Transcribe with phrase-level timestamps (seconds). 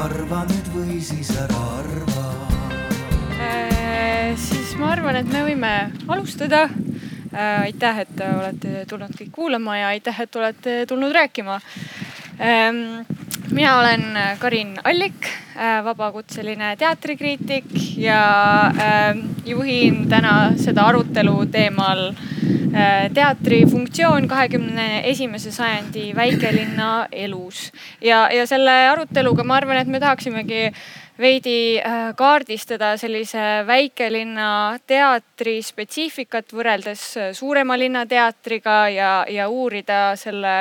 [0.00, 2.22] arva nüüd või siis ära arva
[3.36, 4.32] äh,.
[4.40, 5.72] siis ma arvan, et me võime
[6.08, 7.66] alustada äh,.
[7.66, 11.58] aitäh, et olete tulnud kõik kuulama ja aitäh, et olete tulnud rääkima
[12.40, 13.02] ähm,
[13.52, 14.04] mina olen
[14.38, 17.68] Karin Allik, äh, vabakutseline teatrikriitik
[18.00, 18.22] ja
[18.72, 22.12] äh, juhin täna seda arutelu teemal
[23.14, 27.70] teatri funktsioon kahekümne esimese sajandi väikelinna elus.
[28.00, 30.70] ja, ja selle aruteluga ma arvan, et me tahaksimegi
[31.20, 31.80] veidi
[32.16, 37.02] kaardistada sellise väikelinna teatri spetsiifikat võrreldes
[37.36, 40.54] suurema linna teatriga ja, ja uurida selle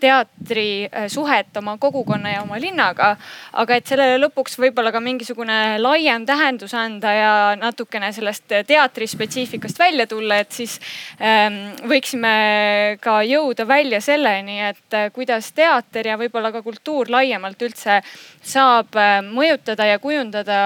[0.00, 3.16] teatri äh, suhet oma kogukonna ja oma linnaga.
[3.52, 9.78] aga et sellele lõpuks võib-olla ka mingisugune laiem tähendus anda ja natukene sellest teatri spetsiifikast
[9.78, 10.78] välja tulla, et siis
[11.20, 17.62] ähm, võiksime ka jõuda välja selleni, et äh, kuidas teater ja võib-olla ka kultuur laiemalt
[17.62, 18.00] üldse
[18.42, 20.60] saab äh, mõjutada ja kujundada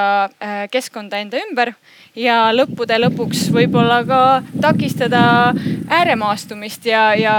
[0.71, 1.73] keskkonda enda ümber
[2.17, 4.21] ja lõppude lõpuks võib-olla ka
[4.63, 5.23] takistada
[5.91, 7.37] ääremaastumist ja, ja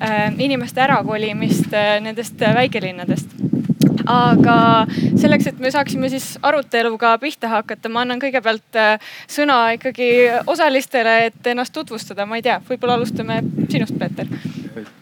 [0.00, 3.36] äh, inimeste ärakolimist äh, nendest väikelinnadest.
[4.04, 4.84] Aga
[5.16, 10.08] selleks, et me saaksime siis aruteluga pihta hakata, ma annan kõigepealt äh, sõna ikkagi
[10.46, 13.40] osalistele, et ennast tutvustada, ma ei tea, võib-olla alustame
[13.72, 14.28] sinust, Peeter.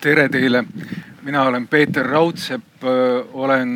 [0.02, 0.64] tere teile,
[1.22, 3.74] mina olen Peeter Raudsepp, olen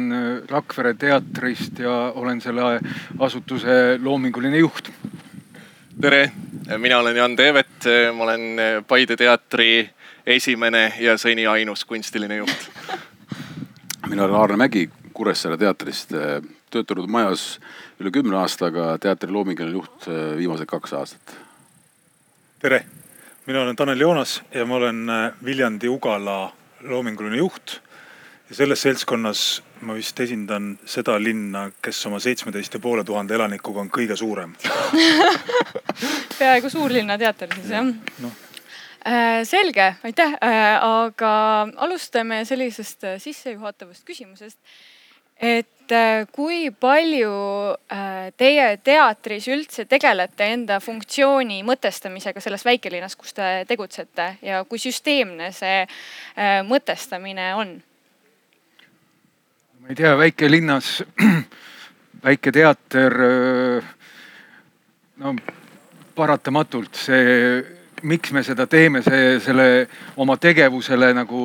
[0.51, 2.81] Rakvere teatrist ja olen selle
[3.23, 4.91] asutuse loominguline juht
[6.01, 6.33] tere,
[6.79, 8.41] mina olen Jan Teevet, ma olen
[8.89, 9.91] Paide teatri
[10.27, 12.69] esimene ja seni ainus kunstiline juht.
[14.09, 16.13] mina olen Aarne Mägi Kuressaare teatrist,
[16.71, 17.61] töötanud majas
[18.01, 21.37] üle kümne aastaga, teatri loominguline juht viimased kaks aastat.
[22.59, 22.85] tere,
[23.47, 25.07] mina olen Tanel Joonas ja ma olen
[25.45, 27.81] Viljandi Ugala loominguline juht
[28.49, 29.45] ja selles seltskonnas
[29.87, 34.55] ma vist esindan seda linna, kes oma seitsmeteist ja poole tuhande elanikuga on kõige suurem
[36.39, 37.87] peaaegu suurlinna teater siis jah
[38.23, 38.33] no.?
[39.07, 41.33] Äh, selge, aitäh, äh, aga
[41.77, 44.59] alustame sellisest äh, sissejuhatavast küsimusest.
[45.37, 45.93] et
[46.33, 47.33] kui palju
[48.41, 55.51] teie teatris üldse tegelete enda funktsiooni mõtestamisega selles väikelinnas, kus te tegutsete ja kui süsteemne
[55.53, 55.85] see
[56.67, 57.77] mõtestamine on?
[59.87, 61.05] Ma ei tea, väikelinnas
[62.25, 63.15] väike teater.
[65.17, 65.35] no
[66.15, 67.61] paratamatult see,
[68.03, 69.87] miks me seda teeme, see, selle
[70.19, 71.39] oma tegevusele nagu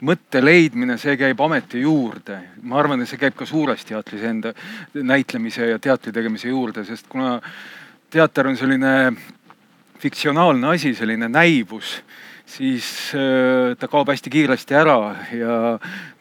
[0.00, 2.38] mõtte leidmine, see käib ameti juurde.
[2.62, 4.54] ma arvan, et see käib ka suures teatris enda
[4.94, 7.36] näitlemise ja teatri tegemise juurde, sest kuna
[8.08, 9.12] teater on selline
[10.00, 11.98] fiktsionaalne asi, selline näivus
[12.48, 14.98] siis äh, ta kaob hästi kiiresti ära
[15.36, 15.54] ja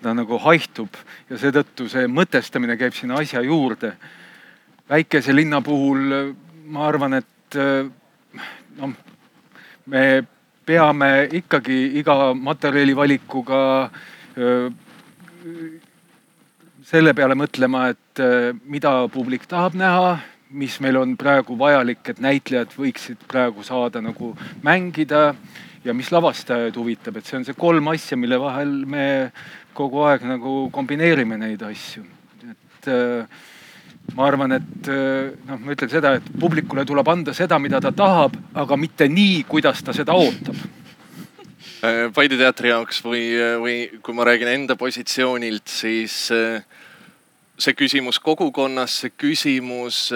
[0.04, 1.00] ta nagu haihtub
[1.30, 3.94] ja seetõttu see mõtestamine käib sinna asja juurde.
[4.90, 6.34] väikese linna puhul äh,
[6.68, 7.88] ma arvan, et äh,
[8.78, 8.94] noh,
[9.86, 10.04] me
[10.68, 13.60] peame ikkagi iga materjali valikuga
[16.84, 18.20] selle peale mõtlema, et
[18.68, 20.18] mida publik tahab näha,
[20.52, 25.32] mis meil on praegu vajalik, et näitlejad võiksid praegu saada nagu mängida
[25.86, 29.06] ja mis lavastajaid huvitab, et see on see kolm asja, mille vahel me
[29.78, 32.04] kogu aeg nagu kombineerime neid asju.
[32.48, 33.28] et äh,
[34.16, 37.92] ma arvan, et äh, noh, ma ütlen seda, et publikule tuleb anda seda, mida ta
[37.92, 40.58] tahab, aga mitte nii, kuidas ta seda ootab
[41.84, 43.24] äh, Paide teatri jaoks või,
[43.62, 46.28] või kui ma räägin enda positsioonilt, siis
[47.58, 50.08] see küsimus kogukonnas, see küsimus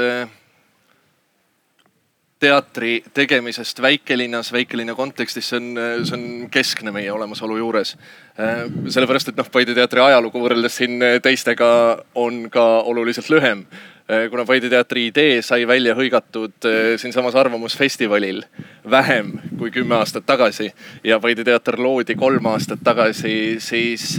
[2.41, 5.69] teatri tegemisest väikelinnas, väikelinna kontekstis, see on,
[6.07, 7.95] see on keskne meie olemasolu juures.
[8.89, 11.69] sellepärast, et noh, Paide teatri ajalugu võrreldes siin teistega
[12.15, 13.65] on ka oluliselt lühem.
[14.29, 18.41] kuna Paide teatri idee sai välja hõigatud siinsamas Arvamusfestivalil
[18.89, 20.71] vähem kui kümme aastat tagasi
[21.03, 24.17] ja Paide teater loodi kolm aastat tagasi, siis,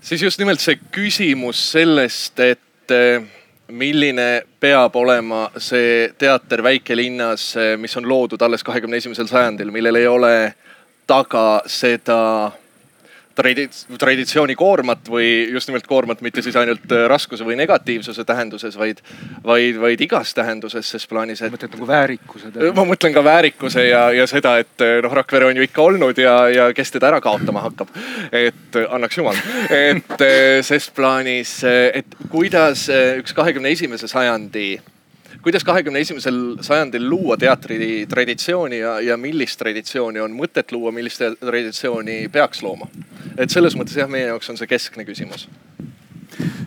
[0.00, 2.90] siis just nimelt see küsimus sellest, et
[3.70, 10.06] milline peab olema see teater väikelinnas, mis on loodud alles kahekümne esimesel sajandil, millel ei
[10.06, 10.34] ole
[11.06, 12.50] taga seda
[13.42, 19.02] traditsiooni koormat või just nimelt koormat mitte siis ainult äh, raskuse või negatiivsuse tähenduses, vaid,
[19.44, 21.52] vaid, vaid igas tähenduses ses plaanis, et.
[21.52, 22.52] mõtled nagu väärikuse?
[22.76, 26.20] ma mõtlen ka väärikuse ja, ja seda, et äh, noh, Rakvere on ju ikka olnud
[26.20, 27.90] ja, ja kes teda ära kaotama hakkab.
[28.32, 29.38] et äh, annaks jumal,
[29.70, 30.24] et
[30.66, 34.74] ses plaanis, et kuidas üks kahekümne esimese sajandi
[35.42, 41.22] kuidas kahekümne esimesel sajandil luua teatri traditsiooni ja, ja millist traditsiooni on mõtet luua, millist
[41.40, 42.90] traditsiooni peaks looma?
[43.38, 45.48] et selles mõttes jah, meie jaoks on see keskne küsimus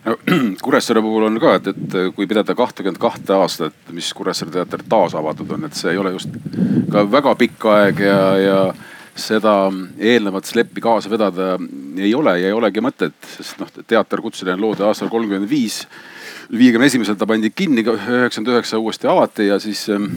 [0.06, 0.18] no
[0.64, 5.16] Kuressaare puhul on ka, et, et kui pidada kahtekümmet kahte aastat, mis Kuressaare teater taas
[5.18, 6.34] avatud on, et see ei ole just
[6.92, 8.58] ka väga pikk aeg ja, ja
[9.16, 9.68] seda
[10.00, 11.54] eelnevat sleppi kaasa vedada
[11.98, 15.84] ei ole ja ei olegi mõtet, sest noh, teater kutseline loodi aastal kolmkümmend viis.
[16.54, 20.12] Viiekümne esimesel ta pandi kinni, üheksakümmend üheksa uuesti avati ja siis ähm,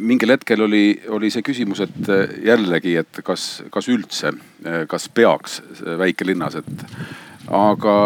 [0.00, 2.10] mingil hetkel oli, oli see küsimus, et
[2.46, 4.32] jällegi, et kas, kas üldse,
[4.88, 5.58] kas peaks
[6.00, 6.86] väikelinnas, et
[7.52, 7.96] aga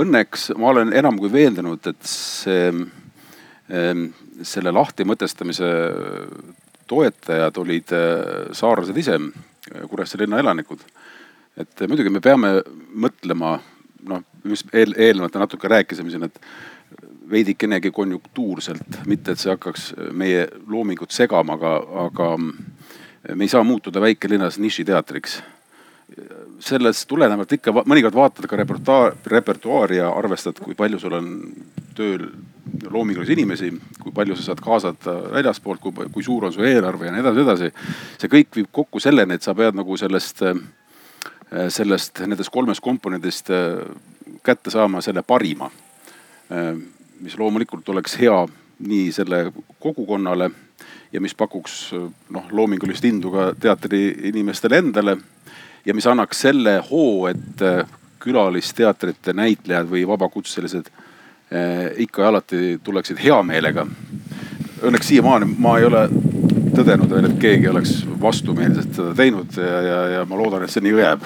[0.00, 2.70] õnneks ma olen enam kui veendunud, et see,
[3.74, 4.06] ähm,
[4.42, 5.68] selle lahtimõtestamise
[6.90, 9.18] toetajad olid äh, saarlased ise,
[9.70, 10.80] Kuressaare linna elanikud.
[11.60, 12.48] et muidugi me peame
[12.96, 13.58] mõtlema,
[14.08, 16.40] noh, mis eel, eelnevalt natuke rääkisime siin, et
[17.30, 21.76] veidikenegi konjunktuurselt, mitte et see hakkaks meie loomingut segama, aga,
[22.06, 25.40] aga me ei saa muutuda väikelinnas nišiteatriks
[26.60, 31.28] sellest tulenevalt ikka mõnikord vaatad ka repertuaar, repertuaari ja arvestad, kui palju sul on
[31.96, 32.26] tööl
[32.90, 33.70] loomingulisi inimesi,
[34.00, 37.44] kui palju sa saad kaasata väljaspoolt, kui, kui suur on su eelarve ja nii edasi,
[37.44, 37.70] edasi.
[38.20, 40.42] see kõik viib kokku selleni, et sa pead nagu sellest,
[41.68, 43.48] sellest, nendest kolmest komponendist
[44.46, 45.70] kätte saama selle parima.
[47.20, 48.46] mis loomulikult oleks hea
[48.78, 50.50] nii selle kogukonnale
[51.12, 51.92] ja mis pakuks
[52.30, 55.16] noh, loomingulist indu ka teatri inimestele endale
[55.84, 57.86] ja mis annaks selle hoo, et äh,
[58.20, 63.86] külalisteatrite näitlejad või vabakutselised äh, ikka ja alati tuleksid hea meelega.
[64.80, 66.06] Õnneks siiamaani ma ei ole
[66.80, 70.84] tõdenud veel, et keegi oleks vastumeelselt seda teinud ja, ja, ja ma loodan, et see
[70.84, 71.24] nii jääb.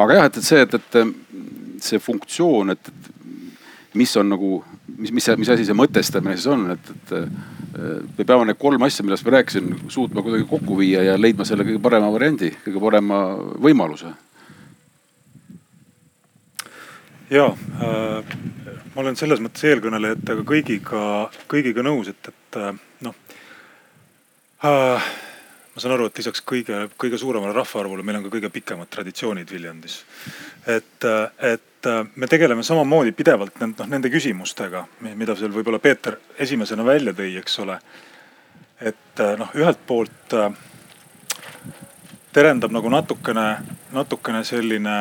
[0.00, 4.60] aga jah, et, et see, et, et see funktsioon, et, et mis on nagu,
[4.96, 7.14] mis, mis, mis asi see mõtestamine siis on, et, et
[8.18, 11.66] me peame need kolm asja, millest ma rääkisin, suutma kuidagi kokku viia ja leidma selle
[11.66, 13.22] kõige parema variandi, kõige parema
[13.62, 14.12] võimaluse.
[17.30, 18.38] ja äh,
[18.94, 21.02] ma olen selles mõttes eelkõnelejatega kõigiga,
[21.50, 22.58] kõigiga nõus, et, et
[25.74, 29.50] ma saan aru, et lisaks kõige, kõige suuremale rahvaarvule meil on ka kõige pikemad traditsioonid
[29.50, 30.02] Viljandis.
[30.66, 31.04] et,
[31.38, 34.84] et äh, me tegeleme samamoodi pidevalt noh nende küsimustega,
[35.14, 37.78] mida seal võib-olla Peeter esimesena välja tõi, eks ole.
[38.80, 40.52] et äh, noh, ühelt poolt äh,
[42.32, 43.46] terendab nagu natukene,
[43.92, 44.98] natukene selline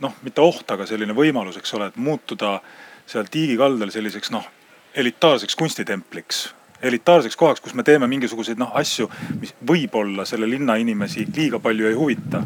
[0.00, 2.60] noh, mitte oht, aga selline võimalus, eks ole, et muutuda
[3.06, 4.46] seal Tiigi kaldal selliseks noh,
[4.94, 6.46] elitaarseks kunstitempliks
[6.82, 9.10] elitaarseks kohaks, kus me teeme mingisuguseid noh asju,
[9.40, 12.44] mis võib-olla selle linna inimesi liiga palju ei huvita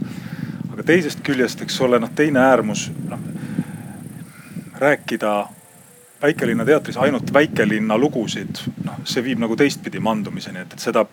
[0.75, 3.21] aga teisest küljest, eks ole, noh teine äärmus, noh
[4.81, 5.35] rääkida
[6.23, 11.05] väikelinna teatris ainult väikelinna lugusid, noh see viib nagu teistpidi mandumiseni, et, et seda,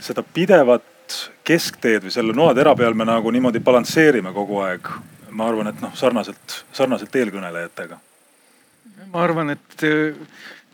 [0.00, 1.18] seda pidevat
[1.48, 4.88] keskteed või selle noatera peal me nagu niimoodi balansseerime kogu aeg.
[5.30, 7.98] ma arvan, et noh, sarnaselt, sarnaselt eelkõnelejatega.
[9.12, 9.84] ma arvan, et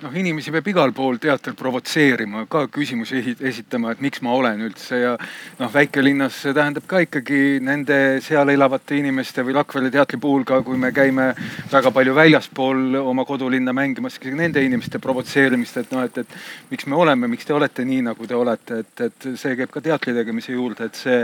[0.05, 5.01] noh, inimesi peab igal pool teater provotseerima, ka küsimusi esitama, et miks ma olen üldse
[5.01, 5.15] ja
[5.61, 10.61] noh, väikelinnas see tähendab ka ikkagi nende seal elavate inimeste või Rakvere teatri puhul ka,
[10.67, 11.31] kui me käime
[11.73, 17.01] väga palju väljaspool oma kodulinna mängimas, nende inimeste provotseerimist, et noh, et, et miks me
[17.01, 20.53] oleme, miks te olete nii, nagu te olete, et, et see käib ka teatri tegemise
[20.53, 21.21] juurde, et see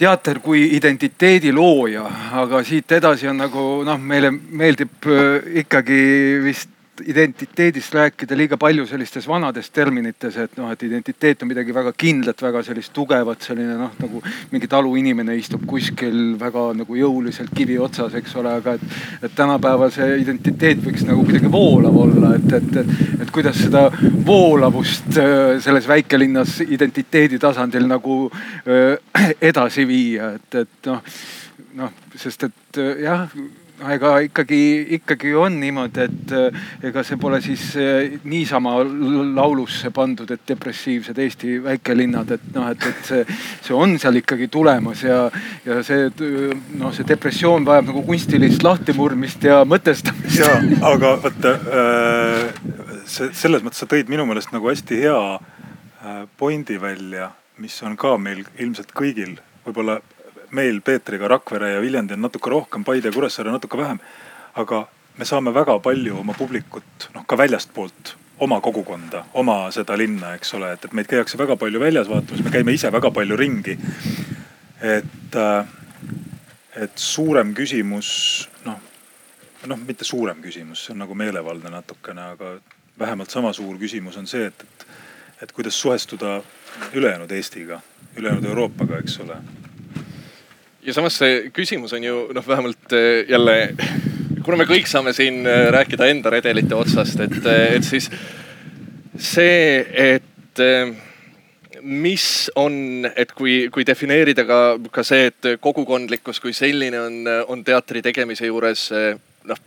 [0.00, 2.06] teater kui identiteedi looja,
[2.40, 6.04] aga siit edasi on nagu noh, meile meeldib äh, ikkagi
[6.44, 6.76] vist
[7.06, 12.42] identiteedist rääkida liiga palju sellistes vanades terminites, et noh, et identiteet on midagi väga kindlat,
[12.42, 18.14] väga sellist tugevat, selline noh, nagu mingi taluinimene istub kuskil väga nagu jõuliselt kivi otsas,
[18.18, 22.80] eks ole, aga et, et tänapäeval see identiteet võiks nagu kuidagi voolav olla, et, et,
[22.82, 23.86] et, et kuidas seda
[24.26, 28.98] voolavust äh, selles väikelinnas identiteedi tasandil nagu äh,
[29.52, 31.02] edasi viia, et, et noh,
[31.80, 33.26] noh, sest et äh, jah
[33.88, 34.60] ega ikkagi,
[34.98, 36.58] ikkagi on niimoodi, et eh,
[36.90, 38.76] ega see pole siis eh, niisama
[39.36, 44.50] laulusse pandud, et depressiivsed Eesti väikelinnad, et noh, et, et see, see on seal ikkagi
[44.52, 45.22] tulemas ja,
[45.66, 46.10] ja see
[46.80, 50.40] noh, see depressioon vajab nagu kunstilist lahtimurdmist ja mõtestamist.
[50.42, 50.52] ja,
[50.92, 52.62] aga vaata äh,
[53.08, 55.20] see selles mõttes sa tõid minu meelest nagu hästi hea
[56.40, 57.28] pointi välja,
[57.60, 59.98] mis on ka meil ilmselt kõigil võib-olla
[60.50, 63.98] meil Peetriga Rakvere ja Viljandi on natuke rohkem, Paide ja Kuressaare natuke vähem.
[64.54, 64.88] aga
[65.18, 70.54] me saame väga palju oma publikut, noh ka väljastpoolt, oma kogukonda, oma seda linna, eks
[70.58, 73.76] ole, et, et meid käiakse väga palju väljas vaatamas, me käime ise väga palju ringi.
[74.80, 75.66] et, äh,
[76.74, 78.80] et suurem küsimus, noh,
[79.66, 82.54] noh, mitte suurem küsimus, see on nagu meelevaldne natukene, aga
[82.98, 84.86] vähemalt sama suur küsimus on see, et, et,
[85.42, 86.40] et kuidas suhestuda
[86.94, 87.80] ülejäänud Eestiga,
[88.16, 89.36] ülejäänud Euroopaga, eks ole
[90.86, 93.56] ja samas see küsimus on ju noh, vähemalt eh, jälle
[94.44, 97.40] kuna me kõik saame siin äh, rääkida enda redelite otsast, et,
[97.76, 98.10] et siis
[99.20, 100.26] see, et
[101.80, 102.24] mis
[102.58, 104.60] on, et kui, kui defineerida ka,
[104.92, 107.18] ka see, et kogukondlikkus kui selline on,
[107.52, 108.88] on teatri tegemise juures
[109.48, 109.60] noh,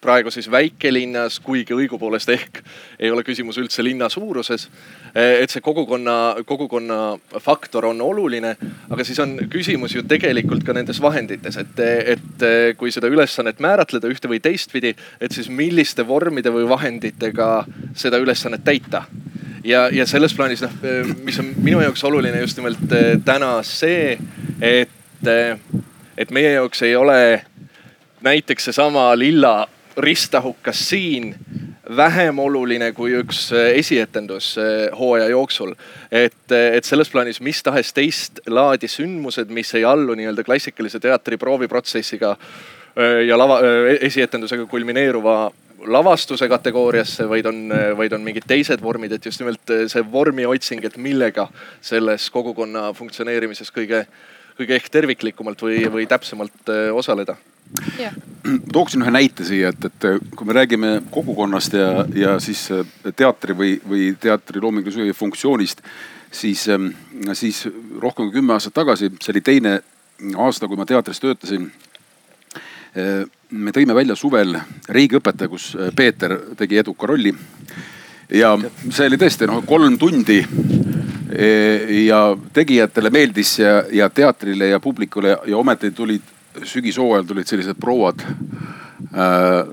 [0.00, 2.62] praegu siis väikelinnas, kuigi õigupoolest ehk
[2.98, 4.68] ei ole küsimus üldse linna suuruses.
[5.14, 8.56] et see kogukonna, kogukonna faktor on oluline,
[8.90, 11.80] aga siis on küsimus ju tegelikult ka nendes vahendites, et,
[12.14, 17.64] et kui seda ülesannet määratleda ühte või teistpidi, et siis milliste vormide või vahenditega
[17.96, 19.06] seda ülesannet täita
[19.64, 20.74] ja, ja selles plaanis noh,
[21.24, 24.16] mis on minu jaoks oluline just nimelt eh, täna see,
[24.60, 25.58] et, eh,
[26.16, 27.20] et meie jaoks ei ole
[28.24, 31.34] näiteks seesama lilla ristahukas siin
[31.96, 34.56] vähem oluline kui üks eh, esietendus
[34.98, 35.74] hooaja jooksul.
[36.12, 41.36] et, et selles plaanis mis tahes teist laadi sündmused, mis ei allu nii-öelda klassikalise teatri
[41.36, 42.36] prooviprotsessiga
[43.26, 43.60] ja lava,
[44.00, 45.50] esietendusega kulmineeruva
[45.86, 47.60] lavastuse kategooriasse, vaid on,
[47.96, 51.46] vaid on mingid teised vormid, et just nimelt see vormi otsing, et millega
[51.80, 54.02] selles kogukonna funktsioneerimises kõige,
[54.58, 57.38] kõige ehk terviklikumalt või, või täpsemalt osaleda
[57.98, 58.14] yeah..
[58.72, 63.56] tooksin ühe näite siia, et, et kui me räägime kogukonnast ja, ja siis äh, teatri
[63.56, 65.82] või, või teatri loomingulise funktsioonist,
[66.32, 66.90] siis, ähm,
[67.32, 67.66] siis
[68.00, 69.78] rohkem kui kümme aastat tagasi, see oli teine
[70.36, 74.56] aasta, kui ma teatris töötasin äh, me tõime välja suvel
[74.88, 77.34] riigiõpetaja, kus äh, Peeter tegi eduka rolli.
[78.28, 78.56] ja
[78.90, 80.44] see oli tõesti noh, kolm tundi.
[81.28, 82.18] Ja
[82.56, 86.22] tegijatele meeldis ja, ja teatrile ja publikule ja ometi tulid
[86.64, 88.24] sügishooajal tulid sellised prouad
[89.14, 89.64] äh,.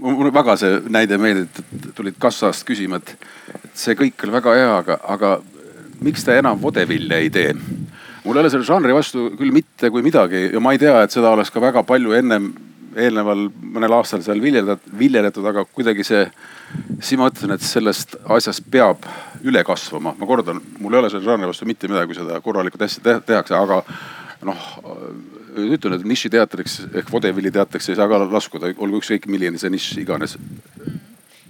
[0.00, 3.16] mulle väga see näide meeldib, et tulid kassast küsima, et
[3.74, 5.30] see kõik oli väga hea, aga, aga
[6.04, 7.54] miks te enam vodevilja ei tee?
[8.24, 11.14] mul ei ole selle žanri vastu küll mitte kui midagi ja ma ei tea, et
[11.14, 12.52] seda oleks ka väga palju ennem
[12.96, 16.22] eelneval mõnel aastal seal viljeletud, viljeletud, aga kuidagi see,
[16.98, 19.04] siis ma mõtlesin, et sellest asjast peab
[19.44, 20.14] üle kasvama.
[20.18, 23.56] ma kordan, mul ei ole selle žanri vastu mitte midagi, kui seda korralikult hästi tehakse,
[23.58, 23.82] aga
[24.48, 24.68] noh
[25.56, 30.02] ütlen, et nišiteatriks ehk vodevili teatriks ei saa ka laskuda, olgu ükskõik milline see nišš
[30.04, 30.36] iganes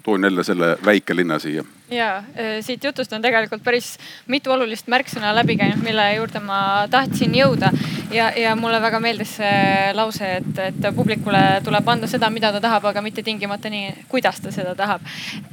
[0.06, 1.64] toon jälle selle väikelinna siia.
[1.90, 2.24] ja äh,
[2.60, 3.88] siit jutust on tegelikult päris
[4.26, 6.58] mitu olulist märksõna läbi käinud, mille juurde ma
[6.90, 7.72] tahtsin jõuda.
[8.14, 12.60] ja, ja mulle väga meeldis see lause, et, et publikule tuleb anda seda, mida ta
[12.62, 15.02] tahab, aga mitte tingimata nii, kuidas ta seda tahab.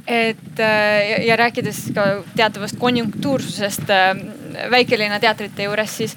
[0.06, 2.06] et äh, ja, ja rääkides ka
[2.36, 4.14] teatavast konjunktuursusest äh,
[4.70, 6.16] väikelinna teatrite juures, siis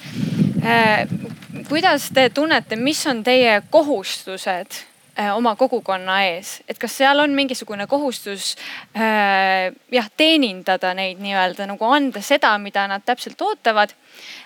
[1.70, 4.84] kuidas te tunnete, mis on teie kohustused
[5.20, 8.52] Äh, oma kogukonna ees, et kas seal on mingisugune kohustus
[8.94, 13.96] äh, jah, teenindada neid nii-öelda nagu anda seda, mida nad täpselt ootavad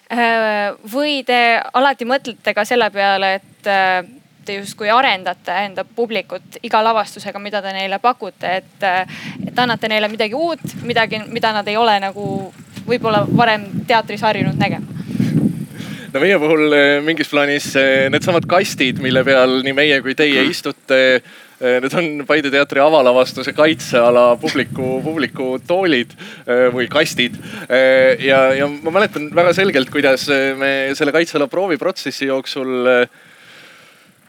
[0.08, 0.72] äh,.
[0.94, 4.00] või te alati mõtlete ka selle peale, et äh,
[4.48, 9.91] te justkui arendate enda publikut iga lavastusega, mida te neile pakute, et, äh, et annate
[9.91, 12.30] neile midagi uut, midagi, mida nad ei ole nagu
[12.88, 15.00] võib-olla varem teatris harjunud nägema
[16.12, 20.41] no meie puhul eh, mingis plaanis eh, needsamad kastid, mille peal nii meie kui teie
[20.41, 20.51] mhm.
[20.51, 21.00] istute.
[21.62, 26.15] Eh, need on Paide teatri avalavastuse kaitseala publiku, publiku toolid
[26.74, 27.36] või kastid.
[27.70, 30.25] ja, ja ma mäletan väga selgelt, kuidas
[30.58, 32.89] me selle kaitseala prooviprotsessi jooksul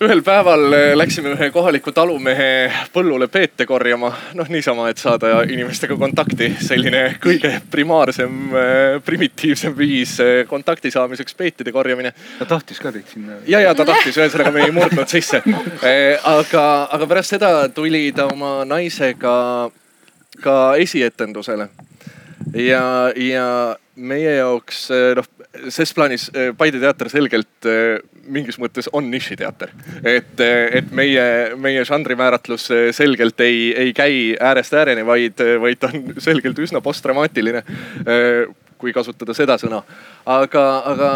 [0.02, 4.11] ühel päeval eh, läksime ühe kohaliku talumehe põllule peete korjama.
[4.35, 6.50] noh, niisama, et saada inimestega kontakti.
[6.61, 12.12] selline kõige primaarsem, eh, primitiivsem viis eh, kontakti saamiseks peetide korjamine.
[12.38, 13.38] ta tahtis ka teid sinna.
[13.47, 15.42] ja, ja ta tahtis, ühesõnaga me ei murdnud sisse.
[16.25, 19.71] aga, aga pärast seda tuli ta oma naisega
[20.42, 21.68] ka esietendusele.
[22.54, 22.85] ja,
[23.16, 23.47] ja
[23.94, 25.30] meie jaoks noh,
[25.68, 27.71] ses plaanis Paide teater selgelt
[28.26, 29.70] mingis mõttes on nišiteater.
[30.04, 30.40] et,
[30.72, 36.58] et meie, meie žanrimääratlus selgelt ei, ei käi äärest ääreni, vaid, vaid ta on selgelt
[36.58, 37.62] üsna posttraumaatiline.
[38.78, 39.82] kui kasutada seda sõna,
[40.26, 41.10] aga, aga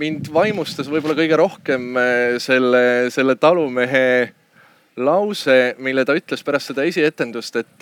[0.00, 1.90] mind vaimustas võib-olla kõige rohkem
[2.40, 4.32] selle, selle talumehe
[4.96, 7.76] lause, mille ta ütles pärast seda esietendust, et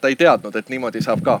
[0.00, 1.38] ta ei teadnud, et niimoodi saab ka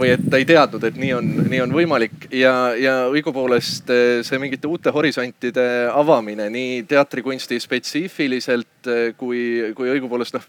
[0.00, 4.02] või et ta ei teadnud, et nii on, nii on võimalik ja, ja õigupoolest äh,
[4.26, 10.48] see mingite uute horisontide avamine nii teatrikunsti spetsiifiliselt äh, kui, kui õigupoolest noh.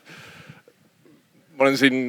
[1.58, 2.02] ma olen siin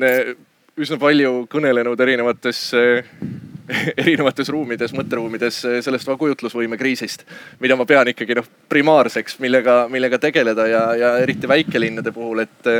[0.78, 2.64] üsna palju kõnelenud erinevates
[4.02, 7.26] erinevates ruumides, mõtteruumides sellest kujutlusvõime kriisist,
[7.60, 12.74] mida ma pean ikkagi noh primaarseks, millega, millega tegeleda ja, ja eriti väikelinnade puhul, et,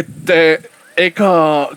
[0.00, 0.36] et
[1.00, 1.30] ega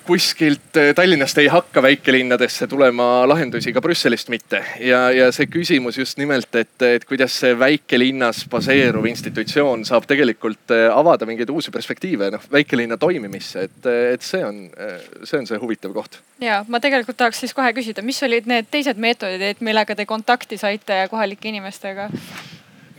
[0.07, 4.63] kuskilt eh, Tallinnast ei hakka väikelinnadesse tulema lahendusi, ka Brüsselist mitte.
[4.79, 10.73] ja, ja see küsimus just nimelt, et, et kuidas see väikelinnas baseeruv institutsioon saab tegelikult
[10.75, 14.65] eh, avada mingeid uusi perspektiive, noh väikelinna toimimisse, et, et see on,
[15.23, 16.19] see on see huvitav koht.
[16.43, 20.59] ja ma tegelikult tahaks siis kohe küsida, mis olid need teised meetodid, millega te kontakti
[20.59, 22.09] saite kohalike inimestega?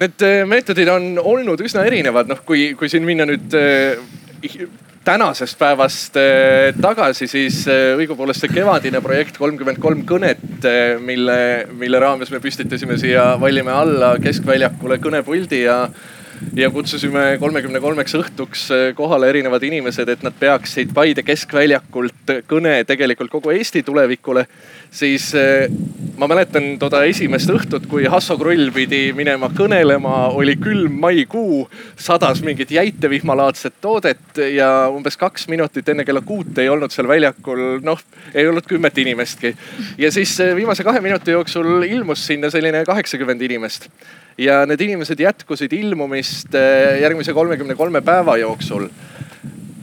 [0.01, 3.53] Need meetodid on olnud üsna erinevad, noh kui, kui siin minna nüüd
[5.05, 11.37] tänasest päevast eh, tagasi, siis eh, õigupoolest see kevadine projekt kolmkümmend kolm kõnet, eh, mille,
[11.77, 15.79] mille raames me püstitasime siia Vallimäe alla keskväljakule kõnepuldi ja
[16.57, 18.65] ja kutsusime kolmekümne kolmeks õhtuks
[18.97, 24.47] kohale erinevad inimesed, et nad peaksid Paide keskväljakult kõne tegelikult kogu Eesti tulevikule.
[24.91, 25.69] siis eh,
[26.17, 32.43] ma mäletan toda esimest õhtut, kui Hasso Krull pidi minema kõnelema, oli külm maikuu, sadas
[32.43, 38.01] mingit jäitevihmalaadset toodet ja umbes kaks minutit enne kella kuut ei olnud seal väljakul, noh,
[38.35, 39.57] ei olnud kümmet inimestki.
[39.99, 43.91] ja siis eh, viimase kahe minuti jooksul ilmus sinna selline kaheksakümmend inimest
[44.39, 48.89] ja need inimesed jätkusid ilmumist eh, järgmise kolmekümne kolme päeva jooksul.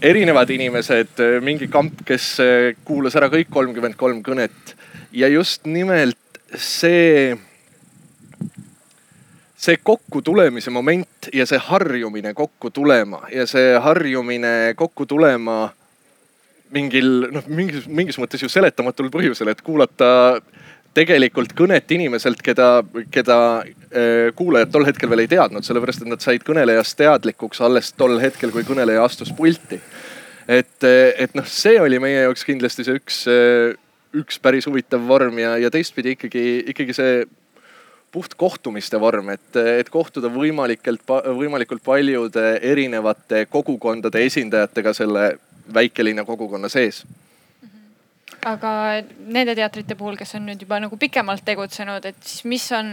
[0.02, 4.76] erinevad inimesed, eh, mingi kamp, kes eh, kuulas ära kõik kolmkümmend kolm kõnet
[5.14, 6.18] ja just nimelt
[6.56, 7.38] see,
[9.56, 15.70] see kokkutulemise moment ja see harjumine kokku tulema ja see harjumine kokku tulema
[16.72, 20.42] mingil noh, mingis, mingis mõttes ju seletamatul põhjusel, et kuulata
[20.96, 22.82] tegelikult kõnet inimeselt, keda,
[23.12, 23.38] keda
[24.36, 28.54] kuulajad tol hetkel veel ei teadnud, sellepärast et nad said kõnelejast teadlikuks alles tol hetkel,
[28.54, 29.82] kui kõneleja astus pulti.
[30.48, 33.76] et, äh, et noh, see oli meie jaoks kindlasti see üks, äh,
[34.16, 37.26] üks päris huvitav vorm ja, ja teistpidi ikkagi, ikkagi see
[38.12, 45.38] puht kohtumiste vorm, et, et kohtuda võimalikelt, võimalikult paljude erinevate kogukondade esindajatega selle
[45.74, 47.06] väikelinna kogukonna sees
[48.46, 48.72] aga
[49.32, 52.92] nende teatrite puhul, kes on nüüd juba nagu pikemalt tegutsenud, et siis mis on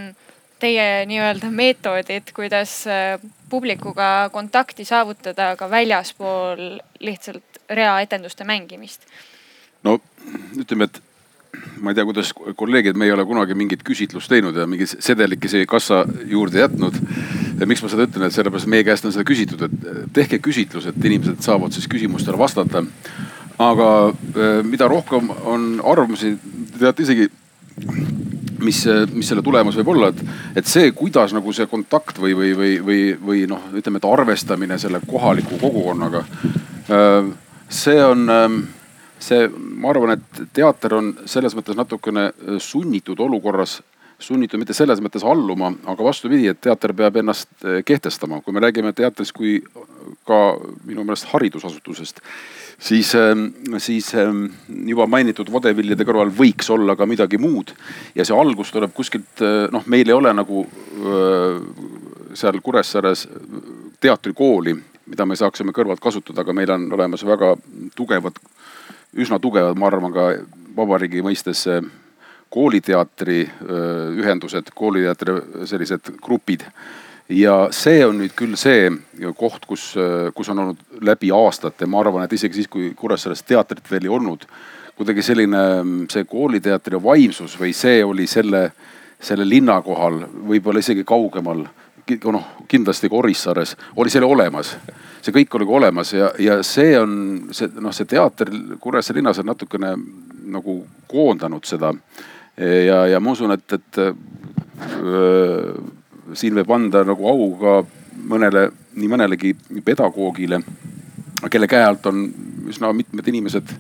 [0.60, 3.18] teie nii-öelda meetodid, kuidas äh,
[3.50, 9.06] publikuga kontakti saavutada ka väljaspool lihtsalt reaetenduste mängimist?
[9.86, 10.00] no
[10.58, 11.02] ütleme, et
[11.80, 15.64] ma ei tea, kuidas kolleegid, me ei ole kunagi mingit küsitlust teinud ja mingit sedelikesi
[15.66, 16.98] kassa juurde jätnud.
[17.60, 20.86] ja miks ma seda ütlen, et sellepärast meie käest on seda küsitud, et tehke küsitlus,
[20.90, 22.84] et inimesed saavad siis küsimustele vastata
[23.58, 26.36] aga äh, mida rohkem on arvamusi,
[26.78, 27.28] teate isegi,
[28.58, 30.22] mis, mis selle tulemus võib olla, et,
[30.60, 34.78] et see, kuidas nagu see kontakt või, või, või, või, või noh, ütleme, et arvestamine
[34.78, 36.24] selle kohaliku kogukonnaga.
[36.88, 37.30] Äh,
[37.68, 38.58] see on, ähm,
[39.22, 42.30] see, ma arvan, et teater on selles mõttes natukene
[42.62, 43.80] sunnitud olukorras
[44.18, 48.40] sunnitud mitte selles mõttes alluma, aga vastupidi, et teater peab ennast äh, kehtestama.
[48.42, 49.60] kui me räägime teatrist kui
[50.26, 52.20] ka minu meelest haridusasutusest,
[52.78, 53.46] siis, ähm,
[53.78, 54.44] siis ähm,
[54.86, 57.72] juba mainitud vodeviljade kõrval võiks olla ka midagi muud.
[58.14, 61.60] ja see algus tuleb kuskilt, äh, noh, meil ei ole nagu äh,
[62.34, 63.26] seal Kuressaares
[64.00, 67.56] teatrikooli, mida me saaksime kõrvalt kasutada, aga meil on olemas väga
[67.96, 68.38] tugevad,
[69.16, 70.28] üsna tugevad, ma arvan ka
[70.76, 71.66] vabariigi mõistes
[72.48, 76.64] kooliteatri äh, ühendused, kooliteatri sellised grupid
[77.28, 78.88] ja see on nüüd küll see
[79.36, 79.92] koht, kus,
[80.34, 84.14] kus on olnud läbi aastate, ma arvan, et isegi siis, kui Kuressaares teatrit veel ei
[84.18, 84.46] olnud,
[84.98, 85.64] kuidagi selline
[86.10, 88.70] see kooliteatri vaimsus või see oli selle,
[89.20, 91.66] selle linna kohal, võib-olla isegi kaugemal
[92.32, 94.76] noh, kindlasti ka Orissaares oli selle olemas.
[95.22, 97.12] see kõik oli ka olemas ja, ja see on
[97.52, 99.92] see noh, see teater Kuressaare linnas on natukene
[100.48, 101.92] nagu koondanud seda.
[102.56, 103.98] ja, ja ma usun, et, et
[105.02, 105.74] öö,
[106.34, 107.78] siin võib anda nagu au ka
[108.28, 110.60] mõnele, nii mõnelegi pedagoogile,
[111.50, 112.26] kelle käe alt on
[112.68, 113.74] üsna mitmed inimesed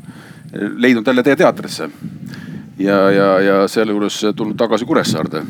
[0.52, 1.90] leidnud jälle tee teatrisse.
[2.78, 5.42] ja, ja, ja sealjuures tulnud tagasi Kuressaarde.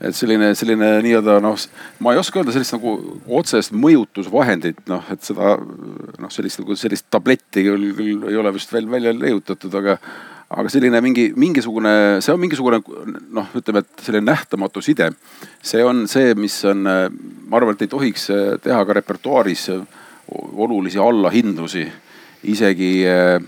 [0.00, 1.56] et selline, selline nii-öelda noh,
[1.98, 7.06] ma ei oska öelda sellist nagu otsest mõjutusvahendit, noh, et seda noh, sellist nagu sellist
[7.10, 9.96] tabletti küll, küll ei ole vist veel välja leiutatud, aga
[10.50, 12.78] aga selline mingi, mingisugune, see on mingisugune
[13.34, 15.10] noh, ütleme, et selline nähtamatu side.
[15.62, 18.28] see on see, mis on, ma arvan, et ei tohiks
[18.62, 19.70] teha ka repertuaaris
[20.30, 21.86] olulisi allahindlusi
[22.46, 23.40] isegi eh,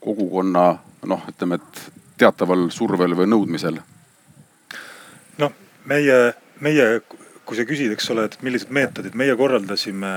[0.00, 0.66] kogukonna
[1.10, 1.82] noh, ütleme, et
[2.20, 3.80] teataval survel või nõudmisel.
[5.40, 5.56] noh,
[5.90, 6.20] meie,
[6.60, 6.86] meie,
[7.44, 10.14] kui sa küsid, eks ole, et millised meetodid, meie korraldasime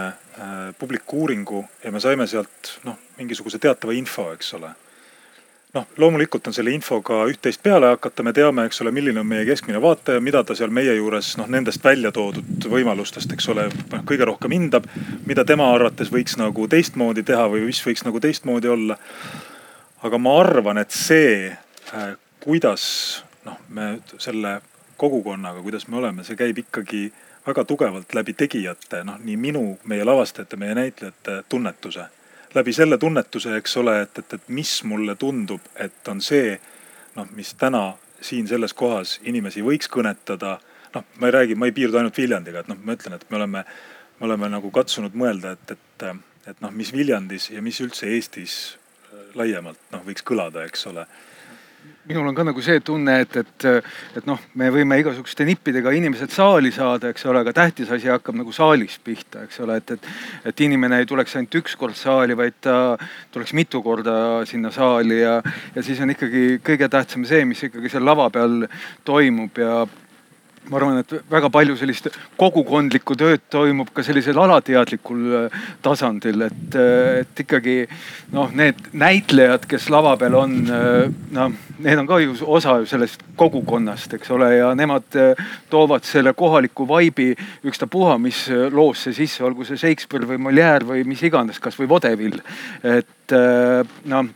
[0.78, 4.74] publiku uuringu ja me saime sealt noh, mingisuguse teatava info, eks ole
[5.74, 9.46] noh, loomulikult on selle infoga üht-teist peale hakata, me teame, eks ole, milline on meie
[9.48, 14.06] keskmine vaataja, mida ta seal meie juures noh, nendest välja toodud võimalustest, eks ole, noh
[14.10, 14.88] kõige rohkem hindab.
[15.26, 18.98] mida tema arvates võiks nagu teistmoodi teha või mis võiks nagu teistmoodi olla.
[20.04, 21.58] aga ma arvan, et see,
[21.94, 24.62] äh, kuidas noh, me selle
[24.98, 27.12] kogukonnaga, kuidas me oleme, see käib ikkagi
[27.48, 32.06] väga tugevalt läbi tegijate, noh nii minu, meie lavastajate, meie näitlejate tunnetuse
[32.56, 36.54] läbi selle tunnetuse, eks ole, et, et, et mis mulle tundub, et on see
[37.16, 40.60] noh, mis täna siin selles kohas inimesi võiks kõnetada.
[40.94, 43.38] noh, ma ei räägi, ma ei piirdu ainult Viljandiga, et noh, ma ütlen, et me
[43.40, 43.64] oleme,
[44.20, 46.08] me oleme nagu katsunud mõelda, et, et,
[46.48, 48.78] et noh, mis Viljandis ja mis üldse Eestis
[49.34, 51.08] laiemalt noh, võiks kõlada, eks ole
[52.06, 53.66] minul on ka nagu see tunne, et, et,
[54.20, 58.36] et noh, me võime igasuguste nippidega inimesed saali saada, eks ole, aga tähtis asi hakkab
[58.36, 60.10] nagu saalis pihta, eks ole, et, et.
[60.52, 62.98] et inimene ei tuleks ainult üks kord saali, vaid ta
[63.32, 64.16] tuleks mitu korda
[64.50, 65.38] sinna saali ja,
[65.76, 68.66] ja siis on ikkagi kõige tähtsam see, mis ikkagi seal lava peal
[69.08, 69.84] toimub ja
[70.70, 72.08] ma arvan, et väga palju sellist
[72.40, 77.76] kogukondlikku tööd toimub ka sellisel alateadlikul äh, tasandil, et, äh, et ikkagi
[78.36, 82.88] noh, need näitlejad, kes lava peal on, äh, noh, need on ka ju osa ju
[82.90, 85.08] sellest kogukonnast, eks ole, ja nemad
[85.72, 87.32] toovad selle kohaliku vaibi
[87.68, 92.44] ükstapuha, mis loosse sisse, olgu see Shakespeare või Molière või mis iganes, kasvõi Vaudeville.
[92.84, 93.36] et
[94.10, 94.32] noh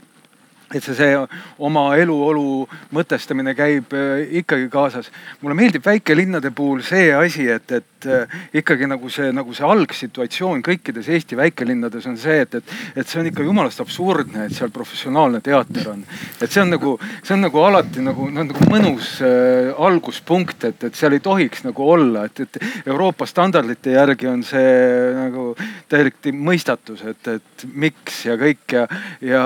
[0.73, 1.15] et see, see
[1.63, 5.11] oma eluolu mõtestamine käib äh, ikkagi kaasas.
[5.41, 10.61] mulle meeldib väikelinnade puhul see asi, et, et äh, ikkagi nagu see, nagu see algsituatsioon
[10.65, 14.71] kõikides Eesti väikelinnades on see, et, et, et see on ikka jumalast absurdne, et seal
[14.73, 16.03] professionaalne teater on.
[16.41, 20.87] et see on nagu, see on nagu alati nagu, no nagu mõnus äh, alguspunkt, et,
[20.89, 24.75] et seal ei tohiks nagu olla, et, et Euroopa standardite järgi on see
[25.17, 25.49] nagu
[25.89, 28.85] täielik mõistatus, et, et miks ja kõik ja,
[29.21, 29.43] ja,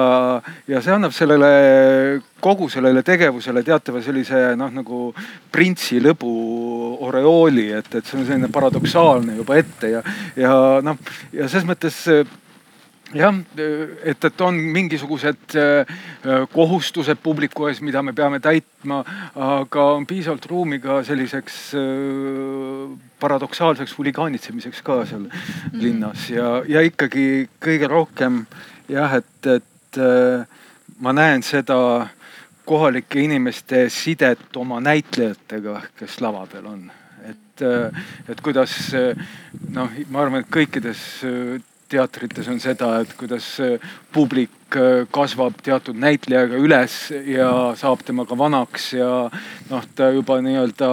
[0.68, 5.02] ja see annab sellele kogu sellele tegevusele teatava sellise noh, nagu
[5.52, 6.36] printsi lõbu
[7.08, 10.06] oreooli, et, et see on selline paradoksaalne juba ette ja,
[10.40, 10.54] ja
[10.86, 11.00] noh,
[11.34, 12.04] ja selles mõttes
[13.16, 13.36] jah,
[14.04, 16.00] et, et on mingisugused äh,
[16.54, 19.02] kohustused publiku ees, mida me peame täitma,
[19.36, 25.82] aga on piisavalt ruumi ka selliseks äh, paradoksaalseks huligaanitsemiseks ka seal mhm.
[25.84, 28.46] linnas ja, ja ikkagi kõige rohkem
[28.92, 30.48] jah, et, et äh,
[31.02, 32.10] ma näen seda
[32.72, 36.86] kohalike inimeste sidet oma näitlejatega, kes lava peal on.
[37.28, 37.64] et,
[38.32, 38.72] et kuidas
[39.76, 41.04] noh, ma arvan, et kõikides
[41.92, 43.46] teatrites on seda, et kuidas
[44.14, 44.78] publik
[45.12, 46.96] kasvab teatud näitlejaga üles
[47.28, 49.10] ja saab temaga vanaks ja
[49.70, 50.92] noh, ta juba nii-öelda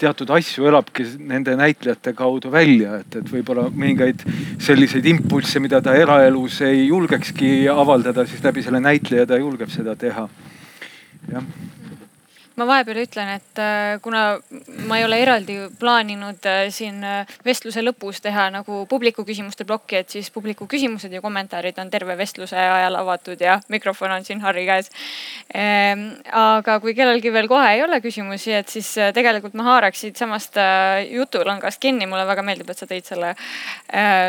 [0.00, 4.24] teatud asju elabki nende näitlejate kaudu välja, et, et võib-olla mõningaid
[4.62, 9.96] selliseid impulsse, mida ta eraelus ei julgekski avaldada, siis läbi selle näitleja ta julgeb seda
[10.00, 10.28] teha.
[11.30, 11.44] Jah
[12.58, 14.22] ma vahepeal ütlen, et äh, kuna
[14.88, 20.00] ma ei ole eraldi plaaninud äh, siin äh, vestluse lõpus teha nagu publiku küsimuste plokki,
[20.00, 24.42] et siis publiku küsimused ja kommentaarid on terve vestluse ajal avatud ja mikrofon on siin
[24.42, 24.90] Harri käes.
[25.54, 30.20] Ehm, aga kui kellelgi veel kohe ei ole küsimusi, et siis tegelikult ma haaraks siit
[30.20, 30.58] samast
[31.10, 32.06] jutulangast kinni.
[32.10, 33.34] mulle väga meeldib, et sa tõid selle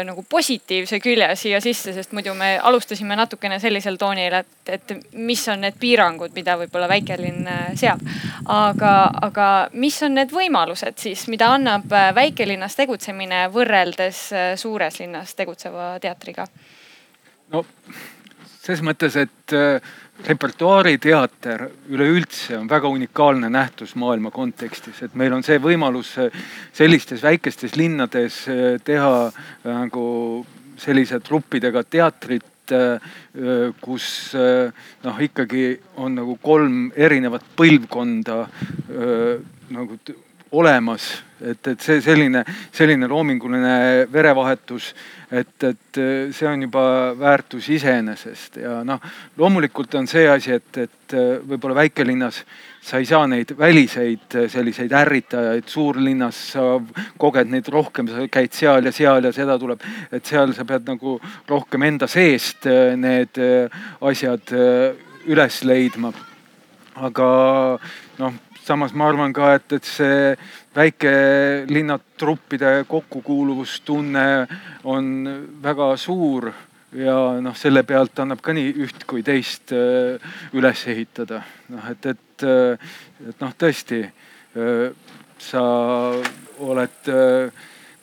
[0.06, 5.42] nagu positiivse külje siia sisse, sest muidu me alustasime natukene sellisel toonil, et, et mis
[5.50, 8.04] on need piirangud, mida võib-olla väikelinn seab
[8.46, 8.94] aga,
[9.28, 15.36] aga mis on need võimalused siis, mida annab äh, väikelinnas tegutsemine võrreldes äh, suures linnas
[15.38, 16.48] tegutseva teatriga?
[17.52, 17.66] no
[18.62, 19.92] ses mõttes, et äh,
[20.28, 26.14] repertuaariteater üleüldse on väga unikaalne nähtus maailma kontekstis, et meil on see võimalus
[26.78, 28.44] sellistes väikestes linnades
[28.86, 29.16] teha
[29.66, 30.06] nagu
[30.82, 32.51] sellise truppidega teatrit
[33.82, 35.64] kus noh, ikkagi
[36.00, 38.38] on nagu kolm erinevat põlvkonda
[39.72, 39.98] nagu
[40.52, 41.06] olemas,
[41.40, 42.44] et, et see selline,
[42.76, 44.92] selline loominguline verevahetus,
[45.32, 46.02] et, et
[46.36, 46.84] see on juba
[47.20, 48.60] väärtus iseenesest.
[48.64, 49.00] Ja noh,
[49.40, 51.16] loomulikult on see asi, et, et
[51.48, 52.44] võib-olla väikelinnas
[52.82, 56.66] sa ei saa neid väliseid selliseid ärritajaid, suurlinnas sa
[57.22, 60.90] koged neid rohkem, sa käid seal ja seal ja seda tuleb, et seal sa pead
[60.90, 62.66] nagu rohkem enda seest
[62.98, 63.38] need
[64.02, 64.56] asjad
[65.30, 66.14] üles leidma.
[67.02, 67.28] aga
[68.20, 68.34] noh
[68.66, 70.34] samas ma arvan ka, et, et see
[70.76, 74.26] väikelinna truppide kokkukuuluvustunne
[74.90, 75.08] on
[75.64, 76.52] väga suur
[76.98, 80.22] ja noh, selle pealt annab ka nii üht kui teist äh,
[80.58, 81.42] üles ehitada.
[81.72, 82.94] noh, et, et, äh,
[83.30, 84.04] et noh, tõesti
[85.40, 85.62] sa
[86.60, 87.10] oled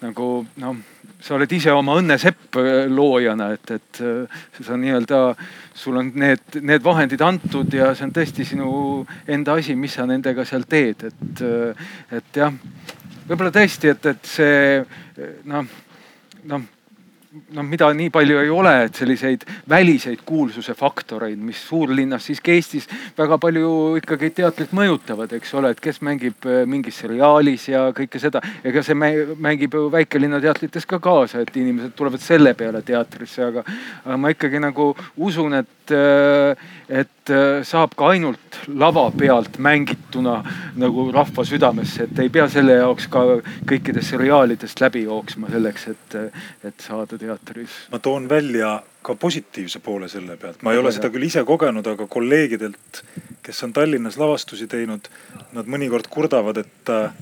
[0.00, 0.28] nagu
[0.62, 0.76] noh,
[1.20, 5.18] sa oled ise oma õnnesepp äh, loojana, et, et sa nii-öelda,
[5.74, 8.70] sul on need, need vahendid antud ja see on tõesti sinu
[9.26, 11.44] enda asi, mis sa nendega seal teed, et,
[12.20, 12.54] et jah,
[13.26, 15.66] võib-olla tõesti, et, et see noh,
[16.48, 16.66] noh
[17.28, 22.88] noh, mida nii palju ei ole, et selliseid väliseid kuulsuse faktoreid, mis suurlinnas siiski Eestis
[23.18, 28.20] väga palju ikkagi teatrit mõjutavad, eks ole, et kes mängib äh, mingis seriaalis ja kõike
[28.22, 28.42] seda.
[28.64, 33.64] ega see mängib ju väikelinna teatrites ka kaasa, et inimesed tulevad selle peale teatrisse, aga,
[34.16, 34.90] ma ikkagi nagu
[35.28, 37.12] usun, et, äh, et
[37.68, 40.38] saab ka ainult lava pealt mängituna
[40.80, 43.24] nagu rahva südamesse, et ei pea selle jaoks ka
[43.68, 46.18] kõikidest seriaalidest läbi jooksma selleks, et,
[46.64, 47.80] et saada teatris.
[47.92, 51.86] ma toon välja ka positiivse poole selle pealt, ma ei ole seda küll ise kogenud,
[51.86, 53.02] aga kolleegidelt,
[53.42, 55.08] kes on Tallinnas lavastusi teinud,
[55.56, 57.12] nad mõnikord kurdavad, et äh,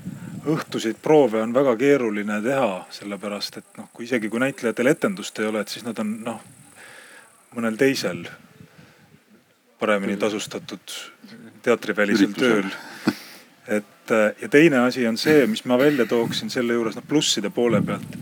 [0.47, 5.51] õhtuseid proove on väga keeruline teha, sellepärast et noh, kui isegi kui näitlejatel etendust ei
[5.51, 6.43] ole, et siis nad on noh,
[7.57, 8.27] mõnel teisel
[9.79, 10.97] paremini tasustatud
[11.63, 12.71] teatrivälisel tööl.
[13.69, 17.51] et äh, ja teine asi on see, mis ma välja tooksin selle juures, noh plusside
[17.51, 18.19] poole pealt.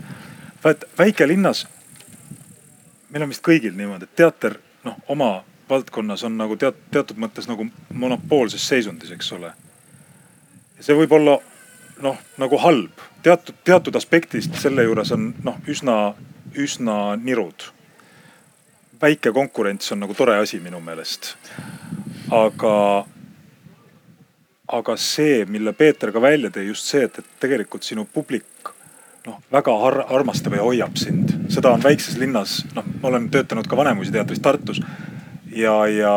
[0.63, 1.67] vaat väikelinnas
[3.15, 5.29] meil on vist kõigil niimoodi, et teater noh, oma
[5.69, 9.53] valdkonnas on nagu teat-, teatud mõttes nagu monopoolses seisundis, eks ole.
[10.75, 11.37] ja see võib olla
[12.03, 16.13] noh, nagu halb, teatud, teatud aspektist selle juures on noh, üsna,
[16.59, 17.69] üsna nirud.
[19.01, 21.35] Väike konkurents on nagu tore asi minu meelest.
[22.31, 23.05] aga,
[24.67, 28.73] aga see, mille Peeter ka välja tõi, just see, et, et tegelikult sinu publik
[29.25, 31.33] noh, väga ar armastab ja hoiab sind.
[31.49, 34.81] seda on väikses linnas, noh, ma olen töötanud ka Vanemuise teatris Tartus.
[35.51, 36.15] ja, ja,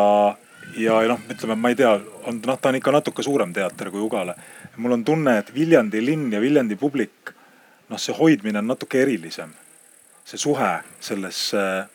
[0.77, 1.93] ja noh, ütleme, ma ei tea,
[2.29, 4.35] on noh, ta on ikka natuke suurem teater kui Ugala.
[4.77, 7.33] mul on tunne, et Viljandi linn ja Viljandi publik,
[7.89, 9.53] noh, see hoidmine on natuke erilisem.
[10.25, 11.89] see suhe sellesse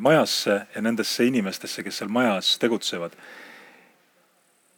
[0.00, 3.16] majasse ja nendesse inimestesse, kes seal majas tegutsevad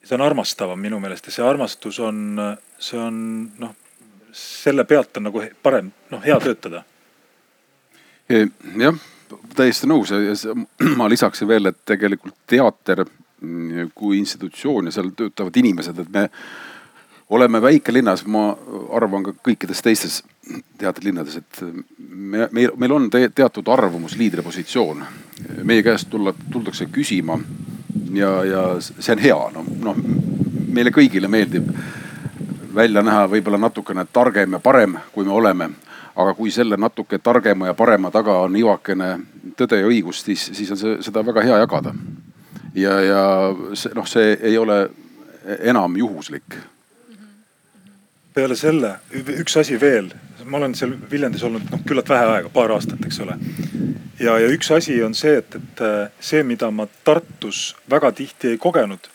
[0.04, 2.40] see on armastavam minu meelest ja see armastus on,
[2.80, 3.16] see on
[3.60, 3.74] noh,
[4.32, 6.84] selle pealt on nagu parem, noh, hea töötada.
[8.30, 9.00] jah,
[9.56, 10.54] täiesti nõus ja
[11.00, 13.04] ma lisaksin veel, et tegelikult teater
[13.94, 16.26] kui institutsioon ja seal töötavad inimesed, et me
[17.30, 18.56] oleme väikelinnas, ma
[18.96, 20.22] arvan ka kõikides teistes
[20.78, 21.60] teatrilinnades, et
[22.08, 25.04] me, meil, meil on te, teatud arvamusliidri positsioon.
[25.62, 27.38] meie käest tulla, tuldakse küsima
[28.12, 30.02] ja, ja see on hea, noh, noh
[30.70, 31.70] meile kõigile meeldib
[32.74, 35.70] välja näha võib-olla natukene targem ja parem, kui me oleme.
[36.20, 39.20] aga kui selle natuke targema ja parema taga on ivakene
[39.56, 41.94] tõde ja õigust, siis, siis on see, seda väga hea jagada.
[42.74, 43.22] ja, ja
[43.74, 44.90] see noh, see ei ole
[45.58, 46.58] enam juhuslik.
[48.34, 48.96] Peale selle
[49.40, 50.10] üks asi veel,
[50.44, 53.38] ma olen seal Viljandis olnud noh küllalt vähe aega, paar aastat, eks ole.
[54.20, 55.82] ja, ja üks asi on see, et, et
[56.20, 59.10] see, mida ma Tartus väga tihti ei kogenud.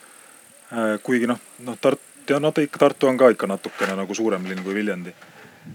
[1.03, 4.45] kuigi noh, noh Tartu ja no ta ikka, Tartu on ka ikka natukene nagu suurem
[4.49, 5.13] linn kui Viljandi.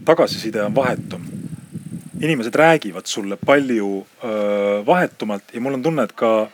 [0.04, 1.26] tagasiside on vahetum.
[2.20, 6.50] inimesed räägivad sulle palju öö, vahetumalt ja mul on tunne, et ka,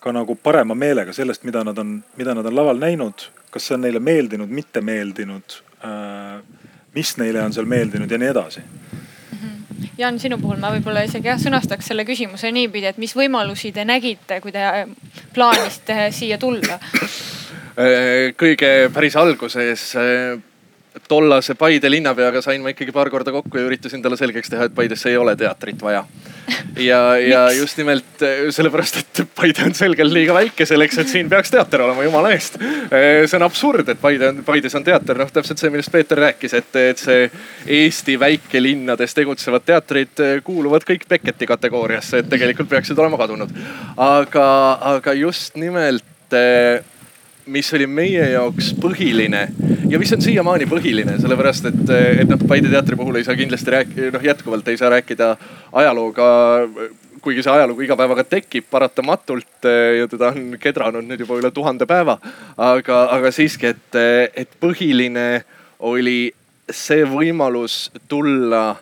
[0.00, 3.30] ka nagu parema meelega sellest, mida nad on, mida nad on laval näinud.
[3.50, 5.60] Kas see on neile meeldinud, mitte meeldinud,
[6.96, 9.54] mis neile on seal meeldinud ja nii edasi mhm.
[9.98, 13.84] Jaan, sinu puhul ma võib-olla isegi jah sõnastaks selle küsimuse niipidi, et mis võimalusi te
[13.88, 14.64] nägite, kui te
[15.34, 16.80] plaanisite siia tulla?
[17.76, 20.38] Äh, kõige päris alguses äh,
[21.08, 24.74] tollase Paide linnapeaga sain ma ikkagi paar korda kokku ja üritasin talle selgeks teha, et
[24.74, 26.04] Paidesse ei ole teatrit vaja.
[26.78, 31.30] ja, ja just nimelt äh, sellepärast, et Paide on selgelt liiga väike selleks, et siin
[31.30, 32.58] peaks teater olema, jumala eest.
[32.90, 36.56] see on absurd, et Paide on, Paides on teater, noh täpselt see, millest Peeter rääkis,
[36.56, 37.30] et, et see
[37.78, 43.52] Eesti väikelinnades tegutsevad teatrid kuuluvad kõik Becketi kategooriasse, et tegelikult peaksid olema kadunud.
[43.96, 44.50] aga,
[44.96, 46.04] aga just nimelt
[47.46, 49.46] mis oli meie jaoks põhiline
[49.90, 51.82] ja mis on siiamaani põhiline, sellepärast et,
[52.22, 55.32] et noh, Paide teatri puhul ei saa kindlasti rääkida, noh jätkuvalt ei saa rääkida
[55.72, 56.30] ajalooga
[57.26, 59.66] kuigi see ajalugu iga päevaga tekib paratamatult
[59.98, 62.18] ja teda on kedranud nüüd juba üle tuhande päeva.
[62.56, 63.98] aga, aga siiski, et,
[64.34, 65.42] et põhiline
[65.90, 66.30] oli
[66.70, 68.76] see võimalus tulla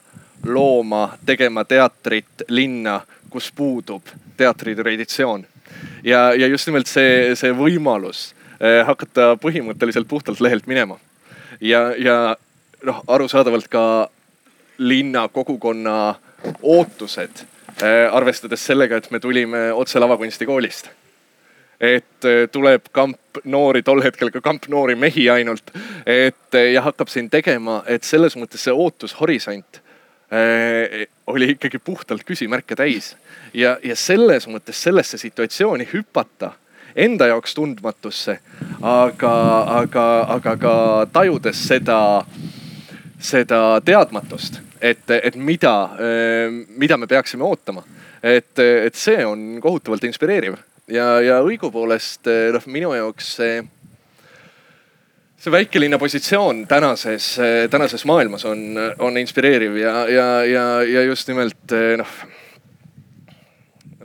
[0.45, 3.01] looma, tegema teatrit linna,
[3.31, 5.47] kus puudub teatritraditsioon.
[6.05, 10.99] ja, ja just nimelt see, see võimalus hakata põhimõtteliselt puhtalt lehelt minema.
[11.61, 12.37] ja, ja
[12.85, 13.85] noh, arusaadavalt ka
[14.79, 16.15] linna kogukonna
[16.63, 17.45] ootused,
[17.83, 20.91] eh, arvestades sellega, et me tulime otse lavakunstikoolist
[21.81, 25.73] et äh, tuleb kamp noori, tol hetkel ka kamp noori mehi ainult.
[26.07, 29.81] et ja hakkab siin tegema, et selles mõttes see ootushorisont
[30.33, 33.17] äh, oli ikkagi puhtalt küsimärke täis.
[33.55, 36.53] ja, ja selles mõttes sellesse situatsiooni hüpata
[36.97, 38.39] enda jaoks tundmatusse,
[38.83, 39.35] aga,
[39.81, 40.75] aga, aga ka
[41.13, 41.99] tajudes seda,
[43.19, 45.75] seda teadmatust, et, et mida,
[46.69, 47.83] mida me peaksime ootama.
[48.23, 50.55] et, et see on kohutavalt inspireeriv
[50.89, 53.59] ja, ja õigupoolest noh, minu jaoks see
[55.45, 57.35] see väikelinna positsioon tänases,
[57.71, 62.15] tänases maailmas on, on inspireeriv ja, ja, ja, ja just nimelt noh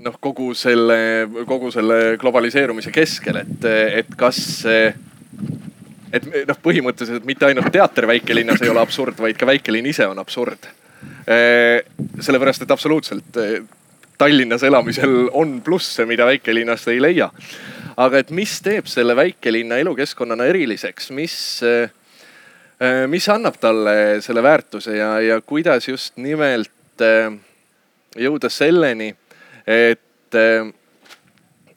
[0.03, 3.65] noh, kogu selle, kogu selle globaliseerumise keskel, et,
[4.01, 9.89] et kas et noh, põhimõtteliselt mitte ainult teater väikelinnas ei ole absurd, vaid ka väikelinn
[9.91, 10.69] ise on absurd.
[12.19, 13.37] sellepärast, et absoluutselt
[14.19, 17.29] Tallinnas elamisel on plusse, mida väikelinnast ei leia.
[17.99, 21.35] aga et mis teeb selle väikelinna elukeskkonnana eriliseks, mis,
[23.07, 27.03] mis annab talle selle väärtuse ja, ja kuidas just nimelt
[28.15, 29.13] jõuda selleni
[29.69, 30.73] et äh,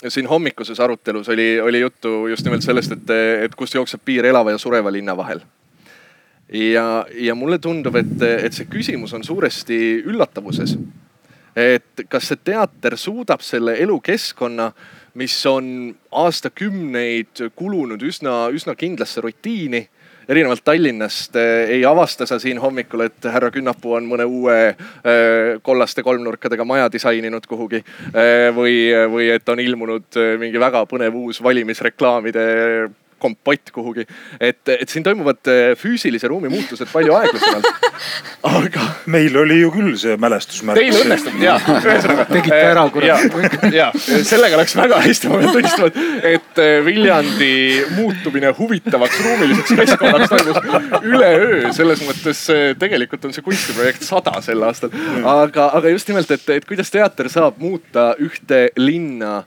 [0.08, 3.10] siin hommikuses arutelus oli, oli juttu just nimelt sellest, et,
[3.44, 5.42] et kust jookseb piir elava ja sureva linna vahel.
[6.52, 9.78] ja, ja mulle tundub, et, et see küsimus on suuresti
[10.08, 10.76] üllatavuses.
[11.56, 14.72] et kas see teater suudab selle elukeskkonna,
[15.14, 19.88] mis on aastakümneid kulunud üsna, üsna kindlasse rutiini
[20.28, 25.58] erinevalt Tallinnast eh, ei avasta sa siin hommikul, et härra Künnapuu on mõne uue eh,
[25.62, 27.82] kollaste kolmnurkadega maja disaininud kuhugi.
[28.12, 28.76] Eh, või,
[29.12, 32.46] või et on ilmunud mingi väga põnev uus valimisreklaamide
[33.22, 34.06] kompott kuhugi.
[34.40, 37.68] et, et siin toimuvad äh, füüsilise ruumi muutused palju aeglasemalt.
[38.58, 38.86] aga.
[39.12, 40.80] meil oli ju küll see mälestusmärk.
[40.80, 42.26] Teil õnnestub ja, ühesõnaga.
[42.32, 43.56] tegite ära kurat.
[43.74, 43.90] ja,
[44.28, 47.52] sellega läks väga hästi, ma pean tunnistama, et äh, Viljandi
[47.96, 51.72] muutumine huvitavaks ruumiliseks keskkonnaks toimus üleöö.
[51.76, 54.94] selles mõttes äh, tegelikult on see kunstiprojekt sada sel aastal.
[55.22, 59.42] aga, aga just nimelt, et, et kuidas teater saab muuta ühte linna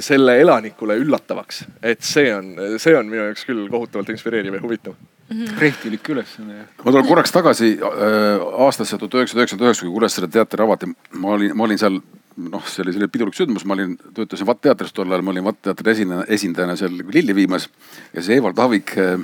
[0.00, 1.64] selle elanikule üllatavaks.
[1.82, 4.94] et see on, see on minu jaoks küll kohutavalt inspireeriv ja huvitav
[5.28, 5.58] mm -hmm.
[5.58, 6.54] prehtilik ülesanne.
[6.84, 10.86] ma tulen korraks tagasi äh, aastasse tuhat üheksasada üheksakümmend üheksa, kui Kuressaare teater avati.
[11.12, 12.00] ma olin, ma olin seal,
[12.36, 15.44] noh, see oli selline pidulik sündmus, ma olin, töötasin Vatt teatris tol ajal, ma olin
[15.44, 17.68] Vatt teatri esindajana, esindajana seal lilli viimas.
[18.14, 19.20] ja see Evald Havik äh,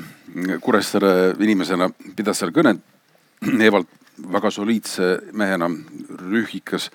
[0.61, 2.78] Kuressaare inimesena pidas seal kõne.
[3.68, 3.87] Evald
[4.33, 5.70] väga soliidse mehena,
[6.30, 6.90] rühhikas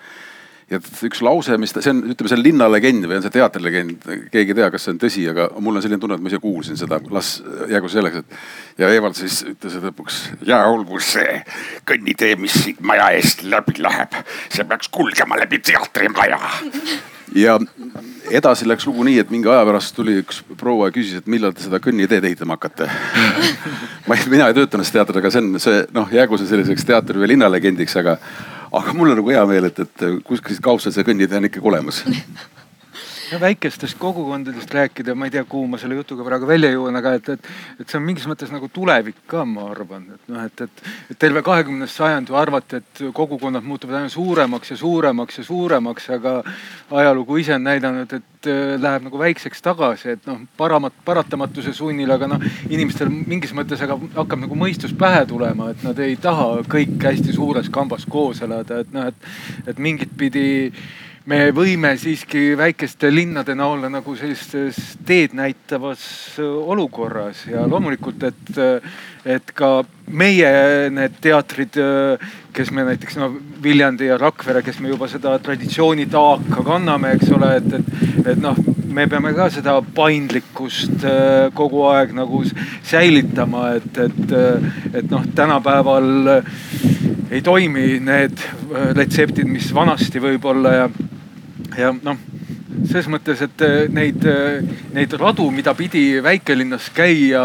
[0.70, 4.06] ja üks lause, mis ta, see on, ütleme, see on linnalegend või on see teatrilegend,
[4.30, 6.38] keegi ei tea, kas see on tõsi, aga mul on selline tunne, et ma ise
[6.42, 7.32] kuulsin seda, las
[7.70, 8.36] jäägu selleks, et.
[8.78, 11.40] ja Evald siis ütles lõpuks, ja olgu see
[11.90, 14.14] kõnnitee, mis siit maja eest läbi läheb,
[14.48, 16.38] see peaks kulgema läbi teatrimaja.
[17.34, 17.58] ja
[18.30, 21.54] edasi läks lugu nii, et mingi aja pärast tuli üks proua ja küsis, et millal
[21.54, 22.86] te seda kõnniteed ehitama hakkate
[24.06, 26.86] ma ei, mina ei töötanud selles teatris, aga see on see noh, jäägu see selliseks
[26.86, 28.18] teatri või linnalegendiks, aga
[28.72, 32.02] aga mul on nagu hea meel, et, et kuskil kaudselt see kõnnitee on ikkagi olemas
[33.32, 37.12] no väikestest kogukondadest rääkida, ma ei tea, kuhu ma selle jutuga praegu välja jõuan, aga
[37.18, 37.50] et, et,
[37.82, 41.20] et see on mingis mõttes nagu tulevik ka, ma arvan, et noh, et, et, et
[41.20, 46.34] terve kahekümnes sajand ju arvati, et kogukonnad muutuvad aina suuremaks ja suuremaks ja suuremaks, aga
[47.02, 52.10] ajalugu ise on näidanud, et äh, läheb nagu väikseks tagasi, et noh, paramat-, paratamatuse sunnil,
[52.16, 56.64] aga noh, inimestel mingis mõttes aga hakkab nagu mõistus pähe tulema, et nad ei taha
[56.70, 59.30] kõik hästi suures kambas koos elada, et noh, et,
[59.70, 60.48] et mingit pidi
[61.28, 66.02] me võime siiski väikeste linnadena olla nagu sellises teed näitavas
[66.40, 67.44] olukorras.
[67.50, 68.52] Ja loomulikult, et,
[69.24, 69.70] et ka
[70.10, 70.50] meie
[70.90, 71.76] need teatrid,
[72.56, 73.30] kes me näiteks no
[73.62, 78.40] Viljandi ja Rakvere, kes me juba seda traditsiooni taaka kanname, eks ole, et, et, et
[78.40, 78.56] noh,
[78.90, 81.04] me peame ka seda paindlikkust
[81.54, 82.42] kogu aeg nagu
[82.90, 84.34] säilitama, et, et,
[84.94, 86.40] et noh, tänapäeval
[87.30, 88.42] ei toimi need
[88.96, 90.90] retseptid, mis vanasti võib-olla ja
[91.78, 92.18] ja noh,
[92.88, 94.62] selles mõttes, et eh, neid, eh,
[94.94, 97.42] neid radu, mida pidi väikelinnas käia,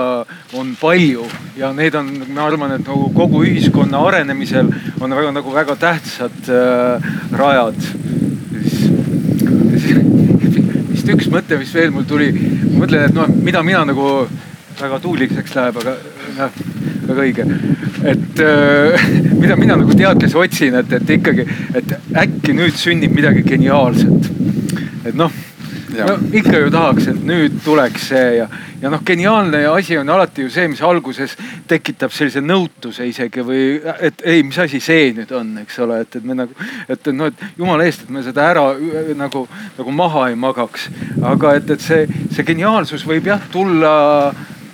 [0.57, 1.25] on palju
[1.59, 4.71] ja need on, ma arvan, et nagu kogu ühiskonna arenemisel
[5.01, 7.79] on väga nagu väga tähtsad äh, rajad.
[10.91, 14.05] vist üks mõte, mis veel mul tuli, ma mõtlen, et noh, mida mina nagu
[14.79, 15.97] väga tuuliseks läheb, aga
[16.39, 16.51] noh,
[17.15, 17.47] väga õige.
[18.03, 19.09] et äh,
[19.41, 24.31] mida mina nagu teadlasi otsin, et, et ikkagi, et äkki nüüd sünnib midagi geniaalset.
[25.05, 25.31] et noh,
[25.95, 26.09] Jah.
[26.09, 28.47] no ikka ju tahaks, et nüüd tuleks see ja,
[28.81, 31.37] ja noh, geniaalne asi on alati ju see, mis alguses
[31.69, 33.61] tekitab sellise nõutuse isegi või
[34.03, 37.31] et ei, mis asi see nüüd on, eks ole, et, et me nagu, et noh,
[37.31, 39.45] et jumala eest, et me seda ära ü- nagu,
[39.77, 40.89] nagu maha ei magaks.
[41.23, 43.95] aga et, et see, see geniaalsus võib jah tulla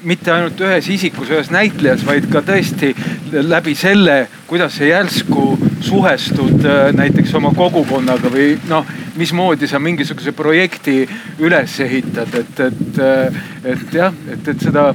[0.07, 2.93] mitte ainult ühes isikus, ühes näitlejas, vaid ka tõesti
[3.31, 5.45] läbi selle, kuidas sa järsku
[5.85, 8.87] suhestud äh, näiteks oma kogukonnaga või noh,
[9.17, 11.03] mismoodi sa mingisuguse projekti
[11.39, 13.41] üles ehitad, et, et, äh,
[13.75, 14.91] et jah, et, et seda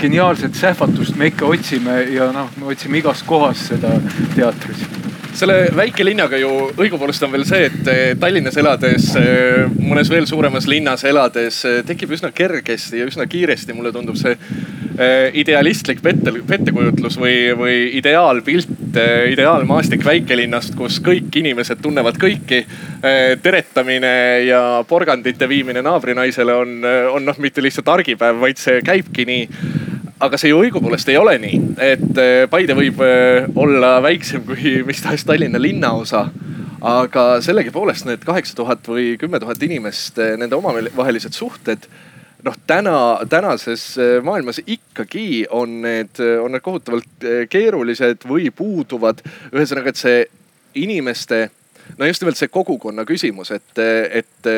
[0.00, 3.96] geniaalset sähvatust me ikka otsime ja noh, me otsime igast kohast seda
[4.36, 4.86] teatris
[5.36, 6.50] selle väikelinnaga ju
[6.80, 11.80] õigupoolest on veel see, et eh, Tallinnas elades, eh, mõnes veel suuremas linnas elades eh,
[11.86, 14.36] tekib üsna kergesti ja üsna kiiresti, mulle tundub see
[15.40, 18.98] idealistlik pette, pettekujutlus või, või ideaalpilt,
[19.32, 22.58] ideaalmaastik väikelinnast, kus kõik inimesed tunnevad kõiki.
[23.40, 24.10] teretamine
[24.44, 26.74] ja porgandite viimine naabrinaisele on,
[27.14, 29.48] on noh, mitte lihtsalt argipäev, vaid see käibki nii
[30.20, 34.78] aga see ju õigupoolest ei ole nii, et eh, Paide võib eh, olla väiksem kui
[34.88, 36.28] mis tahes Tallinna linnaosa.
[36.80, 41.88] aga sellegipoolest need kaheksa tuhat või kümme tuhat inimest, eh, nende omavahelised suhted
[42.44, 49.20] noh, täna, tänases maailmas ikkagi on need, on need kohutavalt keerulised või puuduvad.
[49.52, 50.22] ühesõnaga, et see
[50.80, 51.50] inimeste,
[51.98, 53.76] no just nimelt see kogukonna küsimus, et,
[54.22, 54.48] et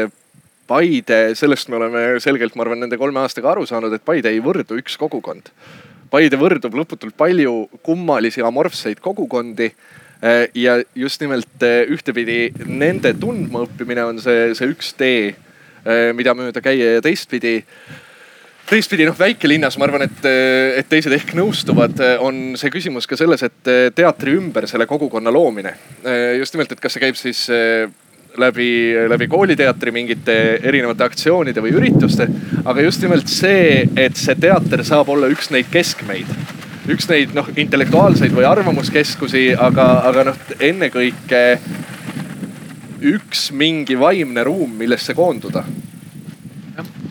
[0.73, 4.41] Paide, sellest me oleme selgelt, ma arvan, nende kolme aastaga aru saanud, et Paide ei
[4.41, 5.51] võrdu üks kogukond.
[6.12, 7.53] Paide võrdub lõputult palju
[7.85, 14.95] kummalisi amorfseid kogukondi eh, ja just nimelt eh, ühtepidi nende tundmaõppimine on see, see üks
[14.97, 15.35] tee,
[15.85, 17.59] eh, mida mööda käia ja teistpidi
[18.73, 20.25] teistpidi noh, väikelinnas ma arvan, et,
[20.79, 25.75] et teised ehk nõustuvad, on see küsimus ka selles, et teatri ümber selle kogukonna loomine.
[26.39, 27.43] just nimelt, et kas see käib siis
[28.39, 28.70] läbi,
[29.09, 32.28] läbi kooliteatri mingite erinevate aktsioonide või ürituste.
[32.64, 36.30] aga just nimelt see, et see teater saab olla üks neid keskmeid
[36.91, 41.43] üks neid noh, intellektuaalseid või arvamuskeskusi, aga, aga noh, ennekõike
[43.12, 45.64] üks mingi vaimne ruum, millesse koonduda.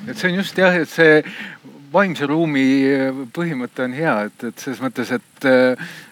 [0.08, 1.22] et see on just jah, et see
[1.92, 2.66] vaimse ruumi
[3.36, 5.48] põhimõte on hea, et, et selles mõttes, et,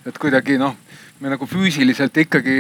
[0.07, 0.76] et kuidagi noh,
[1.20, 2.60] me nagu füüsiliselt ikkagi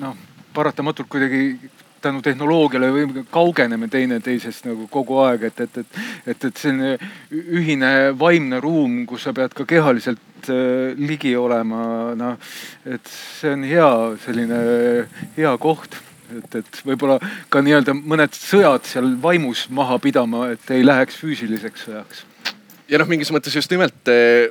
[0.00, 0.16] noh,
[0.54, 1.70] paratamatult kuidagi
[2.00, 5.98] tänu tehnoloogiale või kaugeneme teineteisest nagu kogu aeg, et, et, et,
[6.32, 6.94] et, et selline
[7.30, 12.54] ühine vaimne ruum, kus sa pead ka kehaliselt äh, ligi olema, noh,
[12.88, 13.90] et see on hea
[14.24, 14.62] selline
[15.36, 15.98] hea koht
[16.38, 17.18] et, et võib-olla
[17.52, 22.24] ka nii-öelda mõned sõjad seal vaimus maha pidama, et ei läheks füüsiliseks sõjaks.
[22.88, 24.50] ja noh, mingis mõttes just nimelt äh,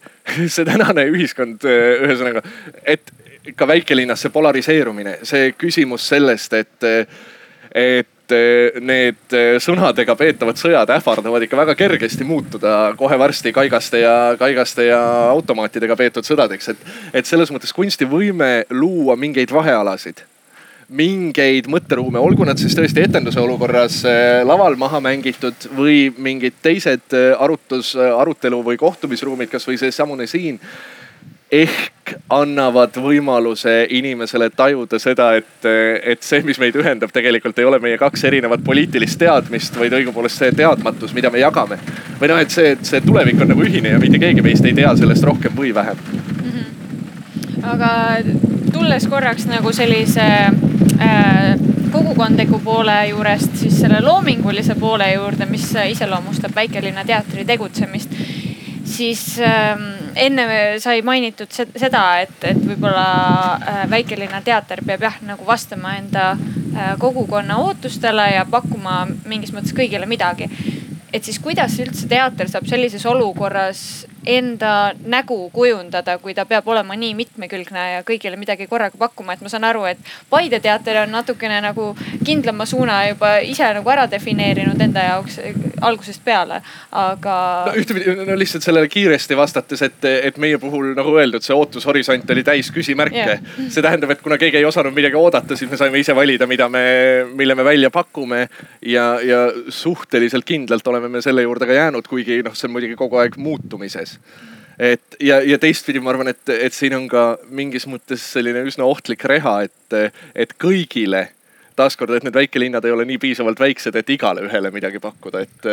[0.54, 2.44] see tänane ühiskond, äh, ühesõnaga,
[2.84, 3.12] et
[3.56, 6.90] ka väikelinnas see polariseerumine, see küsimus sellest, et,
[7.74, 8.34] et
[8.86, 15.00] need sõnadega peetavad sõjad ähvardavad ikka väga kergesti muutuda kohe varsti kaigaste ja, kaigaste ja
[15.32, 20.22] automaatidega peetud sõdadeks, et, et selles mõttes kunsti võime luua mingeid vahealasid
[20.90, 27.14] mingeid mõtteruume, olgu nad siis tõesti etenduse olukorras eh, laval maha mängitud või mingid teised
[27.14, 30.58] eh, arutus, arutelu või kohtumisruumid, kasvõi seesamune siin
[31.50, 35.66] ehk annavad võimaluse inimesele tajuda seda, et,
[36.12, 40.42] et see, mis meid ühendab, tegelikult ei ole meie kaks erinevat poliitilist teadmist, vaid õigupoolest
[40.42, 41.78] see teadmatus, mida me jagame.
[42.20, 44.94] või noh, et see, see tulevik on nagu ühine ja mitte keegi meist ei tea
[44.96, 46.50] sellest rohkem või vähem mm.
[46.50, 47.64] -hmm.
[47.74, 47.90] aga
[48.72, 50.26] tulles korraks nagu sellise
[51.00, 51.54] äh,
[51.90, 58.14] kogukondliku poole juurest siis selle loomingulise poole juurde, mis iseloomustab väikelinna teatri tegutsemist
[58.90, 59.86] siis ähm,
[60.16, 60.46] enne
[60.82, 63.06] sai mainitud seda, et, et võib-olla
[63.56, 69.76] äh, väikelinna teater peab jah, nagu vastama enda äh, kogukonna ootustele ja pakkuma mingis mõttes
[69.76, 70.50] kõigile midagi.
[71.12, 76.96] et siis kuidas üldse teater saab sellises olukorras enda nägu kujundada, kui ta peab olema
[76.98, 79.98] nii mitmekülgne ja kõigile midagi korraga pakkuma, et ma saan aru, et
[80.30, 81.90] Paide teater on natukene nagu
[82.26, 85.40] kindlama suuna juba ise nagu ära defineerinud enda jaoks
[85.80, 86.60] algusest peale,
[86.92, 87.36] aga.
[87.70, 92.30] no ühtepidi, no lihtsalt sellele kiiresti vastates, et, et meie puhul nagu öeldud, see ootushorisont
[92.34, 93.20] oli täis küsimärke.
[93.20, 93.42] Yeah..
[93.72, 96.68] see tähendab, et kuna keegi ei osanud midagi oodata, siis me saime ise valida, mida
[96.68, 96.84] me,
[97.32, 98.46] mille me välja pakume.
[98.84, 102.98] Ja, ja suhteliselt kindlalt oleme me selle juurde ka jäänud, kuigi noh, see on muidugi
[102.98, 104.48] kogu aeg muutumises sees
[104.80, 108.86] et ja, ja teistpidi ma arvan, et, et siin on ka mingis mõttes selline üsna
[108.88, 109.96] ohtlik reha, et,
[110.34, 111.26] et kõigile
[111.76, 115.68] taaskord, et need väikelinnad ei ole nii piisavalt väiksed, et igale ühele midagi pakkuda, et.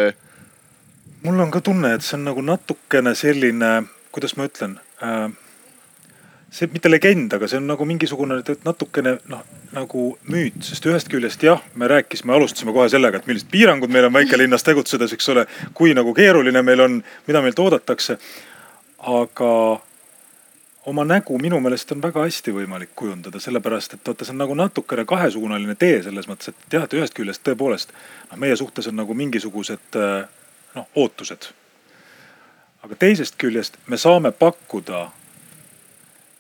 [1.24, 3.72] mul on ka tunne, et see on nagu natukene selline,
[4.12, 5.28] kuidas ma ütlen äh,.
[6.52, 9.41] See mitte legend, aga see on nagu mingisugune natukene noh,
[9.76, 14.08] nagu müüt, sest ühest küljest jah, me rääkisime, alustasime kohe sellega, et millised piirangud meil
[14.08, 15.45] on väikelinnas tegutsedes, eks ole.
[15.74, 18.18] kui nagu keeruline meil on, mida meilt oodatakse.
[18.98, 19.52] aga
[20.88, 24.56] oma nägu minu meelest on väga hästi võimalik kujundada, sellepärast et vaata, see on nagu
[24.56, 27.91] natukene kahesuunaline tee selles mõttes, et jah, et ühest küljest tõepoolest
[28.32, 31.52] noh, meie suhtes on nagu mingisugused noh, ootused.
[32.88, 35.10] aga teisest küljest me saame pakkuda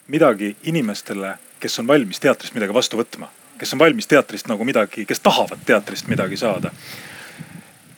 [0.07, 3.27] midagi inimestele, kes on valmis teatrist midagi vastu võtma,
[3.59, 6.71] kes on valmis teatrist nagu midagi, kes tahavad teatrist midagi saada.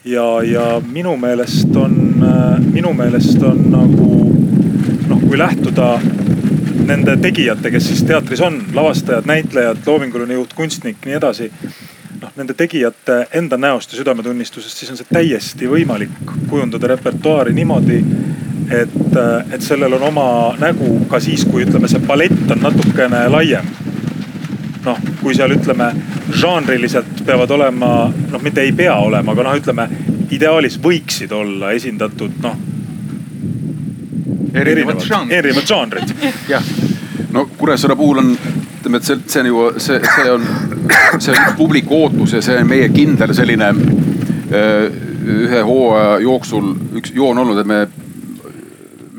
[0.06, 2.26] ja, ja minu meelest on,
[2.74, 4.10] minu meelest on nagu
[5.10, 6.00] noh, kui lähtuda
[6.90, 11.52] nende tegijate, kes siis teatris on, lavastajad, näitlejad, loominguline juht, kunstnik, nii edasi.
[12.22, 16.18] noh, nende tegijate enda näost ja südametunnistusest, siis on see täiesti võimalik
[16.50, 18.02] kujundada repertuaari niimoodi
[18.72, 23.26] et, äh, et sellel on oma nägu ka siis, kui ütleme, see palett on natukene
[23.30, 23.66] laiem.
[24.86, 25.90] noh, kui seal ütleme
[26.40, 27.90] žanriliselt peavad olema,
[28.32, 29.88] noh, mitte ei pea olema, aga noh, ütleme
[30.32, 32.56] ideaalis võiksid olla esindatud noh.
[34.54, 35.38] erinevad žanrid.
[35.38, 36.16] erinevad žanrid.
[36.54, 36.72] jah.
[37.32, 38.32] no Kuressaare puhul on,
[38.80, 40.48] ütleme, et see, see on ju, see, see on,
[41.18, 47.12] see on publiku ootus ja see on meie kindel selline äh, ühe hooaja jooksul üks
[47.14, 47.84] joon olnud, et me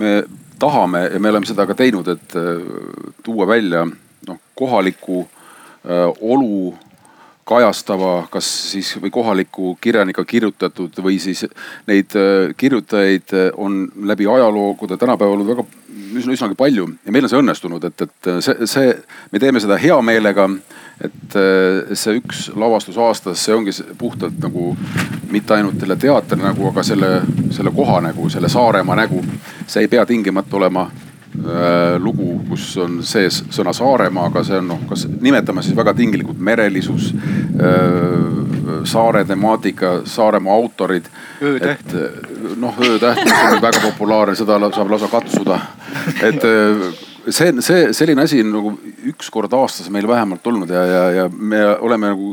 [0.00, 0.22] me
[0.58, 2.62] tahame ja me oleme seda ka teinud, et äh,
[3.24, 3.86] tuua välja
[4.28, 6.74] noh, kohalikku äh, olu
[7.50, 11.46] kajastava, kas siis või kohaliku kirjanika kirjutatud või siis
[11.88, 15.66] neid äh, kirjutajaid on läbi ajaloogude tänapäeval olnud väga
[16.10, 18.94] üsna, üsnagi palju ja meil on see õnnestunud, et, et see, see,
[19.32, 20.48] me teeme seda hea meelega.
[21.00, 21.36] Et
[21.96, 24.74] see üks lavastus aastas, see ongi puhtalt nagu
[25.30, 27.10] mitte ainult selle teatri nägu, aga selle,
[27.54, 29.24] selle koha nägu, selle Saaremaa nägu.
[29.66, 34.68] see ei pea tingimata olema äh, lugu, kus on sees sõna Saaremaa, aga see on
[34.74, 41.06] noh, kas nimetame siis väga tinglikult merelisus äh,, saare temaatika, Saaremaa autorid.
[41.42, 41.94] öötäht.
[42.56, 45.60] noh, öötäht, on väga populaarne, seda saab lausa katsuda.
[46.22, 48.72] et äh, see, see selline asi on nagu
[49.10, 52.32] üks kord aastas meil vähemalt olnud ja, ja, ja me oleme nagu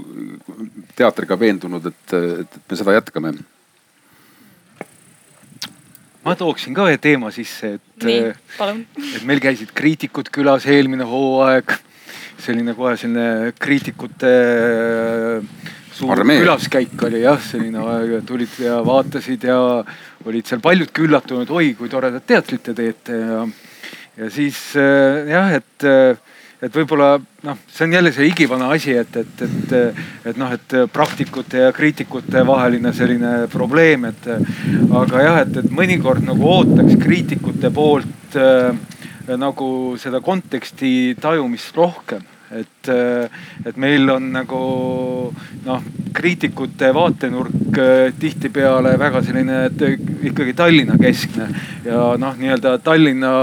[0.98, 3.34] teatriga veendunud, et, et me seda jätkame.
[6.28, 8.08] ma tooksin ka ühe teema sisse, et.
[8.08, 8.84] nii, palun.
[9.16, 11.78] et meil käisid kriitikud külas eelmine hooaeg.
[12.44, 14.34] selline kohe selline kriitikute
[15.98, 16.42] suur Armee.
[16.44, 19.58] külaskäik oli jah, selline tulid ja vaatasid ja
[20.28, 23.46] olid seal paljudki üllatunud, oi kui toredat teatrit te teete ja,
[24.18, 25.88] ja siis jah, et
[26.58, 29.74] et võib-olla noh, see on jälle see igivana asi, et, et, et,
[30.32, 36.26] et noh, et praktikute ja kriitikute vaheline selline probleem, et aga jah, et, et mõnikord
[36.26, 38.74] nagu ootaks kriitikute poolt äh,
[39.38, 39.70] nagu
[40.02, 42.26] seda konteksti tajumist rohkem
[42.56, 42.90] et,
[43.66, 44.60] et meil on nagu
[45.66, 49.60] noh, kriitikute vaatenurk eh, tihtipeale väga selline
[50.30, 51.50] ikkagi Tallinna keskne.
[51.86, 53.34] Ja noh, nii-öelda Tallinna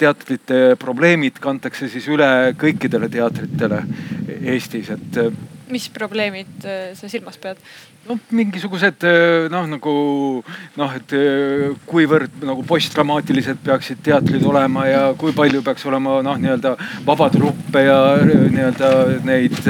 [0.00, 3.84] teatrite probleemid kantakse siis üle kõikidele teatritele
[4.38, 5.22] Eestis, et
[5.72, 7.60] mis probleemid äh, sa silmas pead?
[8.08, 9.92] noh, mingisugused äh, noh, nagu
[10.78, 16.40] noh, et äh, kuivõrd nagu postdramaatilised peaksid teatrid olema ja kui palju peaks olema noh,
[16.40, 16.74] nii-öelda
[17.06, 18.90] vabatruppe ja nii-öelda
[19.28, 19.60] neid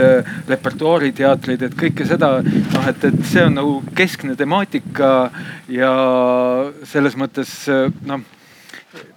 [0.48, 5.12] repertuaariteatreid, et kõike seda noh, et, et see on nagu keskne temaatika
[5.72, 5.92] ja
[6.86, 7.54] selles mõttes
[8.06, 8.26] noh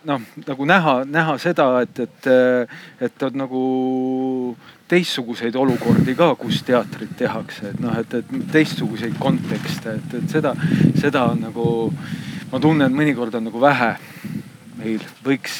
[0.08, 2.30] noh, nagu näha, näha seda, et, et,
[3.08, 3.64] et on nagu
[4.92, 10.54] teistsuguseid olukordi ka, kus teatrit tehakse, et noh, et, et teistsuguseid kontekste, et, et seda,
[11.00, 11.66] seda on nagu,
[12.52, 13.94] ma tunnen, mõnikord on nagu vähe
[14.82, 15.58] meil võiks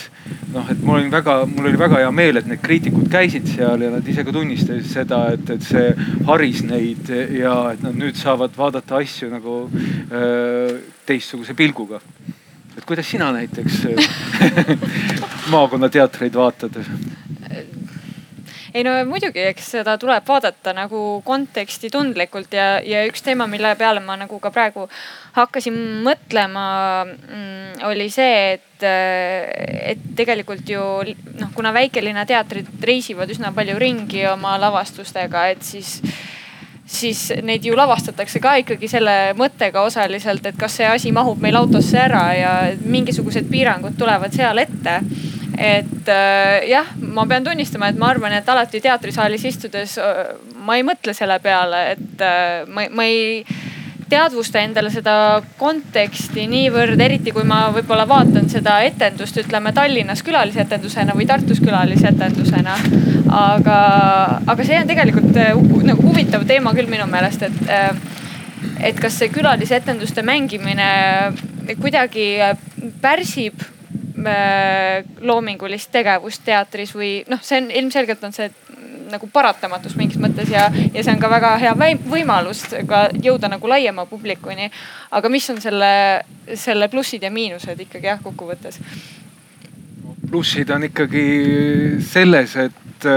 [0.54, 3.86] noh, et mul oli väga, mul oli väga hea meel, et need kriitikud käisid seal
[3.86, 5.92] ja nad ise ka tunnistasid seda, et, et see
[6.30, 12.02] haris neid ja et nad nüüd saavad vaadata asju nagu öö, teistsuguse pilguga.
[12.78, 13.84] et kuidas sina näiteks
[15.54, 16.82] maakonnateatreid vaatad?
[18.74, 23.74] Ei no muidugi, eks seda tuleb vaadata nagu konteksti tundlikult ja, ja üks teema, mille
[23.80, 24.88] peale ma nagu ka praegu
[25.36, 26.66] hakkasin mõtlema
[27.06, 30.84] mm,, oli see, et, et tegelikult ju
[31.40, 36.00] noh, kuna väikelinna teatrid reisivad üsna palju ringi oma lavastustega, et siis
[36.92, 41.56] siis neid ju lavastatakse ka ikkagi selle mõttega osaliselt, et kas see asi mahub meil
[41.56, 44.98] autosse ära ja mingisugused piirangud tulevad seal ette
[45.62, 50.32] et äh, jah, ma pean tunnistama, et ma arvan, et alati teatrisaalis istudes äh,
[50.66, 53.44] ma ei mõtle selle peale, et äh, ma, ma ei
[54.12, 55.14] teadvusta endale seda
[55.60, 62.76] konteksti niivõrd, eriti kui ma võib-olla vaatan seda etendust, ütleme Tallinnas külalisetendusena või Tartus külalisetendusena.
[63.32, 63.78] aga,
[64.52, 65.54] aga see on tegelikult äh,
[65.88, 67.94] nagu huvitav teema küll minu meelest, et, äh,
[68.90, 70.90] et kas see külalisetenduste mängimine
[71.80, 72.34] kuidagi
[73.02, 73.62] pärsib
[75.22, 78.50] loomingulist tegevust teatris või noh, see on ilmselgelt on see
[79.12, 81.74] nagu paratamatus mingis mõttes ja, ja see on ka väga hea
[82.10, 84.72] võimalus ka jõuda nagu laiema publikuni.
[85.12, 85.94] aga mis on selle,
[86.56, 88.80] selle plussid ja miinused ikkagi jah, kokkuvõttes?
[90.32, 91.26] plussid on ikkagi
[92.08, 93.08] selles, et,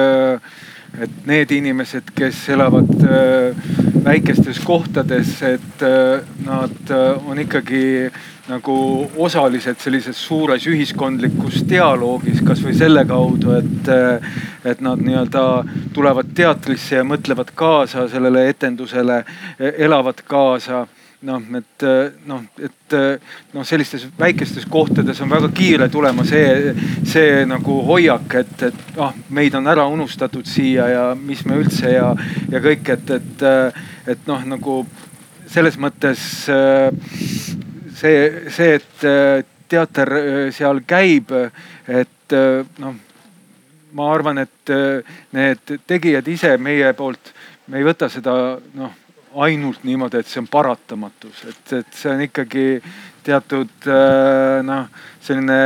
[0.98, 3.66] et need inimesed, kes elavad äh,
[4.04, 7.84] väikestes kohtades, et äh, nad äh, on ikkagi
[8.48, 8.74] nagu
[9.24, 13.88] osalised sellises suures ühiskondlikus dialoogis, kasvõi selle kaudu, et,
[14.68, 15.44] et nad nii-öelda
[15.96, 19.22] tulevad teatrisse ja mõtlevad kaasa sellele etendusele,
[19.72, 20.84] elavad kaasa.
[21.24, 21.84] Noh, et
[22.28, 22.94] noh, et
[23.54, 26.74] noh, sellistes väikestes kohtades on väga kiire tulema see,
[27.08, 31.94] see nagu hoiak, et, et ah, meid on ära unustatud siia ja mis me üldse
[31.96, 32.10] ja,
[32.52, 33.48] ja kõik, et, et,
[34.12, 34.82] et noh, nagu
[35.48, 36.44] selles mõttes
[37.94, 41.32] see, see, et äh, teater äh, seal käib,
[41.88, 42.94] et äh, noh,
[43.94, 44.70] ma arvan, et
[45.36, 47.30] need tegijad ise meie poolt,
[47.70, 48.32] me ei võta seda
[48.74, 48.96] noh,
[49.44, 52.64] ainult niimoodi, et see on paratamatus, et, et see on ikkagi
[53.22, 53.86] teatud
[54.66, 54.88] noh,
[55.22, 55.60] selline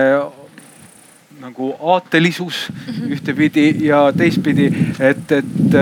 [1.40, 3.16] nagu aatelisus mhm.
[3.16, 4.68] ühtepidi ja teistpidi,
[5.00, 5.80] et, et,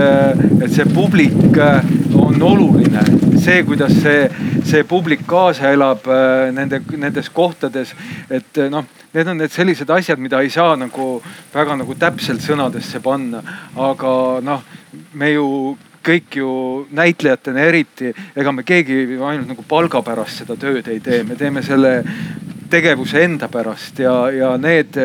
[0.61, 1.59] et see publik
[2.27, 3.03] on oluline.
[3.39, 4.27] see, kuidas see,
[4.67, 7.93] see publik kaasa elab äh, nende, nendes kohtades,
[8.29, 11.17] et noh, need on need sellised asjad, mida ei saa nagu
[11.53, 13.43] väga nagu täpselt sõnadesse panna.
[13.75, 14.13] aga
[14.43, 14.63] noh,
[15.13, 15.47] me ju
[16.07, 16.49] kõik ju
[16.95, 21.63] näitlejatena eriti, ega me keegi ainult nagu palga pärast seda tööd ei tee, me teeme
[21.65, 21.99] selle
[22.69, 24.97] tegevuse enda pärast ja, ja need,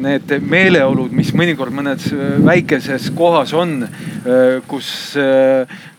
[0.00, 2.08] need meeleolud, mis mõnikord mõnes
[2.44, 3.82] väikeses kohas on,
[4.68, 4.88] kus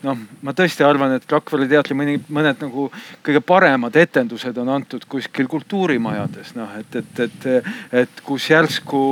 [0.06, 2.88] noh, ma tõesti arvan, et Rakvere teatri mõni, mõned nagu
[3.26, 7.70] kõige paremad etendused on antud kuskil kultuurimajades, noh et, et, et,
[8.04, 9.06] et kus järsku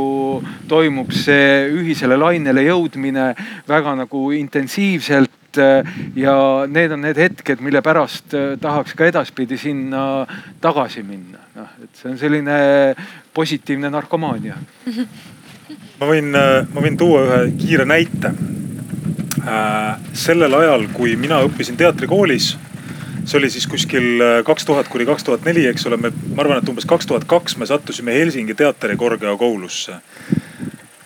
[0.72, 3.32] toimub see ühisele lainele jõudmine
[3.70, 6.36] väga nagu intensiivselt ja
[6.68, 10.04] need on need hetked, mille pärast tahaks ka edaspidi sinna
[10.62, 12.58] tagasi minna noh, et see on selline
[13.34, 14.58] positiivne narkomaania.
[15.99, 18.34] ma võin, ma võin tuua ühe kiire näite.
[20.16, 22.54] Sellel ajal, kui mina õppisin teatrikoolis,
[23.24, 26.64] see oli siis kuskil kaks tuhat kuni kaks tuhat neli, eks ole, me, ma arvan,
[26.64, 29.99] et umbes kaks tuhat kaks me sattusime Helsingi teatrikorgea koulusse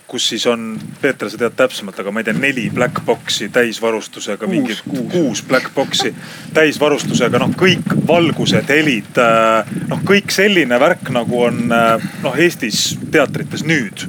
[0.07, 4.47] kus siis on, Peeter, sa tead täpsemalt, aga ma ei tea, neli black box'i täisvarustusega,
[4.47, 4.77] mingi
[5.11, 6.13] kuus black box'i
[6.55, 12.93] täisvarustusega, noh, kõik valgused, helid, äh, noh, kõik selline värk, nagu on äh, noh, Eestis
[13.11, 14.07] teatrites nüüd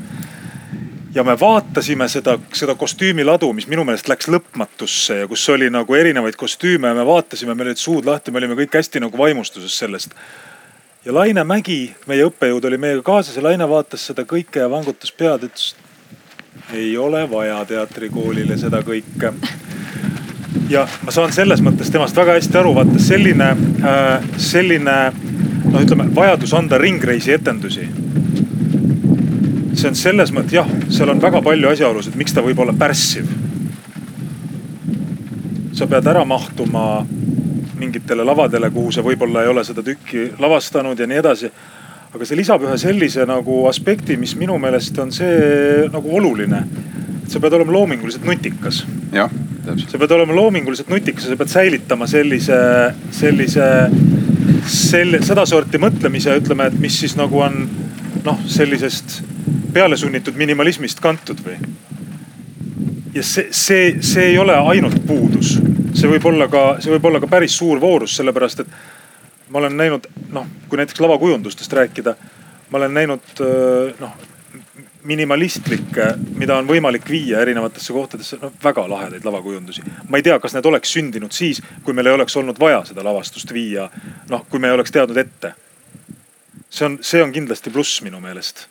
[1.14, 5.96] ja me vaatasime seda, seda kostüümiladu, mis minu meelest läks lõpmatusse ja kus oli nagu
[5.99, 9.78] erinevaid kostüüme ja me vaatasime, meil olid suud lahti, me olime kõik hästi nagu vaimustuses
[9.82, 10.14] sellest.
[11.05, 15.12] ja Laine Mägi, meie õppejõud oli meiega kaasas ja Laine vaatas seda kõike ja vangutas
[15.12, 15.74] pead, ütles
[16.73, 19.33] ei ole vaja teatrikoolile seda kõike.
[20.69, 24.97] ja ma saan selles mõttes temast väga hästi aru, vaata selline äh,, selline
[25.64, 27.89] noh, ütleme vajadus anda ringreisi etendusi.
[29.75, 33.31] see on selles mõttes jah, seal on väga palju asjaolusid, miks ta võib olla pärssiv.
[35.73, 37.07] sa pead ära mahtuma
[37.79, 41.53] mingitele lavadele, kuhu sa võib-olla ei ole seda tükki lavastanud ja nii edasi
[42.15, 46.63] aga see lisab ühe sellise nagu aspekti, mis minu meelest on see nagu oluline.
[47.23, 48.85] et sa pead olema loominguliselt nutikas.
[49.13, 49.31] jah,
[49.65, 49.91] täpselt.
[49.91, 52.61] sa pead olema loominguliselt nutikas ja sa pead säilitama sellise,
[53.13, 53.69] sellise,
[54.65, 57.67] selle, sedasorti mõtlemise, ütleme, et mis siis nagu on
[58.25, 59.21] noh, sellisest
[59.75, 61.59] pealesunnitud minimalismist kantud või.
[63.15, 65.59] ja see, see, see ei ole ainult puudus,
[65.93, 68.79] see võib olla ka, see võib olla ka päris suur voorus, sellepärast et
[69.49, 72.14] ma olen näinud noh, kui näiteks lavakujundustest rääkida,
[72.70, 73.44] ma olen näinud
[74.01, 74.18] noh
[75.09, 79.82] minimalistlikke, mida on võimalik viia erinevatesse kohtadesse, noh väga lahedaid lavakujundusi.
[80.09, 83.05] ma ei tea, kas need oleks sündinud siis, kui meil ei oleks olnud vaja seda
[83.05, 83.88] lavastust viia,
[84.28, 85.55] noh kui me ei oleks teadnud ette.
[86.70, 88.66] see on, see on kindlasti pluss minu meelest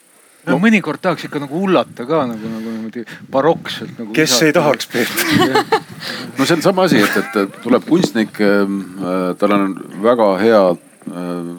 [0.47, 4.11] no mõnikord tahaks ikka nagu hullata ka nagu, nagu niimoodi barokselt nagu.
[4.15, 4.49] kes visata.
[4.49, 5.85] ei tahaks, Peeter
[6.37, 9.73] no see on sama asi, et, et tuleb kunstnik ähm, äh,, tal on
[10.03, 11.49] väga hea äh,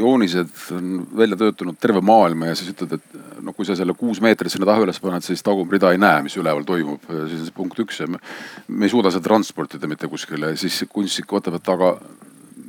[0.00, 4.20] joonised on välja töötanud terve maailma ja siis ütled, et noh, kui sa selle kuus
[4.24, 7.04] meetrit sinna taha üles paned, siis tagumrida ei näe, mis üleval toimub.
[7.08, 8.20] siis on see punkt üks ja me,
[8.68, 11.94] me ei suuda seda transportida mitte kuskile, siis kunstnik võtab, et aga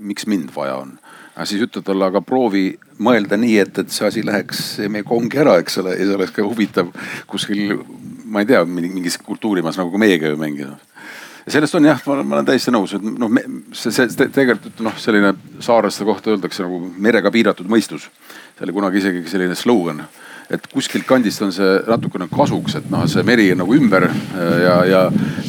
[0.01, 0.95] miks mind vaja on.
[1.41, 2.67] Aga siis ütled talle, aga proovi
[3.01, 4.61] mõelda nii, et, et see asi läheks
[4.93, 6.91] meie kongi ära, eks ole, ja see oleks ka huvitav
[7.29, 7.79] kuskil,
[8.29, 10.77] ma ei tea, mingis kultuurimaas nagu meiega ju mängida
[11.49, 13.31] sellest on jah, ma olen täiesti nõus, et noh,
[13.73, 15.33] see, see tegelikult noh, selline
[15.63, 18.11] saarlaste kohta öeldakse nagu merega piiratud mõistus.
[18.53, 20.03] see oli kunagi isegi selline slogan
[20.51, 24.73] et kuskilt kandist on see natukene kasuks, et noh, see meri on nagu ümber ja,
[24.87, 25.03] ja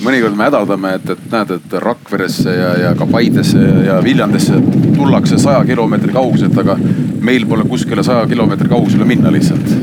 [0.05, 4.61] mõnikord me hädaldame, et, et näed, et Rakveresse ja, ja ka Paidesse ja Viljandisse
[4.94, 6.78] tullakse saja kilomeetri kauguselt, aga
[7.22, 9.74] meil pole kuskile saja kilomeetri kaugusele minna lihtsalt.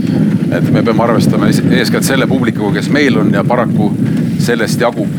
[0.50, 3.92] et me peame arvestama eeskätt selle publikuga, kes meil on ja paraku
[4.40, 5.12] sellest jagub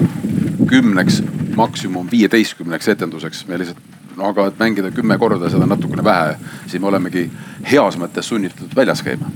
[0.71, 1.23] kümneks,
[1.57, 3.47] maksimum viieteistkümneks etenduseks.
[3.49, 6.37] me lihtsalt no aga et mängida kümme korda seda natukene vähe,
[6.67, 7.29] siis me olemegi
[7.71, 9.29] heas mõttes sunnitud väljas käima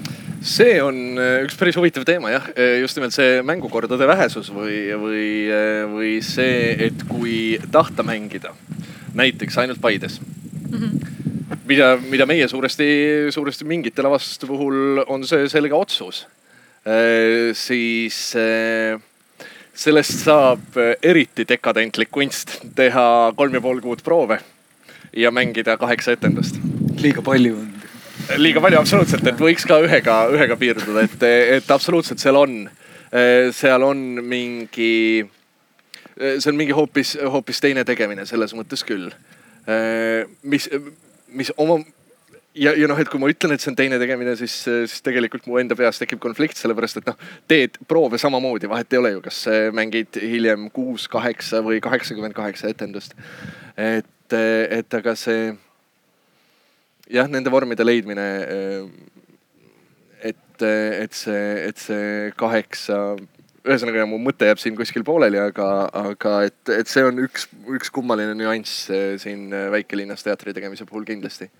[0.42, 4.78] see on äh, üks päris huvitav teema jah, äh, just nimelt see mängukordade vähesus või,
[5.00, 8.54] või, äh, või see, et kui tahta mängida
[9.14, 10.78] näiteks ainult Paides mm.
[10.78, 11.58] -hmm.
[11.70, 12.88] mida, mida meie suuresti,
[13.30, 16.26] suuresti mingite lavastuste puhul on see selge otsus.
[17.54, 18.34] siis
[19.74, 24.38] sellest saab eriti dekadentlik kunst teha kolm ja pool kuud proove
[25.16, 26.60] ja mängida kaheksa etendust.
[27.00, 27.73] liiga palju on
[28.38, 31.26] liiga palju absoluutselt, et võiks ka ühega, ühega piirduda, et,
[31.58, 32.60] et absoluutselt seal on,
[33.54, 35.24] seal on mingi,
[36.18, 39.10] see on mingi hoopis, hoopis teine tegemine selles mõttes küll.
[40.42, 40.68] mis,
[41.32, 41.78] mis oma
[42.54, 45.46] ja, ja noh, et kui ma ütlen, et see on teine tegemine, siis, siis tegelikult
[45.50, 47.18] mu enda peas tekib konflikt, sellepärast et noh,
[47.50, 49.44] teed proove samamoodi, vahet ei ole ju, kas
[49.74, 53.16] mängid hiljem kuus, kaheksa või kaheksakümmend kaheksa etendust.
[53.76, 55.52] et, et aga see
[57.10, 58.26] jah, nende vormide leidmine.
[60.24, 62.98] Et, et see, et see kaheksa,
[63.64, 65.68] ühesõnaga mu mõte jääb siin kuskil pooleli, aga,
[66.12, 71.04] aga et, et see on üks, üks kummaline nüanss äh, siin väikelinnas teatri tegemise puhul
[71.08, 71.50] kindlasti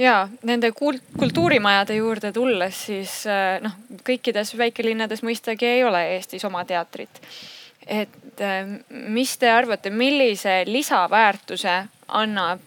[0.00, 3.76] ja nende kult-, kultuurimajade juurde tulles, siis äh, noh,
[4.06, 7.20] kõikides väikelinnades mõistagi ei ole Eestis oma teatrit.
[7.86, 8.44] et
[8.90, 11.74] mis te arvate, millise lisaväärtuse
[12.08, 12.60] annab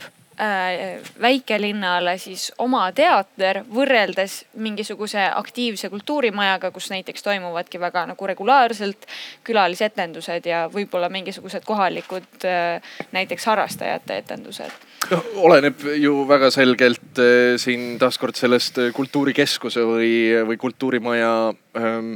[1.21, 9.05] väikelinnale siis oma teater võrreldes mingisuguse aktiivse kultuurimajaga, kus näiteks toimuvadki väga nagu regulaarselt
[9.45, 12.81] külalisetendused ja võib-olla mingisugused kohalikud äh,
[13.11, 14.73] näiteks harrastajate etendused.
[15.11, 20.13] Noh, oleneb ju väga selgelt äh, siin taaskord sellest kultuurikeskuse või,
[20.49, 21.33] või kultuurimaja
[21.77, 22.15] ähm,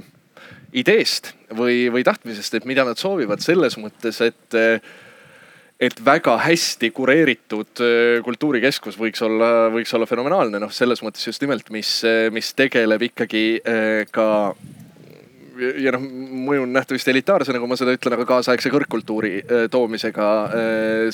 [0.74, 4.57] ideest või, või tahtmisest, et mida nad soovivad selles mõttes, et
[5.78, 11.43] et väga hästi kureeritud äh, kultuurikeskus võiks olla, võiks olla fenomenaalne, noh, selles mõttes just
[11.43, 14.28] nimelt, mis, äh, mis tegeleb ikkagi äh, ka
[15.57, 16.03] ja noh,
[16.47, 19.39] mõjun nähtavasti elitaarsena, kui ma seda ütlen, aga kaasaegse kõrgkultuuri
[19.73, 20.28] toomisega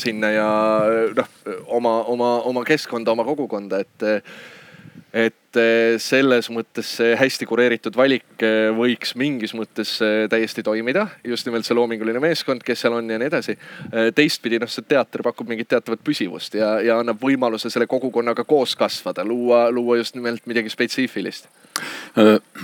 [0.03, 0.47] sinna ja
[1.15, 1.29] noh,
[1.71, 4.05] oma, oma, oma keskkonda, oma kogukonda, et
[5.13, 11.05] et eh, selles mõttes see hästi kureeritud valik eh, võiks mingis mõttes eh, täiesti toimida.
[11.23, 13.57] just nimelt see loominguline meeskond, kes seal on ja nii edasi.
[14.15, 18.75] teistpidi noh, see teater pakub mingit teatavat püsivust ja, ja annab võimaluse selle kogukonnaga koos
[18.75, 21.47] kasvada, luua, luua just nimelt midagi spetsiifilist.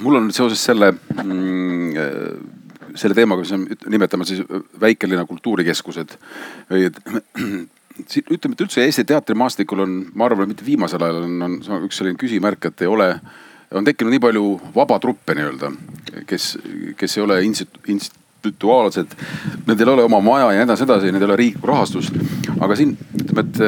[0.01, 1.93] mul on seoses selle mm,
[2.97, 4.41] selle teemaga, mis me nimetame siis
[4.82, 6.17] väikelinna kultuurikeskused
[8.05, 12.19] ütleme, et üldse Eesti teatrimaastikul on, ma arvan, mitte viimasel ajal on, on üks selline
[12.19, 13.09] küsimärk, et ei ole,
[13.75, 14.45] on tekkinud nii palju
[14.75, 15.71] vabatruppe nii-öelda,
[16.29, 16.51] kes,
[16.99, 19.15] kes ei ole institu-, institutuaalsed.
[19.67, 22.15] Need ei ole oma maja ja nii edasi, edasi, need ei ole riiklikku rahastust.
[22.59, 23.59] aga siin ütleme, et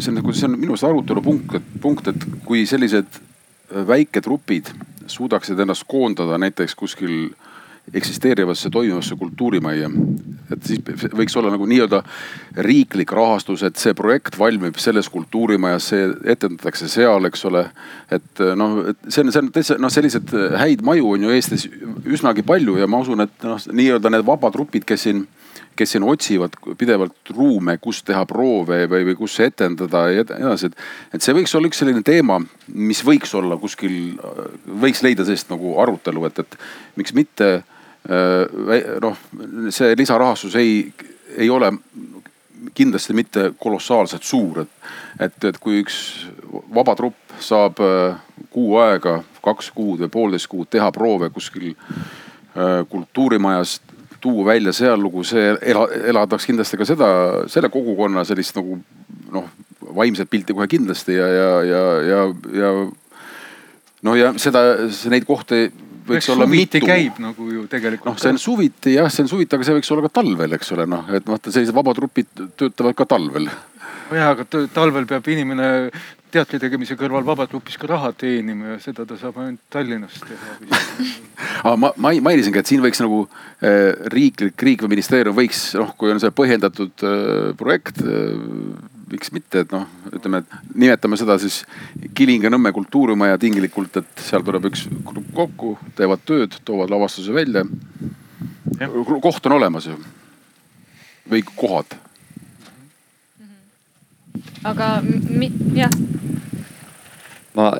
[0.00, 3.20] see on nagu, see on minu arust arutelu punkt, et punkt, et kui sellised
[3.88, 4.70] väiketrupid
[5.06, 7.30] suudaksid ennast koondada näiteks kuskil
[7.94, 9.90] eksisteerivasse toimivasse kultuurimajja.
[10.52, 10.80] et siis
[11.14, 12.02] võiks olla nagu nii-öelda
[12.66, 17.64] riiklik rahastus, et see projekt valmib selles kultuurimajas, see etendatakse seal, eks ole.
[18.10, 18.78] et noh,
[19.08, 21.68] see on, see on täitsa noh, selliseid häid maju on ju Eestis
[22.06, 25.26] üsnagi palju ja ma usun, et noh, nii-öelda need vabatrupid, kes siin
[25.76, 30.78] kes siin otsivad pidevalt ruume, kus teha proove või, või kus etendada ja edasi, et.
[31.12, 32.38] et see võiks olla üks selline teema,
[32.72, 34.16] mis võiks olla kuskil,
[34.82, 36.58] võiks leida sellist nagu arutelu, et, et
[36.96, 37.50] miks mitte
[39.02, 39.16] noh,
[39.74, 40.92] see lisarahastus ei,
[41.36, 41.72] ei ole
[42.74, 44.90] kindlasti mitte kolossaalselt suur, et,
[45.20, 45.98] et, et kui üks
[46.74, 48.16] vaba trupp saab äh,
[48.52, 53.80] kuu aega, kaks kuud või poolteist kuud teha proove kuskil äh, kultuurimajas,
[54.20, 57.08] tuua välja seal lugu, see ela, elavdaks kindlasti ka seda,
[57.52, 58.78] selle kogukonna sellist nagu
[59.32, 59.50] noh,
[59.96, 62.22] vaimset pilti kohe kindlasti ja, ja, ja, ja,
[62.60, 62.70] ja
[64.02, 64.64] noh, ja seda,
[65.12, 65.68] neid kohti
[66.08, 66.82] võiks olla mitu.
[66.84, 68.12] käib nagu ju tegelikult.
[68.12, 70.74] noh, see on suviti jah, see on suviti, aga see võiks olla ka talvel, eks
[70.76, 73.50] ole, noh, et vaata sellised vabatrupid töötavad ka talvel
[74.14, 75.68] jah, aga talvel peab inimene
[76.34, 80.80] teatri tegemise kõrval vabalt hoopis ka raha teenima ja seda ta saab ainult Tallinnas teha
[81.64, 85.94] aga ma, ma mainisingi, et siin võiks nagu äh, riiklik, riik või ministeerium võiks noh,
[85.98, 91.36] kui on see põhjendatud äh, projekt äh,, miks mitte, et noh, ütleme, et nimetame seda
[91.38, 91.60] siis
[92.16, 97.64] Kilinga-Nõmme kultuurimaja tinglikult, et seal tuleb üks grupp kokku, teevad tööd, toovad lavastuse välja.
[99.22, 99.96] koht on olemas ju
[101.30, 101.96] või kohad
[104.66, 104.86] aga
[105.74, 105.90] jah.
[107.54, 107.70] ma,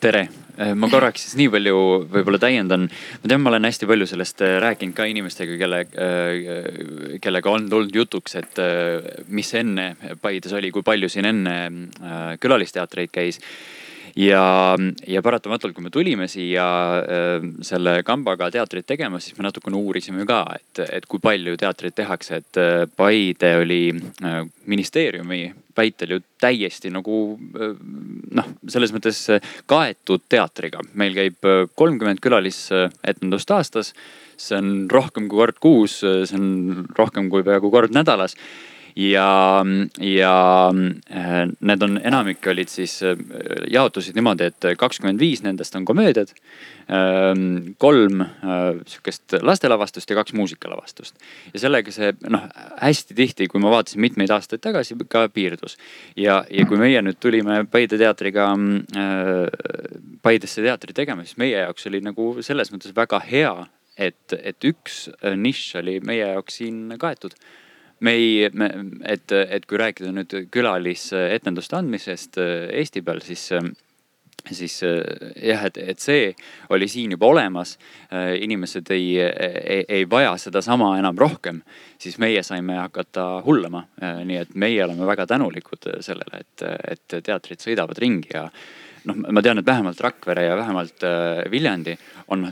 [0.00, 0.28] tere
[0.74, 1.76] ma korraks siis nii palju
[2.12, 2.88] võib-olla täiendan.
[2.88, 7.68] ma tean, ma olen hästi palju sellest äh, rääkinud ka inimestega, kelle, äh, kellega on
[7.70, 11.56] tulnud jutuks, et äh, mis enne Paides oli, kui palju siin enne
[12.40, 13.40] külalisteatreid käis
[14.16, 14.76] ja,
[15.06, 16.66] ja paratamatult, kui me tulime siia
[17.00, 21.96] äh, selle kambaga teatrit tegema, siis me natukene uurisime ka, et, et kui palju teatrit
[21.98, 24.40] tehakse, et äh, Paide oli äh,
[24.70, 25.42] ministeeriumi
[25.76, 27.38] väitel ju täiesti nagu
[28.34, 29.22] noh, selles mõttes
[29.70, 30.82] kaetud teatriga.
[30.94, 33.94] meil käib kolmkümmend külalisetendust aastas.
[34.36, 38.34] see on rohkem kui kord kuus, see on rohkem kui peaaegu kord nädalas
[38.96, 39.64] ja,
[40.00, 40.34] ja
[41.10, 43.18] äh, need on, enamik olid siis, äh,
[43.70, 46.30] jaotusid niimoodi, et kakskümmend viis nendest on komöödiad.
[46.84, 48.28] Ähm, kolm äh,
[48.86, 51.16] sihukest lastelavastust ja kaks muusikalavastust.
[51.54, 52.44] ja sellega see noh,
[52.76, 55.78] hästi tihti, kui ma vaatasin mitmeid aastaid tagasi, ka piirdus.
[56.16, 58.50] ja, ja kui meie nüüd tulime Paide teatriga
[60.22, 63.54] Paidesse teatri tegema, siis meie jaoks oli nagu selles mõttes väga hea,
[63.96, 67.32] et, et üks nišš oli meie jaoks siin kaetud
[68.00, 68.44] me ei,
[69.04, 73.64] et, et kui rääkida nüüd külalisetenduste andmisest äh, Eesti peal, siis äh,
[74.50, 75.00] siis äh,
[75.40, 76.32] jah, et, et see
[76.74, 77.78] oli siin juba olemas.
[78.40, 81.62] inimesed ei, ei, ei vaja sedasama enam rohkem,
[81.98, 83.86] siis meie saime hakata hullama.
[84.24, 88.44] nii et meie oleme väga tänulikud sellele, et, et teatrid sõidavad ringi ja
[89.08, 91.02] noh, ma tean, et vähemalt Rakvere ja vähemalt
[91.50, 91.96] Viljandi
[92.28, 92.46] on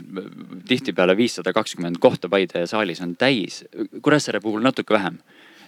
[0.67, 3.63] tihtipeale viissada kakskümmend kohta Paide saalis on täis.
[4.01, 5.21] Kuressaare puhul natuke vähem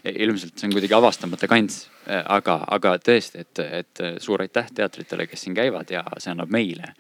[0.06, 5.46] ilmselt see on kuidagi avastamata kants, aga, aga tõesti, et, et suur aitäh teatritele, kes
[5.46, 6.94] siin käivad ja see annab meile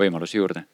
[0.00, 0.64] võimalusi juurde.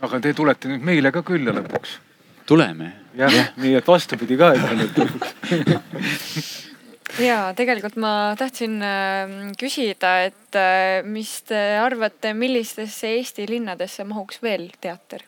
[0.00, 1.98] aga te tulete nüüd meile ka külla lõpuks?
[2.46, 2.92] tuleme.
[3.18, 6.56] jah ja., nii et vastupidi ka ikka nüüd lõpuks
[7.28, 14.42] ja tegelikult ma tahtsin ähm, küsida, et äh, mis te arvate, millistesse Eesti linnadesse mahuks
[14.42, 15.24] veel teater?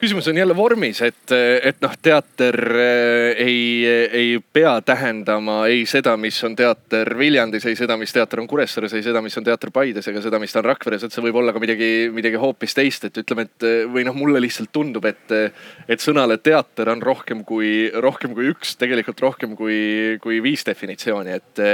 [0.00, 1.32] Küsimus on jälle vormis, et,
[1.62, 7.76] et noh, teater eh, ei, ei pea tähendama ei seda, mis on teater Viljandis, ei
[7.76, 10.62] seda, mis teater on Kuressaares, ei seda, mis on teater Paides ega seda, mis ta
[10.62, 14.06] on Rakveres, et see võib olla ka midagi, midagi hoopis teist, et ütleme, et või
[14.08, 15.36] noh, mulle lihtsalt tundub, et,
[15.84, 21.36] et sõnale teater on rohkem kui, rohkem kui üks, tegelikult rohkem kui, kui viis definitsiooni,
[21.36, 21.64] et,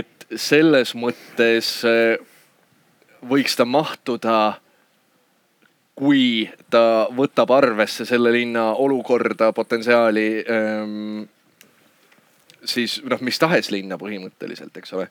[0.00, 1.74] et selles mõttes
[3.24, 4.38] võiks ta mahtuda
[5.94, 11.22] kui ta võtab arvesse selle linna olukorda, potentsiaali ähm,.
[12.64, 15.08] siis noh, mis tahes linna põhimõtteliselt, eks ole.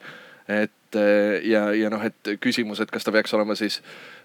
[0.48, 3.80] et äh, ja, ja noh, et küsimus, et kas ta peaks olema siis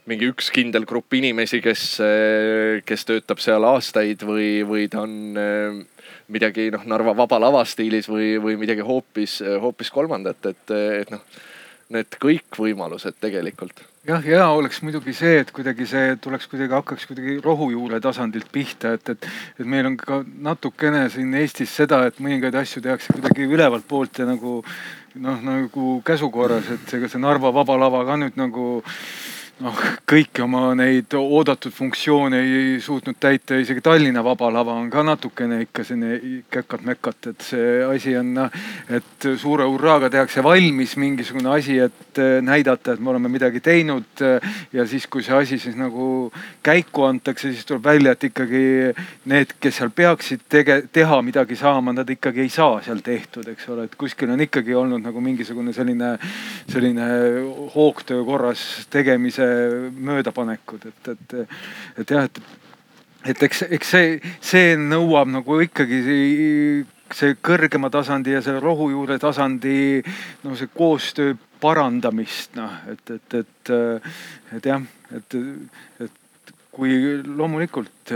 [0.08, 5.38] mingi üks kindel grupp inimesi, kes, äh, kes töötab seal aastaid või, või ta on
[5.38, 5.78] äh,
[6.28, 11.22] midagi noh, Narva Vaba Lava stiilis või, või midagi hoopis, hoopis kolmandat, et, et noh
[11.94, 13.80] need kõik võimalused tegelikult.
[14.08, 18.94] Jah, hea oleks muidugi see, et kuidagi see tuleks kuidagi, hakkaks kuidagi rohujuure tasandilt pihta,
[18.96, 19.28] et, et,
[19.60, 24.22] et meil on ka natukene siin Eestis seda, et mõningaid asju tehakse kuidagi ülevalt poolt
[24.22, 24.62] ja nagu
[25.20, 28.68] noh, nagu käsu korras, et ega see Narva Vaba Lava ka nüüd nagu
[29.64, 29.78] noh,
[30.08, 35.60] kõiki oma neid oodatud funktsioone ei suutnud täita, isegi Tallinna Vaba Lava on ka natukene
[35.64, 38.58] ikka selline käkat-mäkat, et see asi on noh,
[38.94, 44.22] et suure hurraaga tehakse valmis mingisugune asi, et näidata, et me oleme midagi teinud.
[44.72, 46.30] ja siis, kui see asi siis nagu
[46.62, 48.62] käiku antakse, siis tuleb välja, et ikkagi
[49.30, 53.68] need, kes seal peaksid tege-, teha midagi saama, nad ikkagi ei saa seal tehtud, eks
[53.74, 56.14] ole, et kuskil on ikkagi olnud nagu mingisugune selline,
[56.70, 57.08] selline
[57.74, 59.47] hoogtöö korras tegemise
[60.08, 61.34] möödapanekud, et, et,
[62.02, 62.40] et jah, et,
[63.32, 66.00] et eks, eks see, see nõuab nagu ikkagi
[67.14, 70.02] see kõrgema tasandi ja selle rohujuure tasandi
[70.44, 73.72] no see koostöö parandamist, noh, et, et, et,
[74.56, 74.84] et jah,
[75.16, 75.38] et,
[76.04, 76.94] et kui
[77.24, 78.14] loomulikult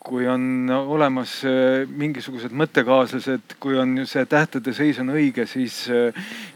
[0.00, 1.40] kui on olemas
[1.88, 5.82] mingisugused mõttekaaslased, kui on see tähtede seis on õige, siis,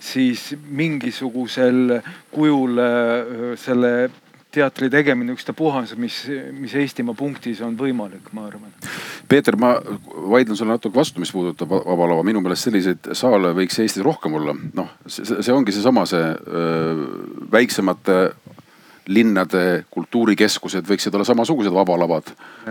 [0.01, 1.99] siis mingisugusel
[2.33, 2.81] kujul
[3.61, 3.95] selle
[4.55, 6.21] teatri tegemine, ükstapuha, mis,
[6.55, 8.73] mis Eestimaa punktis on võimalik, ma arvan.
[9.29, 9.75] Peeter, ma
[10.31, 12.23] vaidlen sulle natuke vastu, mis puudutab Vaba Lava.
[12.27, 14.55] minu meelest selliseid saale võiks Eestis rohkem olla.
[14.79, 17.07] noh, see ongi seesama, see, sama, see öö,
[17.55, 18.19] väiksemate
[19.13, 22.31] linnade kultuurikeskused võiksid olla samasugused vabalavad,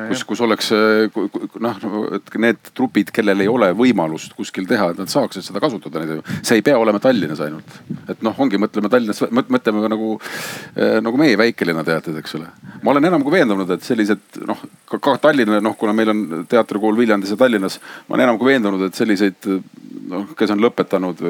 [0.10, 1.82] kus, kus oleks noh,
[2.18, 6.02] et need trupid, kellel ei ole võimalust kuskil teha, et nad saaksid seda kasutada.
[6.42, 7.78] see ei pea olema Tallinnas ainult,
[8.10, 10.10] et noh, ongi, mõtleme Tallinnas, mõtleme ka nagu,
[11.06, 12.50] nagu meie väikelinna teatrid, eks ole.
[12.82, 16.26] ma olen enam kui veendunud, et sellised noh, ka, ka Tallinna, noh, kuna meil on
[16.50, 19.54] teatrikool Viljandis ja Tallinnas, ma olen enam kui veendunud, et selliseid
[20.10, 21.22] noh, kes on lõpetanud,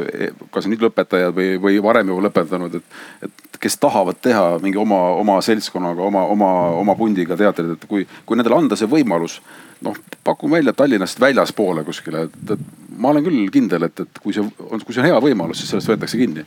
[0.53, 4.99] kas nüüd lõpetajad või, või varem juba lõpetanud, et, et kes tahavad teha mingi oma,
[5.22, 6.49] oma seltskonnaga, oma, oma,
[6.82, 9.39] oma pundiga teatrit, et kui, kui nendele anda see võimalus.
[9.84, 12.59] noh, pakun välja Tallinnast väljaspoole kuskile, et, et
[12.97, 15.74] ma olen küll kindel, et, et kui see on, kui see on hea võimalus, siis
[15.74, 16.45] sellest võetakse kinni.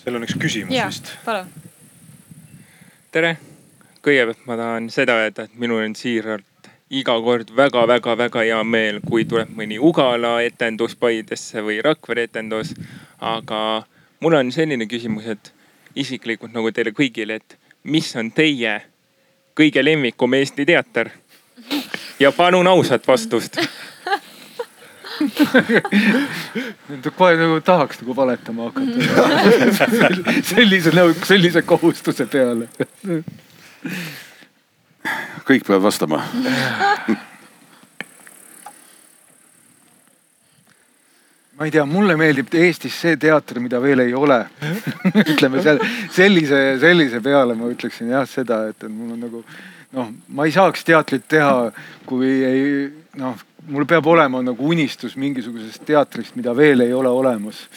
[0.00, 1.12] seal on üks küsimus ja, vist.
[1.24, 1.48] palun.
[3.12, 3.36] tere,
[4.04, 9.24] kõigepealt ma tahan seda öelda, et minul on siiralt iga kord väga-väga-väga hea meel, kui
[9.28, 12.74] tuleb mõni Ugala etendus Paidesse või Rakvere etendus.
[13.20, 13.84] aga
[14.20, 15.52] mul on selline küsimus, et
[15.96, 18.80] isiklikult nagu teile kõigile, et mis on teie
[19.56, 21.10] kõige lemmikum Eesti teater?
[22.20, 23.56] ja palun ausat vastust
[27.16, 29.28] kohe nagu tahaks nagu valetama hakata
[30.54, 30.90] sellise,
[31.24, 32.68] sellise kohustuse peale.
[35.44, 36.24] kõik peavad vastama
[41.58, 44.40] ma ei tea, mulle meeldib Eestis see teater, mida veel ei ole
[45.34, 45.78] ütleme seal
[46.12, 49.42] sellise, sellise peale ma ütleksin jah seda, et mul on nagu
[49.94, 51.70] noh, ma ei saaks teatrit teha,
[52.08, 52.64] kui ei
[53.20, 53.38] noh,
[53.70, 57.68] mul peab olema nagu unistus mingisugusest teatrist, mida veel ei ole olemas.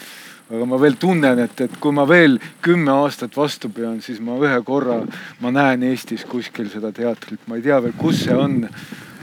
[0.47, 4.37] aga ma veel tunnen, et, et kui ma veel kümme aastat vastu pean, siis ma
[4.39, 5.01] ühe korra,
[5.43, 8.63] ma näen Eestis kuskil seda teatrit, ma ei tea veel, kus see on.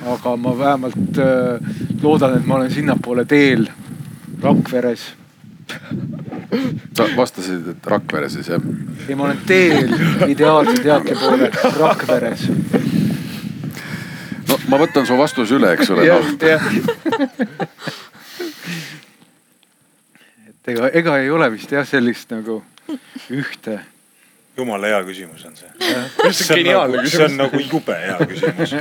[0.05, 3.65] aga ma vähemalt äh, loodan, et ma olen sinnapoole teel
[4.45, 5.15] Rakveres.
[6.97, 8.61] sa vastasid, et Rakvere siis jah?
[9.09, 9.89] ei, ma olen teel
[10.29, 12.45] ideaalse teatri poole Rakveres.
[14.49, 16.05] no ma võtan su vastuse üle, eks ole.
[16.11, 16.69] just jah.
[20.53, 22.61] et ega, ega ei ole vist jah sellist nagu
[23.33, 23.81] ühte.
[24.61, 25.73] jumala hea küsimus on see.
[26.37, 28.77] see on nagu, see on nagu jube hea küsimus.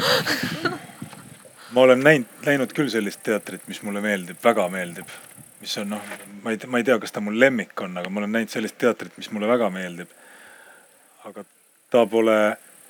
[1.71, 5.21] ma olen näinud, näinud küll sellist teatrit, mis mulle meeldib, väga meeldib
[5.63, 6.11] mis on noh,
[6.43, 8.75] ma ei ma ei tea, kas ta mul lemmik on, aga ma olen näinud sellist
[8.81, 10.11] teatrit, mis mulle väga meeldib.
[11.23, 11.45] aga
[11.93, 12.37] ta pole,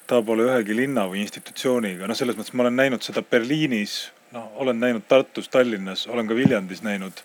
[0.09, 3.97] ta pole ühegi linna või institutsiooniga, noh, selles mõttes ma olen näinud seda Berliinis,
[4.33, 7.21] noh, olen näinud Tartus, Tallinnas, olen ka Viljandis näinud.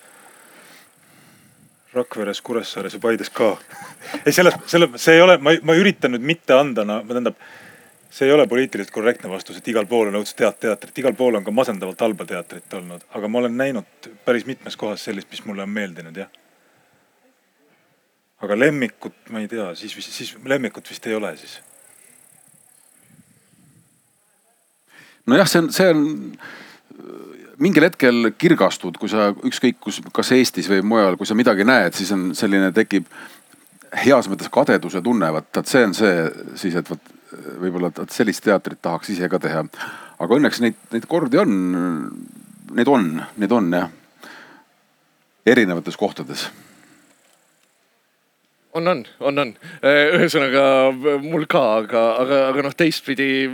[1.95, 3.55] Rakveres, Kuressaares ja Paides ka.
[4.27, 7.41] ei, selles, selle, see ei ole, ma, ma üritan nüüd mitte anda, no tähendab
[8.11, 11.37] see ei ole poliitiliselt korrektne vastus, et igal pool on õudselt head teatrit, igal pool
[11.39, 15.45] on ka masendavalt halba teatrit olnud, aga ma olen näinud päris mitmes kohas sellist, mis
[15.45, 16.31] mulle on meeldinud, jah.
[18.43, 21.59] aga lemmikut, ma ei tea, siis, siis lemmikut vist ei ole siis.
[25.29, 26.07] nojah, see on, see on
[27.61, 31.93] mingil hetkel kirgastud, kui sa ükskõik kus, kas Eestis või mujal, kui sa midagi näed,
[31.99, 33.09] siis on selline, tekib
[34.05, 36.17] heas mõttes kadeduse tunne, vot, et see on see
[36.61, 39.64] siis, et vot võib-olla sellist teatrit tahaks ise ka teha.
[40.18, 41.53] aga õnneks neid, neid kordi on,
[42.76, 43.91] neid on, neid on jah.
[45.47, 46.49] erinevates kohtades
[48.79, 49.55] on, on, on, on.
[49.83, 50.62] ühesõnaga
[51.24, 53.49] mul ka, aga, aga, aga noh, teistpidi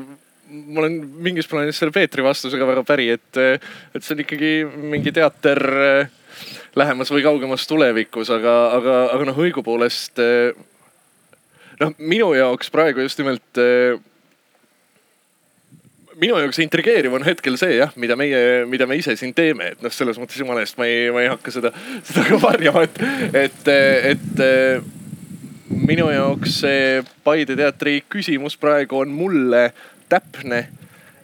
[0.54, 4.52] ma olen mingis plaanis selle Peetri vastusega väga päri, et, et see on ikkagi
[4.92, 5.62] mingi teater
[6.76, 10.20] lähemas või kaugemas tulevikus, aga, aga, aga noh, õigupoolest
[11.84, 14.00] noh, minu jaoks praegu just nimelt äh,
[16.20, 19.82] minu jaoks intrigeeriv on hetkel see jah, mida meie, mida me ise siin teeme, et
[19.84, 21.72] noh, selles mõttes jumala eest ma ei, ma ei hakka seda,
[22.06, 23.00] seda ka varjama, et,
[23.44, 23.72] et,
[24.12, 24.86] et äh,
[25.74, 29.70] minu jaoks see Paide teatri küsimus praegu on mulle
[30.12, 30.66] täpne.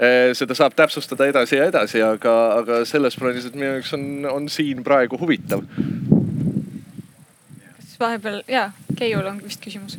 [0.00, 4.06] Äh, seda saab täpsustada edasi ja edasi, aga, aga selles plaanis, et minu jaoks on,
[4.32, 5.66] on siin praegu huvitav.
[7.76, 9.98] kas vahepeal ja, Keiul on vist küsimus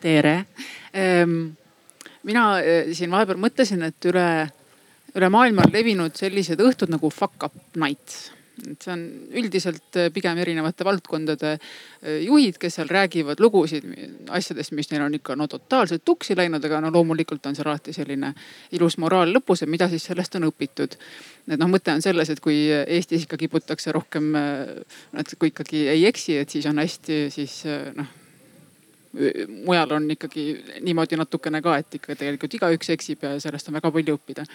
[0.00, 0.46] tere.
[0.92, 1.52] Ehm,
[2.26, 4.26] mina eh, siin vahepeal mõtlesin, et üle,
[5.16, 8.30] üle maailma on levinud sellised õhtud nagu fuck up nights.
[8.60, 9.02] et see on
[9.40, 13.86] üldiselt äh, pigem erinevate valdkondade äh, juhid, kes seal räägivad lugusid
[14.28, 17.94] asjadest, mis neil on ikka no totaalselt tuksi läinud, aga no loomulikult on seal alati
[17.96, 18.34] selline
[18.76, 20.98] ilus moraal lõpus, et mida siis sellest on õpitud.
[21.48, 24.34] et noh, mõte on selles, et kui Eestis ikka kiputakse rohkem,
[25.16, 27.62] et kui ikkagi ei eksi, et siis on hästi, siis
[27.96, 28.19] noh
[29.64, 30.44] mujal on ikkagi
[30.86, 34.46] niimoodi natukene ka, et ikka tegelikult igaüks eksib ja sellest on väga palju õppida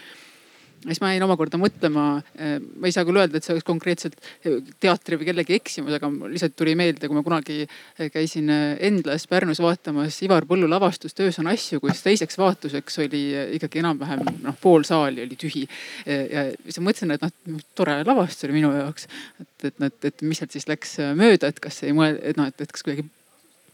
[0.86, 2.06] siis ma jäin omakorda mõtlema,
[2.38, 5.96] eh, ma ei saa küll öelda, et see oleks konkreetselt eh, teatri või kellegi eksimus,
[5.98, 11.20] aga lihtsalt tuli meelde, kui ma kunagi eh, käisin Endlas Pärnus vaatamas Ivar Põllu lavastust
[11.26, 13.24] Öös on asju, kus teiseks vaatuseks oli
[13.58, 15.66] ikkagi enam-vähem noh, pool saali oli tühi.
[16.06, 19.10] ja siis ma mõtlesin, et noh, tore lavastus oli minu jaoks,
[19.42, 22.50] et, et, et, et mis sealt siis läks mööda, et kas ei mõelda, et noh,
[22.52, 23.08] et, et kas kuidagi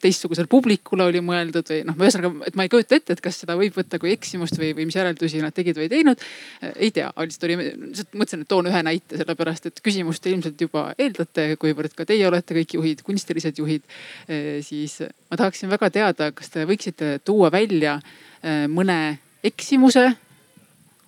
[0.01, 3.55] teistsugusele publikule oli mõeldud või noh, ühesõnaga, et ma ei kujuta ette, et kas seda
[3.59, 6.25] võib võtta kui eksimust või, või mis järeldusi nad tegid või ei teinud.
[6.75, 7.57] ei tea, lihtsalt oli,
[7.91, 12.07] lihtsalt mõtlesin, et toon ühe näite, sellepärast et küsimust te ilmselt juba eeldate, kuivõrd ka
[12.09, 13.85] teie olete kõik juhid, kunstilised juhid.
[14.65, 14.99] siis
[15.31, 17.97] ma tahaksin väga teada, kas te võiksite tuua välja
[18.43, 20.05] eh, mõne eksimuse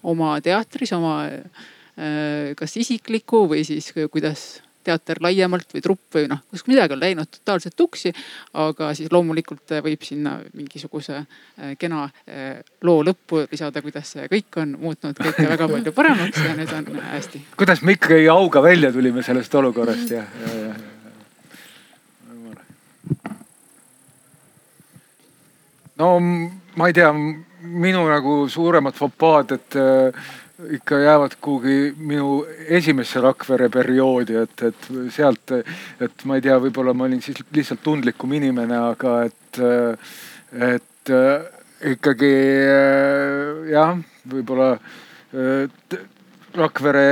[0.03, 6.41] oma teatris, oma eh, kas isikliku või siis kuidas teater laiemalt või trupp või noh,
[6.51, 8.13] kus midagi on läinud totaalselt tuksi.
[8.53, 14.27] aga siis loomulikult äh, võib sinna mingisuguse äh, kena äh, loo lõppu lisada, kuidas see
[14.31, 17.45] kõik on muutnud kõike väga palju paremaks ja nüüd on hästi.
[17.57, 20.73] kuidas me ikkagi auga välja tulime sellest olukorrast ja, ja, ja.
[25.97, 27.11] no ma ei tea,
[27.63, 29.77] minu nagu suuremad fopaad, et
[30.77, 35.51] ikka jäävad kuhugi minu esimesse Rakvere perioodi, et, et sealt,
[36.01, 39.61] et ma ei tea, võib-olla ma olin siis lihtsalt tundlikum inimene, aga et,
[40.71, 41.13] et
[41.93, 42.33] ikkagi
[43.71, 43.97] jah,
[44.31, 44.71] võib-olla
[46.53, 47.09] Rakvere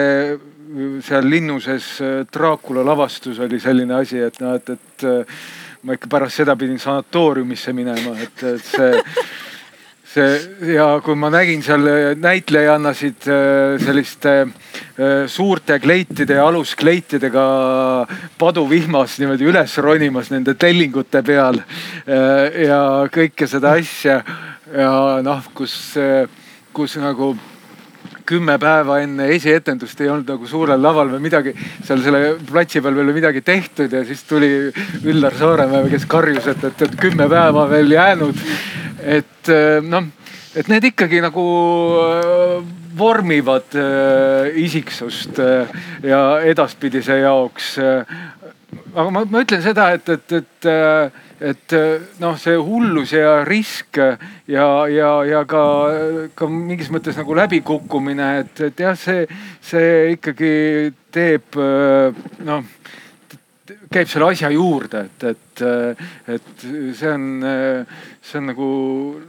[1.03, 1.87] seal linnuses
[2.31, 5.07] Draakula lavastus oli selline asi, et noh, et, et
[5.83, 9.01] ma ikka pärast seda pidin sanatooriumisse minema, et, et see
[10.11, 11.85] see ja kui ma nägin seal
[12.19, 17.45] näitlejannasid äh, selliste äh, suurte kleitide ja aluskleitidega
[18.41, 22.81] paduvihmas niimoodi üles ronimas nende tellingute peal äh, ja
[23.11, 24.21] kõike seda asja.
[24.71, 25.73] Ja noh, kus,
[26.71, 27.33] kus nagu
[28.23, 31.51] kümme päeva enne esietendust ei olnud nagu suurel laval või midagi
[31.83, 34.51] seal selle platsi peal veel midagi tehtud ja siis tuli
[35.03, 38.39] Üllar Saaremäe, kes karjus, et, et, et kümme päeva veel jäänud
[39.03, 40.07] et äh, noh,
[40.55, 41.43] et need ikkagi nagu
[42.01, 42.61] äh,
[42.97, 45.39] vormivad äh, isiksust
[46.03, 47.77] ja edaspidise jaoks.
[48.95, 50.67] aga ma, ma ütlen seda, et, et, et,
[51.51, 51.75] et
[52.19, 55.63] noh, see hullus ja risk ja, ja, ja ka,
[56.35, 59.25] ka mingis mõttes nagu läbikukkumine, et, et jah, see,
[59.63, 60.53] see ikkagi
[61.11, 61.59] teeb
[62.47, 62.67] noh
[63.91, 65.61] käib selle asja juurde, et, et,
[66.31, 66.63] et
[66.95, 67.25] see on,
[68.23, 68.67] see on nagu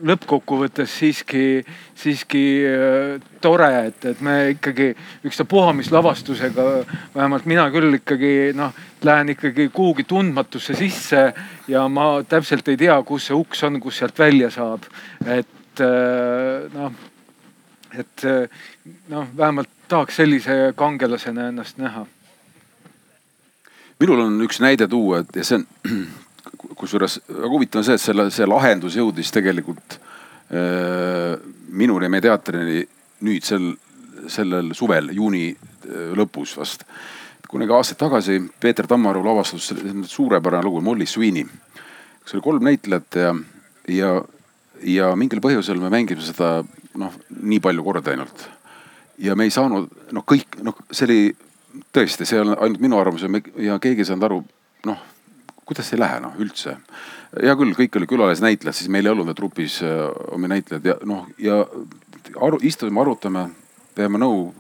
[0.07, 1.45] lõppkokkuvõttes siiski,
[1.99, 4.93] siiski äh, tore, et, et me ikkagi
[5.27, 6.69] ükstapuha mis lavastusega,
[7.17, 8.71] vähemalt mina küll ikkagi noh,
[9.03, 11.25] lähen ikkagi kuhugi tundmatusse sisse
[11.71, 14.87] ja ma täpselt ei tea, kus see uks on, kus sealt välja saab.
[15.27, 16.95] et äh, noh,
[17.99, 18.29] et
[19.13, 22.07] noh, vähemalt tahaks sellise kangelasena ennast näha
[24.01, 25.67] minul on üks näide tuua, et ja see on,
[26.81, 29.99] kusjuures väga huvitav on see, et selle, see lahendus jõudis tegelikult
[30.53, 31.39] äh,
[31.73, 32.83] minuni meie teatrini
[33.27, 33.73] nüüd sel,
[34.31, 36.87] sellel suvel, juuni äh, lõpus vast.
[37.53, 39.75] kunagi aastaid tagasi Peeter Tammaru lavastus,
[40.09, 41.45] suurepärane lugu, Molly Sweeney.
[42.23, 43.35] kus oli kolm näitlejat ja,
[43.89, 44.13] ja,
[44.83, 46.63] ja mingil põhjusel me mängisime seda
[46.99, 47.13] noh,
[47.43, 48.49] nii palju korda ainult.
[49.19, 51.21] ja me ei saanud, noh kõik, noh see oli
[51.93, 53.25] tõesti, see on ainult minu arvamus
[53.61, 54.43] ja keegi ei saanud aru,
[54.89, 55.01] noh,
[55.69, 56.77] kuidas ei lähe noh üldse.
[57.41, 60.05] hea küll, kõik olid külalisnäitlejad, siis meil ei olnud trupis äh,
[60.35, 61.63] omi näitlejad ja noh, ja
[62.41, 63.49] aru, istume, arutame,
[63.95, 64.53] peame nõu,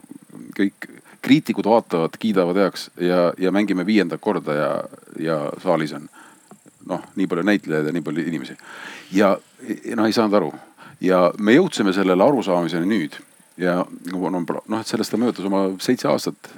[0.56, 0.88] kõik
[1.22, 4.70] kriitikud vaatavad, kiidavad heaks ja, ja mängime viiendat korda ja,
[5.18, 6.08] ja saalis on
[6.88, 8.56] noh, nii palju näitlejaid ja nii palju inimesi.
[9.12, 9.36] ja
[9.96, 10.52] noh, ei saanud aru
[11.02, 13.18] ja me jõudsime sellele arusaamiseni nüüd
[13.62, 13.82] ja
[14.12, 16.50] noh, et sellest on möödas oma seitse aastat.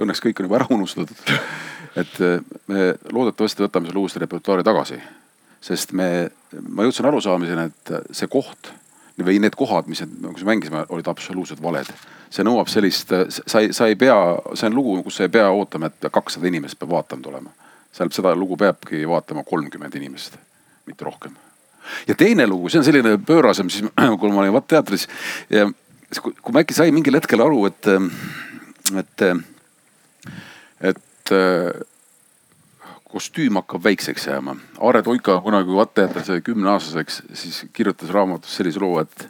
[0.00, 1.32] Õnneks kõik on juba ära unustatud.
[2.00, 2.38] et eh,
[2.70, 5.00] me loodetavasti võtame selle uuesti repertuaari tagasi.
[5.62, 6.30] sest me,
[6.68, 8.72] ma jõudsin arusaamiseni, et see koht
[9.22, 11.86] või need kohad, mis, kus me mängisime, olid absoluutselt valed.
[12.32, 14.16] see nõuab sellist, sa ei, sa ei pea,
[14.56, 17.50] see on lugu, kus sa ei pea ootama, et kakssada inimest peab vaatama tulema.
[17.92, 20.38] seal seda lugu peabki vaatama kolmkümmend inimest,
[20.86, 21.36] mitte rohkem
[22.08, 23.84] ja teine lugu, see on selline pöörasem, siis
[24.20, 25.08] kui ma olin Vatt teatris
[25.50, 25.66] ja
[26.20, 27.88] kui ma äkki sain mingil hetkel aru, et,
[28.98, 29.24] et,
[30.82, 31.80] et et äh,
[33.12, 34.56] kostüüm hakkab väikseks jääma.
[34.80, 39.28] Aare Toika kunagi, kui Vatt-teater sai kümneaastaseks, siis kirjutas raamatus sellise loo, et,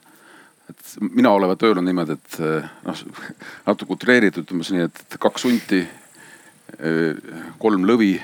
[0.71, 3.05] et mina olevat öelnud niimoodi, et äh, noh,
[3.67, 5.85] natuke utreeritud, umbes nii, et kaks hunti,
[7.61, 8.15] kolm lõvi,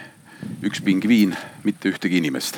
[0.65, 1.35] üks pingviin,
[1.67, 2.57] mitte ühtegi inimest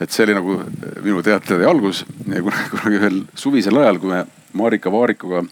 [0.00, 0.58] et see oli nagu
[1.04, 4.24] minu teatri algus ja kunagi, kunagi ühel suvisel ajal, kui me
[4.56, 5.42] Marika Vaarikuga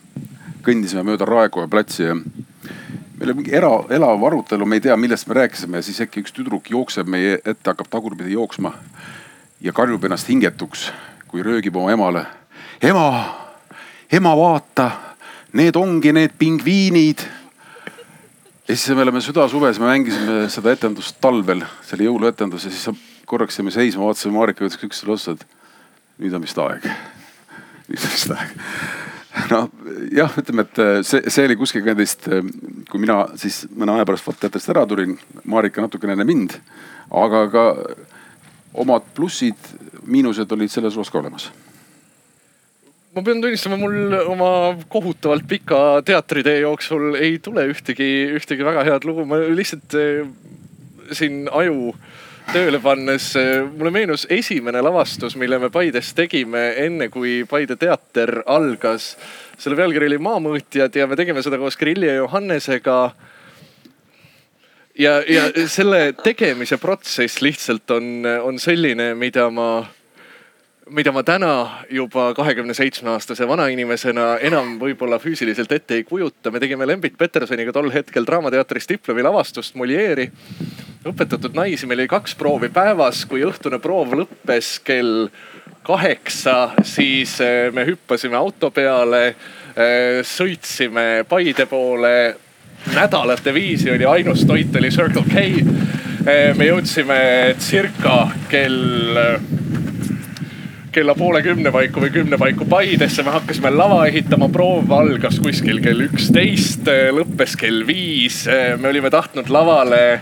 [0.65, 5.29] kõndisime mööda Raekoja platsi ja meil oli mingi era, elav arutelu, me ei tea, millest
[5.29, 8.75] me rääkisime ja siis äkki üks tüdruk jookseb meie ette, hakkab tagurpidi jooksma
[9.65, 10.91] ja karjub ennast hingetuks,
[11.29, 12.27] kui röögib oma emale.
[12.83, 13.07] ema,
[14.13, 14.91] ema vaata,
[15.53, 17.25] need ongi need pingviinid.
[18.69, 23.14] ja siis me oleme südasuves, me mängisime seda etendust talvel, see oli jõuluetendus ja siis
[23.27, 25.45] korraks jäime seisma, vaatasime Marika üksteisele otsa, et
[26.23, 26.87] nüüd on vist aeg.
[27.89, 28.55] nüüd on vist aeg.
[29.51, 29.69] noh
[30.15, 32.29] jah, ütleme, et see, see oli kuskil kandist,
[32.91, 35.17] kui mina siis mõne aja pärast teatrist ära tulin,
[35.51, 36.59] Marika natukene enne mind.
[37.11, 37.65] aga ka
[38.75, 39.59] omad plussid,
[40.07, 41.51] miinused olid selles osas ka olemas
[43.15, 44.49] ma pean tunnistama, mul oma
[44.91, 50.25] kohutavalt pika teatritee jooksul ei tule ühtegi, ühtegi väga head lugu, ma lihtsalt eh,
[51.15, 52.14] siin aju äh,
[52.53, 53.31] tööle pannes
[53.75, 59.15] mulle meenus esimene lavastus, mille me Paides tegime enne, kui Paide teater algas.
[59.59, 63.15] selle pealkiri oli Maamõõtjad ja me tegime seda koos Grilli ja Johannesega.
[64.99, 69.87] ja, ja selle tegemise protsess lihtsalt on, on selline, mida ma
[70.91, 71.51] mida ma täna
[71.91, 76.51] juba kahekümne seitsme aastase vanainimesena enam võib-olla füüsiliselt ette ei kujuta.
[76.51, 80.31] me tegime Lembit Petersoniga tol hetkel Draamateatris diplomi lavastust Molieri
[81.09, 85.29] õpetatud naisi, meil oli kaks proovi päevas, kui õhtune proov lõppes kell
[85.85, 89.27] kaheksa, siis eh, me hüppasime auto peale,
[89.77, 92.37] eh, sõitsime Paide poole.
[92.95, 95.45] nädalate viisi oli ainus toit oli Circle K.
[96.27, 99.39] Eh, me jõudsime circa kell
[100.95, 105.81] kella poole kümne paiku või kümne paiku Paidesse, me hakkasime lava ehitama, proov algas kuskil
[105.83, 108.45] kell üksteist, lõppes kell viis.
[108.79, 110.21] me olime tahtnud lavale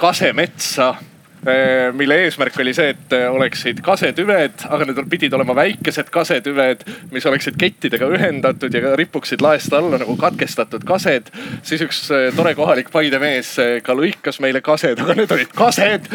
[0.00, 0.94] kasemetsa
[1.96, 6.84] mille eesmärk oli see, et eh, oleksid kasetüved, aga need pidid olema väikesed kasetüved,
[7.14, 11.30] mis oleksid kettidega ühendatud ja ripuksid laest alla nagu katkestatud kased.
[11.62, 13.54] siis üks eh, tore kohalik Paide mees
[13.86, 16.08] ka lõikas meile kased, aga need olid kased,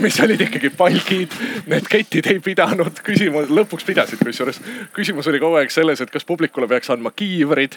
[0.00, 1.34] mis olid ikkagi palgid.
[1.68, 4.60] Need ketid ei pidanud, küsimus, lõpuks pidasid kusjuures.
[4.94, 7.76] küsimus oli kogu aeg selles, et kas publikule peaks andma kiivrid.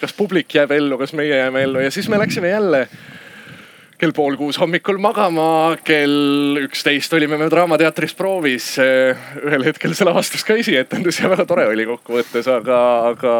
[0.00, 2.88] kas publik jääb ellu, kas meie jääme ellu ja siis me läksime jälle
[3.98, 8.76] kell pool kuus hommikul magama, kell üksteist olime me Draamateatris proovis.
[8.78, 12.78] ühel hetkel see lavastus ka esietendus ja väga tore oli kokkuvõttes, aga,
[13.10, 13.32] aga,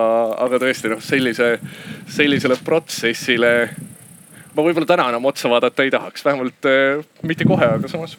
[0.47, 1.53] aga tõesti noh, sellise,
[2.11, 3.53] sellisele protsessile
[4.59, 8.19] ma võib-olla täna enam otsa vaadata ei tahaks, vähemalt eh, mitte kohe, aga samas.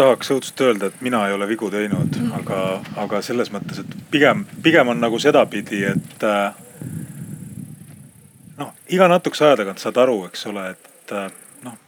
[0.00, 4.46] tahaks õudselt öelda, et mina ei ole vigu teinud, aga, aga selles mõttes, et pigem,
[4.64, 6.24] pigem on nagu sedapidi, et
[8.94, 11.30] iga natukese aja tagant saad aru, eks ole, et äh,
[11.66, 11.78] noh.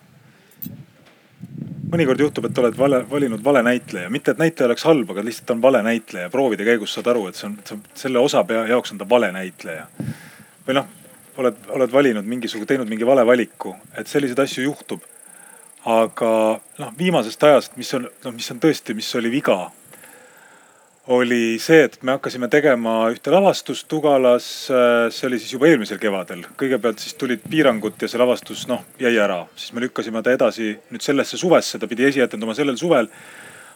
[1.93, 5.55] mõnikord juhtub, et oled vale, valinud vale näitleja, mitte et näitleja oleks halb, aga lihtsalt
[5.57, 6.31] on vale näitleja.
[6.31, 9.09] proovide käigus saad aru, et see on, see on selle osa pea, jaoks on ta
[9.09, 9.87] vale näitleja.
[10.69, 10.91] või noh,
[11.43, 15.03] oled, oled valinud mingisugune, teinud mingi vale valiku, et selliseid asju juhtub.
[15.85, 16.33] aga
[16.79, 19.65] noh, viimasest ajast, mis on, noh, mis on tõesti, mis oli viga
[21.07, 24.47] oli see, et me hakkasime tegema ühte lavastust Tugalas.
[24.71, 26.45] Äh, see oli siis juba eelmisel kevadel.
[26.59, 30.77] kõigepealt siis tulid piirangud ja see lavastus noh jäi ära, siis me lükkasime ta edasi
[30.91, 33.09] nüüd sellesse suvesse, ta pidi esietenduma sellel suvel.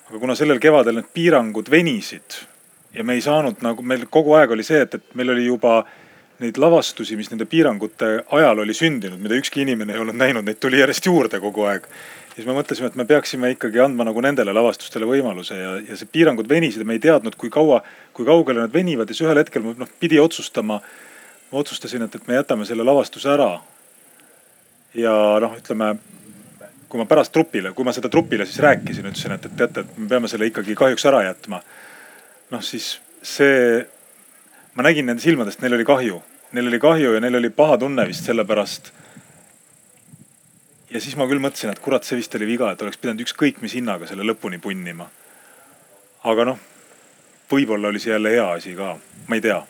[0.08, 2.36] aga kuna sellel kevadel need piirangud venisid
[2.94, 5.80] ja me ei saanud nagu meil kogu aeg oli see, et, et meil oli juba
[6.38, 10.60] neid lavastusi, mis nende piirangute ajal oli sündinud, mida ükski inimene ei olnud näinud, neid
[10.60, 11.88] tuli järjest juurde kogu aeg
[12.36, 16.08] siis me mõtlesime, et me peaksime ikkagi andma nagu nendele lavastustele võimaluse ja, ja see
[16.12, 17.80] piirangud venisid ja me ei teadnud, kui kaua,
[18.16, 20.80] kui kaugele nad venivad ja siis ühel hetkel noh pidi otsustama.
[21.46, 23.60] ma otsustasin, et, et me jätame selle lavastuse ära.
[24.94, 25.94] ja noh, ütleme,
[26.88, 29.98] kui ma pärast trupile, kui ma seda trupile siis rääkisin, ütlesin, et, et teate, et
[29.98, 31.62] me peame selle ikkagi kahjuks ära jätma.
[32.50, 33.80] noh, siis see,
[34.74, 36.20] ma nägin nende silmadest, neil oli kahju,
[36.52, 38.92] neil oli kahju ja neil oli paha tunne vist sellepärast
[40.96, 43.60] ja siis ma küll mõtlesin, et kurat, see vist oli viga, et oleks pidanud ükskõik
[43.60, 45.08] mis hinnaga selle lõpuni punnima.
[46.26, 46.60] aga noh,
[47.52, 48.94] võib-olla oli see jälle hea asi ka,
[49.28, 49.60] ma ei tea.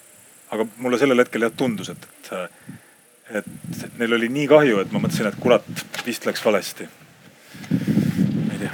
[0.54, 3.50] aga mulle sellel hetkel jah tundus, et, et,
[3.88, 5.66] et neil oli nii kahju, et ma mõtlesin, et kurat,
[6.06, 6.86] vist läks valesti.
[7.72, 8.72] ma ei tea.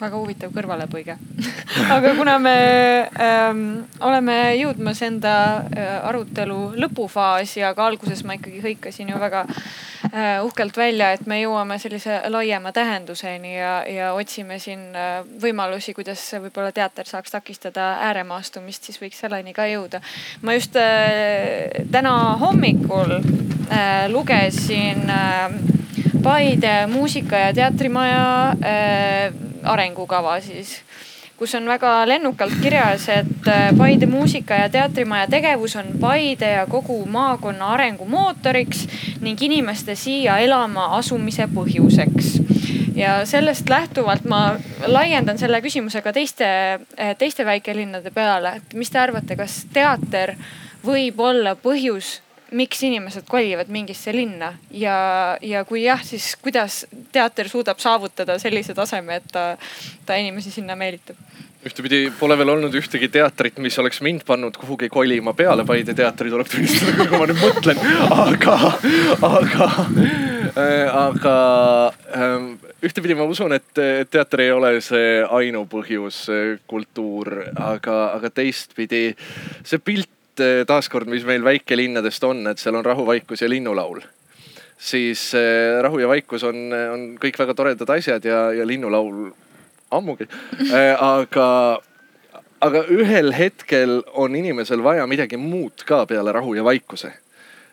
[0.00, 1.18] väga huvitav kõrvalepõige
[1.98, 2.56] aga kuna me
[3.28, 3.62] ähm,
[4.00, 5.36] oleme jõudmas enda
[5.68, 9.70] äh, arutelu lõpufaasi, aga alguses ma ikkagi hõikasin ju väga äh,
[10.42, 16.22] uhkelt välja, et me jõuame sellise laiema tähenduseni ja, ja otsime siin äh, võimalusi, kuidas
[16.40, 20.00] võib-olla teater saaks takistada ääremaastumist, siis võiks selleni ka jõuda.
[20.42, 25.78] ma just äh, täna hommikul äh, lugesin äh,
[26.20, 29.32] Paide muusika- ja teatrimaja äh,
[29.64, 30.82] arengukava siis
[31.40, 36.66] kus on väga lennukalt kirjas, et äh, Paide muusika- ja teatrimaja tegevus on Paide ja
[36.66, 38.84] kogu maakonna arengu mootoriks
[39.20, 42.28] ning inimeste siia elama asumise põhjuseks.
[42.96, 44.56] ja sellest lähtuvalt ma
[44.86, 46.44] laiendan selle küsimuse ka teiste,
[47.00, 50.34] äh, teiste väikelinnade peale, et mis te arvate, kas teater
[50.84, 52.18] võib olla põhjus
[52.50, 58.74] miks inimesed kolivad mingisse linna ja, ja kui jah, siis kuidas teater suudab saavutada sellise
[58.74, 59.56] taseme, et ta,
[60.06, 61.29] ta inimesi sinna meelitab?
[61.66, 66.32] Ühtepidi pole veel olnud ühtegi teatrit, mis oleks mind pannud kuhugi kolima peale Paide teatri,
[66.32, 67.82] tuleb tunnistada, kui ma nüüd mõtlen.
[68.26, 68.56] aga,
[69.28, 69.68] aga,
[71.06, 71.34] aga
[72.16, 76.22] ähm, ühtepidi ma usun, et teater ei ole see ainupõhjus,
[76.70, 79.10] kultuur, aga, aga teistpidi
[79.64, 84.00] see pilt et taaskord, mis meil väikelinnadest on, et seal on rahu, vaikus ja linnulaul.
[84.80, 89.28] siis eh, rahu ja vaikus on, on kõik väga toredad asjad ja, ja linnulaul
[89.90, 90.26] ammugi.
[90.66, 91.48] Eh, aga,
[92.60, 97.12] aga ühel hetkel on inimesel vaja midagi muud ka peale rahu ja vaikuse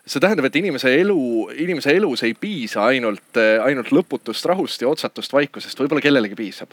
[0.08, 1.22] see tähendab, et inimese elu,
[1.60, 6.72] inimese elus ei piisa ainult, ainult lõputust rahust ja otsatust vaikusest, võib-olla kellelegi piisab.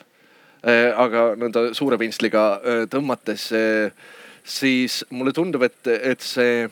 [0.64, 2.46] Eh, aga nõnda suure pintsliga
[2.88, 3.50] tõmmates
[4.46, 6.64] siis mulle tundub, et, et see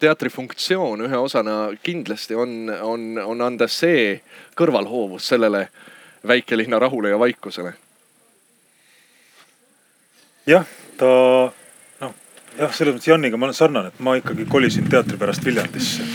[0.00, 4.20] teatri funktsioon ühe osana kindlasti on, on, on anda see
[4.58, 5.66] kõrvalhoovus sellele
[6.26, 7.72] väikelinna rahule ja vaikusele.
[10.46, 10.66] jah,
[10.98, 11.10] ta
[12.00, 12.14] noh,
[12.58, 16.06] jah, selles mõttes Janiga ma olen sarnane, et ma ikkagi kolisin teatri pärast Viljandisse,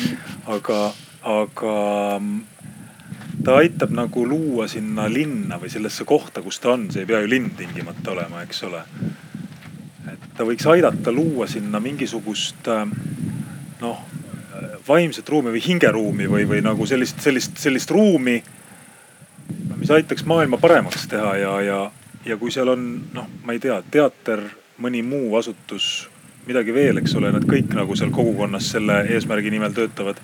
[0.52, 0.80] aga,
[1.23, 1.76] aga
[3.45, 7.22] ta aitab nagu luua sinna linna või sellesse kohta, kus ta on, see ei pea
[7.23, 8.84] ju linn tingimata olema, eks ole
[10.36, 12.84] ta võiks aidata luua sinna mingisugust äh,
[13.82, 14.03] noh,
[14.88, 18.38] vaimset ruumi või hingeruumi või, või nagu sellist, sellist, sellist ruumi,
[19.77, 21.80] mis aitaks maailma paremaks teha ja, ja,
[22.26, 24.43] ja kui seal on noh, ma ei tea, teater,
[24.81, 26.07] mõni muu asutus,
[26.47, 30.22] midagi veel, eks ole, nad kõik nagu seal kogukonnas selle eesmärgi nimel töötavad.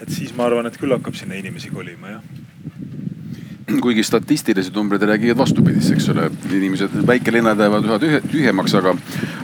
[0.00, 2.26] et siis ma arvan, et küll hakkab sinna inimesi kolima jah
[3.80, 8.94] kuigi statistilised numbrid räägivad vastupidist, eks ole, inimesed, väikelinnad jäävad üha tühje, tühjemaks, aga,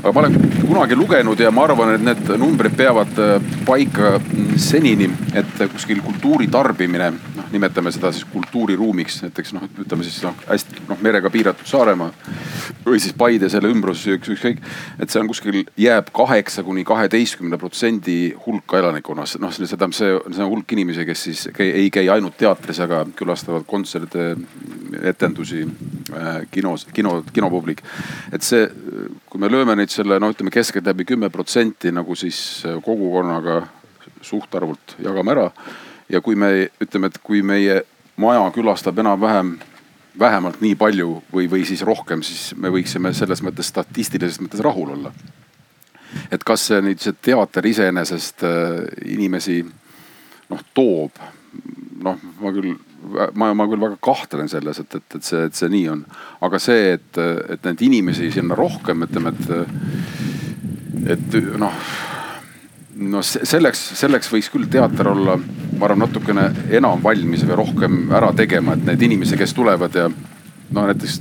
[0.02, 3.34] aga ma olen kunagi lugenud ja ma arvan, et need numbrid peavad äh,
[3.66, 4.14] paika
[4.56, 7.10] senini, et kuskil kultuuri tarbimine,
[7.52, 12.10] nimetame seda siis kultuuriruumiks, näiteks noh, ütleme siis noh hästi noh merega piiratud Saaremaa
[12.86, 14.62] või siis Paide selle ümbrus, ükskõik.
[14.98, 20.50] et see on kuskil jääb kaheksa kuni kaheteistkümne protsendi hulka elanikkonnas, noh see, see on
[20.50, 24.32] hulk inimesi, kes siis käi, ei käi ainult teatris, aga külastavad kontserte
[25.12, 25.66] etendusi,
[26.16, 27.82] äh, kinos, kino, kinopublik.
[28.32, 28.66] et see,
[29.30, 33.62] kui me lööme neid selle noh, ütleme keskeltläbi kümme protsenti nagu siis kogukonnaga
[34.22, 35.48] suhtarvult jagame ära.
[36.12, 37.82] Ja kui me ütleme, et kui meie
[38.20, 39.56] maja külastab enam-vähem
[40.18, 44.92] vähemalt nii palju või, või siis rohkem, siis me võiksime selles mõttes statistilises mõttes rahul
[44.96, 45.12] olla.
[46.30, 49.62] et kas see nüüd see teater iseenesest äh, inimesi
[50.52, 51.16] noh toob,
[52.04, 52.74] noh ma küll
[53.34, 56.04] ma, ma küll väga kahtlen selles, et, et, et see, et see nii on.
[56.44, 57.20] aga see, et,
[57.54, 59.46] et neid inimesi sinna rohkem, ütleme, et,
[61.16, 61.86] et noh,
[62.96, 68.32] no selleks, selleks võiks küll teater olla, ma arvan, natukene enam valmis või rohkem ära
[68.36, 71.20] tegema, et neid inimesi, kes tulevad ja noh, näiteks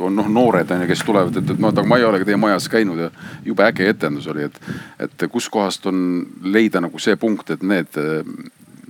[0.00, 2.68] on noh noored on ju, kes tulevad, et, et noh, ma ei ole teie majas
[2.72, 3.10] käinud ja
[3.44, 4.60] jube äge etendus oli, et,
[5.00, 5.98] et kuskohast on
[6.44, 7.96] leida nagu see punkt, et need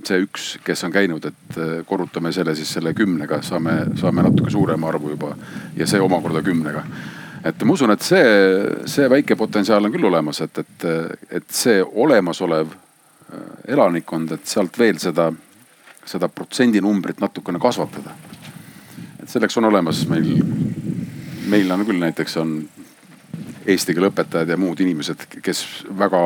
[0.07, 4.91] see üks, kes on käinud, et korrutame selle siis selle kümnega, saame, saame natuke suurema
[4.91, 5.33] arvu juba
[5.75, 6.83] ja see omakorda kümnega.
[7.47, 8.23] Et ma usun, et see,
[8.89, 10.87] see väike potentsiaal on küll olemas, et, et,
[11.39, 15.29] et see olemasolev äh, elanikkond, et sealt veel seda,
[16.05, 18.15] seda protsendinumbrit natukene kasvatada.
[19.21, 20.31] et selleks on olemas meil,
[21.47, 22.59] meil on küll näiteks on
[23.67, 25.65] eesti keele õpetajad ja muud inimesed, kes
[25.99, 26.21] väga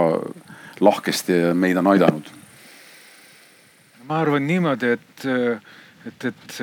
[0.82, 2.38] lahkesti meid on aidanud
[4.12, 5.24] ma arvan niimoodi, et,
[6.10, 6.56] et, et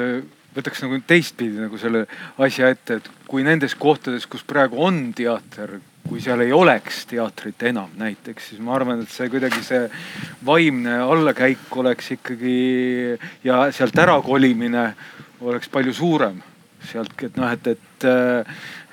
[0.59, 2.05] võtaks nagu teistpidi nagu selle
[2.45, 5.79] asja ette, et kui nendes kohtades, kus praegu on teater,
[6.09, 9.87] kui seal ei oleks teatrit enam näiteks, siis ma arvan, et see kuidagi see
[10.47, 12.59] vaimne allakäik oleks ikkagi
[13.45, 14.91] ja sealt ära kolimine
[15.45, 16.41] oleks palju suurem
[16.89, 18.09] sealtki, et noh, et, et,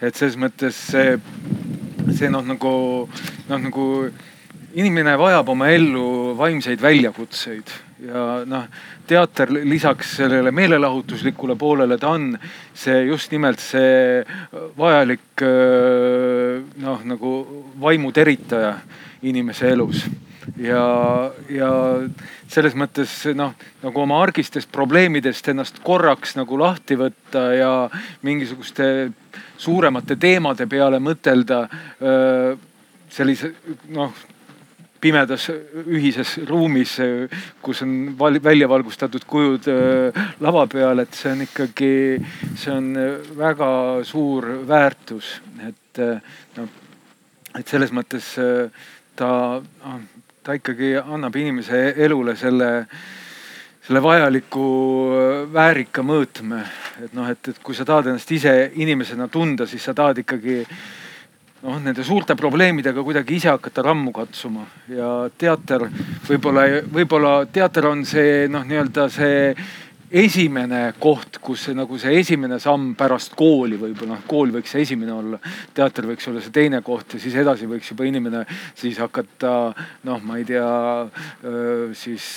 [0.03, 1.15] et selles mõttes see,
[2.17, 2.71] see noh, nagu
[3.49, 3.85] noh, nagu
[4.75, 7.71] inimene vajab oma ellu vaimseid väljakutseid
[8.05, 8.65] ja noh,
[9.07, 12.33] teater lisaks sellele meelelahutuslikule poolele, ta on
[12.75, 14.23] see just nimelt see
[14.77, 15.43] vajalik
[16.83, 17.33] noh, nagu
[17.81, 18.75] vaimu teritaja
[19.25, 20.03] inimese elus
[20.59, 20.83] ja,
[21.49, 21.71] ja
[22.51, 27.73] selles mõttes noh, nagu oma argistest probleemidest ennast korraks nagu lahti võtta ja
[28.27, 28.91] mingisuguste
[29.57, 31.65] suuremate teemade peale mõtelda.
[33.09, 33.53] sellise
[33.95, 34.11] noh,
[35.05, 35.45] pimedas
[35.85, 36.97] ühises ruumis,
[37.61, 39.69] kus on välja valgustatud kujud
[40.41, 41.93] lava peal, et see on ikkagi,
[42.57, 42.89] see on
[43.37, 43.69] väga
[44.07, 45.37] suur väärtus,
[45.69, 46.03] et
[46.57, 46.73] noh,
[47.55, 48.33] et selles mõttes
[49.15, 50.03] ta noh,
[50.45, 52.67] ta ikkagi annab inimese elule selle,
[53.87, 54.65] selle vajaliku
[55.53, 56.59] väärika mõõtme.
[57.01, 60.59] et noh, et, et kui sa tahad ennast ise inimesena tunda, siis sa tahad ikkagi
[61.65, 64.65] noh, nende suurte probleemidega kuidagi ise hakata rammu katsuma.
[64.91, 65.87] Ja teater
[66.27, 69.55] võib-olla, võib-olla teater on see noh, nii-öelda see
[70.15, 74.85] esimene koht, kus see nagu see esimene samm pärast kooli võib-olla, noh kool võiks see
[74.85, 75.39] esimene olla.
[75.75, 78.45] teater võiks olla see teine koht ja siis edasi võiks juba inimene
[78.77, 79.51] siis hakata
[80.07, 80.69] noh, ma ei tea
[81.97, 82.27] siis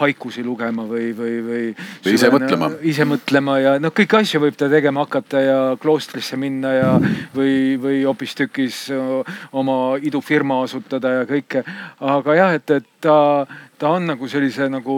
[0.00, 1.64] haikusi lugema või, või, või.
[2.04, 2.70] või ise mõtlema.
[2.92, 6.92] ise mõtlema ja noh, kõiki asju võib ta tegema hakata ja kloostrisse minna ja
[7.36, 8.86] või, või hoopistükkis
[9.52, 11.64] oma idufirma asutada ja kõike.
[12.00, 13.18] aga jah, et, et ta
[13.80, 14.96] ta on nagu sellise nagu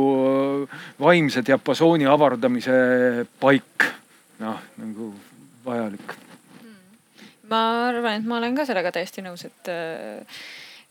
[1.01, 2.75] vaimse diapasooni avardamise
[3.41, 3.87] paik,
[4.43, 5.13] noh nagu
[5.65, 6.17] vajalik.
[7.53, 9.71] ma arvan, et ma olen ka sellega täiesti nõus, et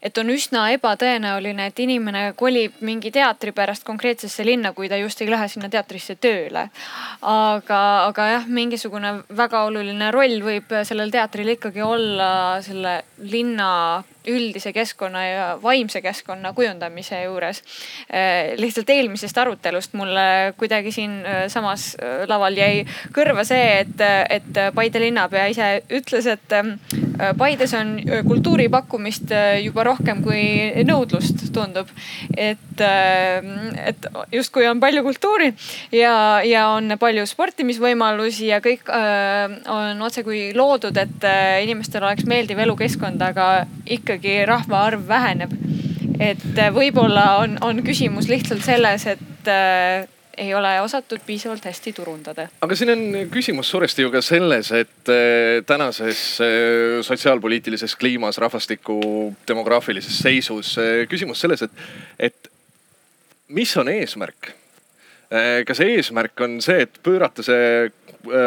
[0.01, 5.21] et on üsna ebatõenäoline, et inimene kolib mingi teatri pärast konkreetsesse linna, kui ta just
[5.21, 6.67] ei lähe sinna teatrisse tööle.
[7.21, 12.31] aga, aga jah, mingisugune väga oluline roll võib sellel teatril ikkagi olla
[12.65, 13.69] selle linna
[14.27, 17.63] üldise keskkonna ja vaimse keskkonna kujundamise juures.
[18.57, 21.95] lihtsalt eelmisest arutelust mulle kuidagi siinsamas
[22.27, 26.53] laval jäi kõrva see, et, et Paide linnapea ise ütles, et
[27.37, 27.95] Paides on
[28.27, 29.33] kultuuri pakkumist
[29.63, 30.43] juba rohkem kui
[30.87, 31.89] nõudlust, tundub.
[32.37, 35.51] et, et justkui on palju kultuuri
[35.95, 36.13] ja,
[36.45, 41.27] ja on palju sportimisvõimalusi ja kõik on otsekui loodud, et
[41.63, 43.49] inimestel oleks meeldiv elukeskkond, aga
[43.85, 45.51] ikka ikkagi rahvaarv väheneb.
[46.21, 50.05] et äh, võib-olla on, on küsimus lihtsalt selles, et äh,
[50.37, 52.47] ei ole osatud piisavalt hästi turundada.
[52.61, 58.99] aga siin on küsimus suuresti ju ka selles, et äh, tänases äh, sotsiaalpoliitilises kliimas, rahvastiku
[59.47, 61.85] demograafilises seisus äh, küsimus selles, et,
[62.19, 62.51] et
[63.47, 64.55] mis on eesmärk?
[65.63, 67.85] kas eesmärk on see, et pöörata see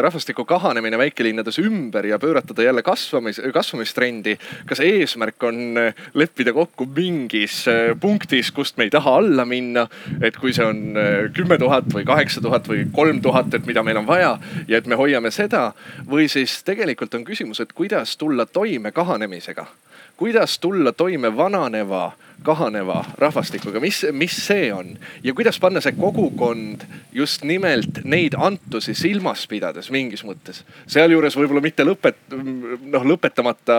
[0.03, 4.37] rahvastiku kahanemine väikelinnades ümber ja pöörata ta jälle kasvamis, kasvamistrendi.
[4.67, 9.87] kas eesmärk on äh, leppida kokku mingis äh, punktis, kust me ei taha alla minna?
[10.23, 10.99] et kui see on
[11.35, 14.39] kümme tuhat või kaheksa tuhat või kolm tuhat, et mida meil on vaja
[14.69, 15.73] ja et me hoiame seda.
[16.11, 19.67] või siis tegelikult on küsimus, et kuidas tulla toime kahanemisega
[20.17, 22.13] kuidas tulla toime vananeva,
[22.43, 24.93] kahaneva rahvastikuga, mis, mis see on
[25.25, 30.61] ja kuidas panna see kogukond just nimelt neid antusi silmas pidades mingis mõttes.
[30.87, 32.37] sealjuures võib-olla mitte lõpet-,
[32.85, 33.79] noh lõpetamata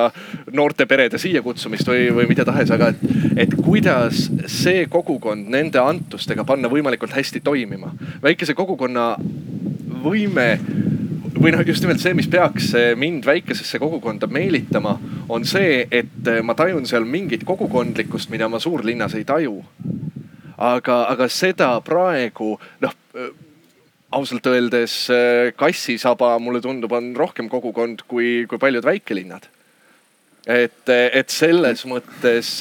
[0.52, 3.06] noorte perede siia kutsumist või, või mida tahes, aga et,
[3.46, 7.94] et kuidas see kogukond nende antustega panna võimalikult hästi toimima.
[8.24, 9.14] väikese kogukonna
[10.06, 10.50] võime
[11.42, 14.96] või noh, just nimelt see, mis peaks eh, mind väikesesse kogukonda meelitama,
[15.30, 19.60] on see, et eh, ma tajun seal mingit kogukondlikkust, mida ma suurlinnas ei taju.
[20.56, 23.34] aga, aga seda praegu noh eh,
[24.16, 24.94] ausalt öeldes
[25.60, 29.50] Kassisaba mulle tundub, on rohkem kogukond kui, kui paljud väikelinnad.
[30.48, 32.52] et, et selles mõttes,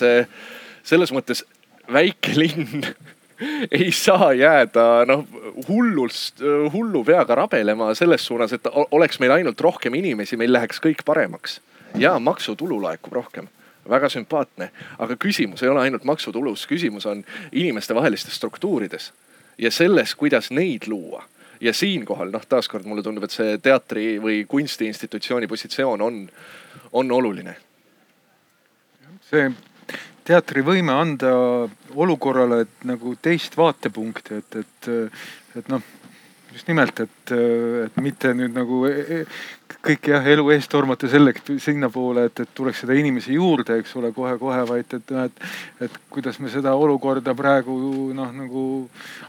[0.83, 1.45] selles mõttes
[1.93, 2.89] väikelinn
[3.81, 5.25] ei saa jääda noh
[5.69, 6.43] hullust,
[6.73, 11.61] hullu peaga rabelema selles suunas, et oleks meil ainult rohkem inimesi, meil läheks kõik paremaks.
[11.99, 13.49] ja maksutulu laekub rohkem
[13.89, 19.13] väga sümpaatne, aga küsimus ei ole ainult maksutulus, küsimus on inimestevahelistes struktuurides
[19.59, 21.25] ja selles, kuidas neid luua
[21.61, 26.25] ja siinkohal noh, taaskord mulle tundub, et see teatri või kunstiinstitutsiooni positsioon on,
[26.93, 27.57] on oluline.
[29.31, 29.53] see
[30.25, 31.35] teatri võime anda
[31.95, 34.89] olukorrale nagu teist vaatepunkti, et, et,
[35.61, 35.85] et noh,
[36.55, 37.35] just nimelt, et,
[37.85, 42.53] et mitte nüüd nagu e, e, kõik jah, elu eest tormata selleks sinnapoole, et, et
[42.57, 45.49] tuleks seda inimesi juurde, eks ole, kohe-kohe, vaid et noh, et,
[45.85, 47.79] et kuidas me seda olukorda praegu
[48.17, 48.65] noh, nagu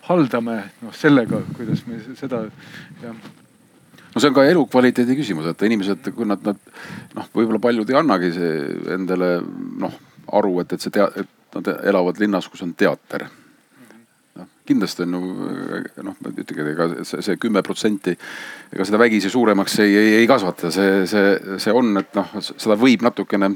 [0.10, 2.46] haldame, noh sellega, kuidas me seda
[3.04, 3.26] jah.
[4.16, 6.60] No see on ka elukvaliteedi küsimus, et inimesed, kui nad, nad
[7.18, 8.52] noh, võib-olla paljud ei annagi see
[8.96, 9.40] endale
[9.82, 9.98] noh
[10.32, 13.28] aru, et, et see tea-, et nad elavad linnas, kus on teater
[14.36, 15.22] noh, kindlasti on ju
[16.04, 18.16] noh, ütlegi, ega see, see kümme protsenti,
[18.74, 22.78] ega seda vägisi suuremaks ei, ei, ei kasvata, see, see, see on, et noh, seda
[22.80, 23.54] võib natukene,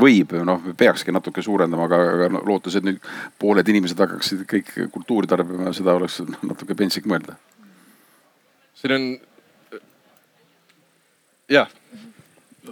[0.00, 3.04] võib noh, peakski natuke suurendama, aga, aga no, lootes, et nüüd
[3.40, 7.36] pooled inimesed hakkaksid kõik kultuuri tarbima, seda oleks natuke pentsik mõelda.
[8.80, 9.08] siin on
[11.48, 11.70] jah.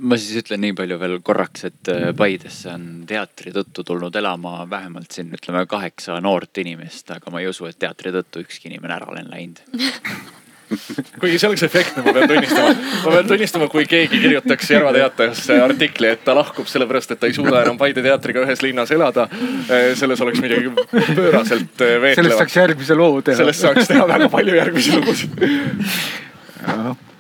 [0.00, 4.62] Ma siis ütlen nii palju veel korraks, et äh, Paidesse on teatri tõttu tulnud elama
[4.70, 8.96] vähemalt siin ütleme kaheksa noort inimest, aga ma ei usu, et teatri tõttu ükski inimene
[8.96, 9.60] ära olen läinud
[11.20, 12.72] kuigi see oleks efektne, ma pean tunnistama.
[13.04, 17.28] ma pean tunnistama, kui keegi kirjutaks Järva Teatajasse artikli, et ta lahkub sellepärast, et ta
[17.28, 19.28] ei suuda enam Paide teatriga ühes linnas elada.
[19.68, 22.18] Äh, selles oleks midagi pööraselt äh, veetlevat.
[22.22, 23.36] sellest saaks järgmise loo teha.
[23.42, 25.40] sellest saaks teha väga palju järgmisi lugusid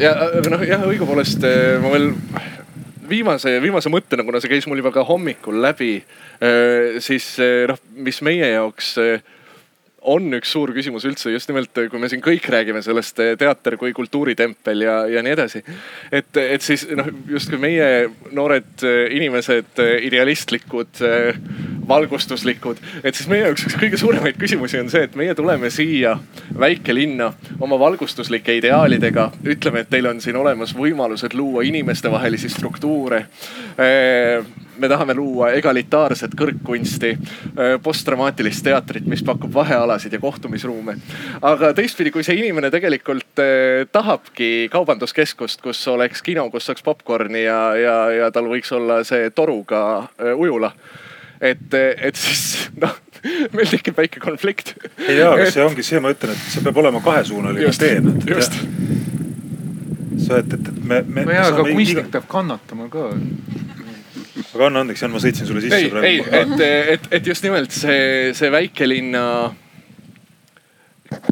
[0.00, 0.14] ja
[0.50, 2.10] noh, jah, õigupoolest eh, ma veel
[3.08, 5.96] viimase, viimase mõttena, kuna see käis mul juba ka hommikul läbi,
[6.40, 8.94] eh, siis eh, noh, mis meie jaoks
[10.04, 13.94] on üks suur küsimus üldse just nimelt, kui me siin kõik räägime sellest teater kui
[13.96, 15.62] kultuuritempel ja, ja nii edasi.
[16.12, 17.88] et, et siis noh, justkui meie
[18.36, 18.84] noored
[19.16, 21.00] inimesed, idealistlikud,
[21.88, 26.16] valgustuslikud, et siis meie jaoks üks kõige suuremaid küsimusi on see, et meie tuleme siia
[26.58, 29.30] väikelinna oma valgustuslike ideaalidega.
[29.44, 33.26] ütleme, et teil on siin olemas võimalused luua inimestevahelisi struktuure
[34.78, 37.12] me tahame luua egalitaarset kõrgkunsti,
[37.82, 40.96] postdramaatilist teatrit, mis pakub vahealasid ja kohtumisruume.
[41.42, 43.42] aga teistpidi, kui see inimene tegelikult
[43.92, 49.30] tahabki kaubanduskeskust, kus oleks kino, kus saaks popkorni ja, ja, ja tal võiks olla see
[49.30, 50.72] toruga ujula.
[51.40, 53.00] Et, et siis noh
[53.54, 54.74] meil tekib väike konflikt.
[54.98, 57.96] ei tea, aga see ongi see, ma ütlen, et see peab olema kahesuunaline tee.
[58.28, 58.58] just
[60.24, 61.26] sa, et, et, et me, me.
[61.28, 62.06] nojah, aga kunstnik iga...
[62.18, 63.10] peab kannatama ka
[64.54, 66.08] aga anna andeks, Jan, ma sõitsin sulle sisse ei, praegu.
[66.08, 69.26] ei, et, et, et just nimelt see, see väikelinna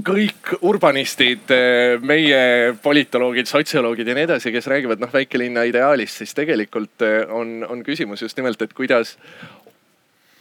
[0.06, 1.50] kõik urbanistid,
[2.06, 2.42] meie
[2.82, 7.02] politoloogid, sotsioloogid ja nii edasi, kes räägivad noh väikelinna ideaalist, siis tegelikult
[7.34, 9.16] on, on küsimus just nimelt, et kuidas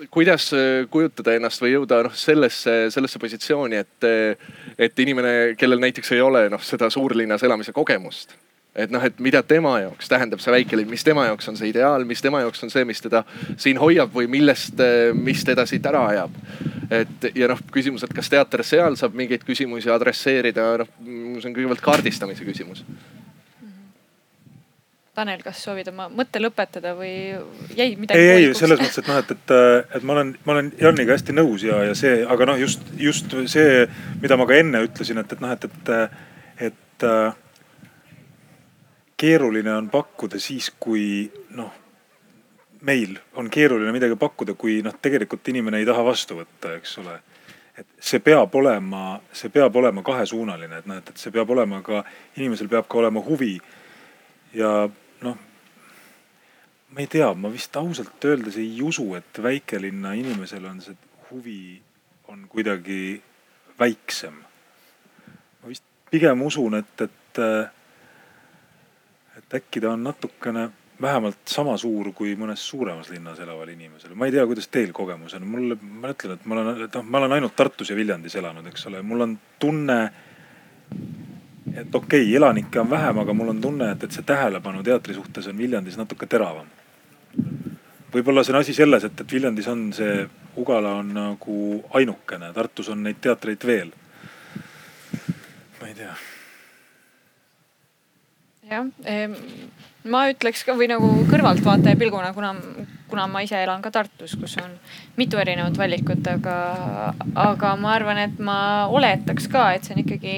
[0.10, 0.49] kuidas
[0.90, 4.07] kujutada ennast või jõuda noh sellesse, sellesse positsiooni, et,
[4.78, 8.34] et inimene, kellel näiteks ei ole noh seda suurlinnas elamise kogemust
[8.76, 12.06] et noh, et mida tema jaoks tähendab see väikelinn, mis tema jaoks on see ideaal,
[12.07, 13.23] mis tema jaoks on see, mis teda
[13.60, 14.80] siin hoiab või millest,
[15.18, 16.38] mis teda siit ära ajab.
[16.91, 20.88] et ja noh, küsimus, et kas teater seal saab mingeid küsimusi adresseerida, noh
[21.41, 22.86] see on kõigepealt kaardistamise küsimus.
[25.11, 27.11] Tanel, kas soovid oma mõtte lõpetada või
[27.75, 28.19] jäi midagi?
[28.19, 29.53] ei, ei selles mõttes, et noh, et, et,
[29.97, 33.35] et ma olen, ma olen Janiga hästi nõus ja, ja see, aga noh, just, just
[33.51, 33.81] see,
[34.23, 35.91] mida ma ka enne ütlesin, et, et noh, et, et,
[36.69, 37.07] et
[39.19, 41.27] keeruline on pakkuda siis, kui
[41.59, 41.75] noh,
[42.88, 47.19] meil on keeruline midagi pakkuda, kui noh, tegelikult inimene ei taha vastu võtta, eks ole.
[47.77, 51.83] et see peab olema, see peab olema kahesuunaline, et noh, et, et see peab olema
[51.85, 52.01] ka,
[52.39, 53.57] inimesel peab ka olema huvi.
[54.53, 54.89] ja
[55.22, 55.38] noh,
[56.91, 60.98] ma ei tea, ma vist ausalt öeldes ei usu, et väikelinna inimesel on see
[61.30, 61.81] huvi
[62.31, 63.22] on kuidagi
[63.80, 64.41] väiksem.
[65.61, 67.41] ma vist pigem usun, et, et
[69.38, 70.69] et äkki ta on natukene
[71.02, 74.14] vähemalt sama suur kui mõnes suuremas linnas elaval inimesel.
[74.15, 77.22] ma ei tea, kuidas teil kogemus on, mulle, ma ütlen, et ma olen, noh, ma
[77.22, 79.99] olen ainult Tartus ja Viljandis elanud, eks ole, mul on tunne.
[81.69, 85.13] Et okei okay,, elanikke on vähem, aga mul on tunne, et, et see tähelepanu teatri
[85.17, 86.67] suhtes on Viljandis natuke teravam.
[88.13, 90.27] võib-olla see on asi selles, et, et Viljandis on see
[90.57, 91.57] Ugala on nagu
[91.95, 93.93] ainukene, Tartus on neid teatreid veel.
[95.81, 96.15] ma ei tea
[98.71, 98.88] jah,
[100.07, 102.53] ma ütleks ka või nagu kõrvaltvaataja pilguna, kuna,
[103.11, 104.75] kuna ma ise elan ka Tartus, kus on
[105.19, 106.57] mitu erinevat valikut, aga,
[107.35, 108.59] aga ma arvan, et ma
[108.91, 110.35] oletaks ka, et see on ikkagi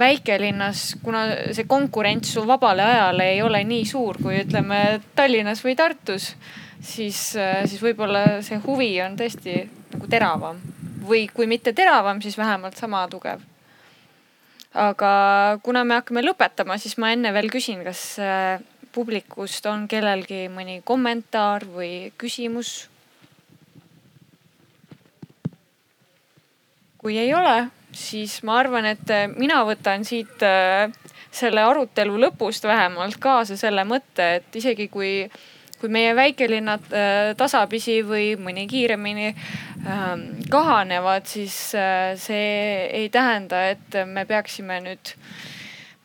[0.00, 5.76] väikelinnas, kuna see konkurents su vabale ajale ei ole nii suur, kui ütleme Tallinnas või
[5.78, 6.32] Tartus,
[6.80, 9.62] siis, siis võib-olla see huvi on tõesti
[9.92, 10.58] nagu teravam
[11.06, 13.44] või kui mitte teravam, siis vähemalt sama tugev
[14.74, 18.60] aga kuna me hakkame lõpetama, siis ma enne veel küsin, kas äh,
[18.94, 22.88] publikust on kellelgi mõni kommentaar või küsimus?
[27.00, 30.90] kui ei ole, siis ma arvan, et äh, mina võtan siit äh,
[31.30, 35.14] selle arutelu lõpust vähemalt kaasa selle mõtte, et isegi kui
[35.80, 41.54] kui meie väikelinnad äh, tasapisi või mõni kiiremini ähm, kahanevad, siis
[42.20, 42.50] see
[42.98, 45.14] ei tähenda, et me peaksime nüüd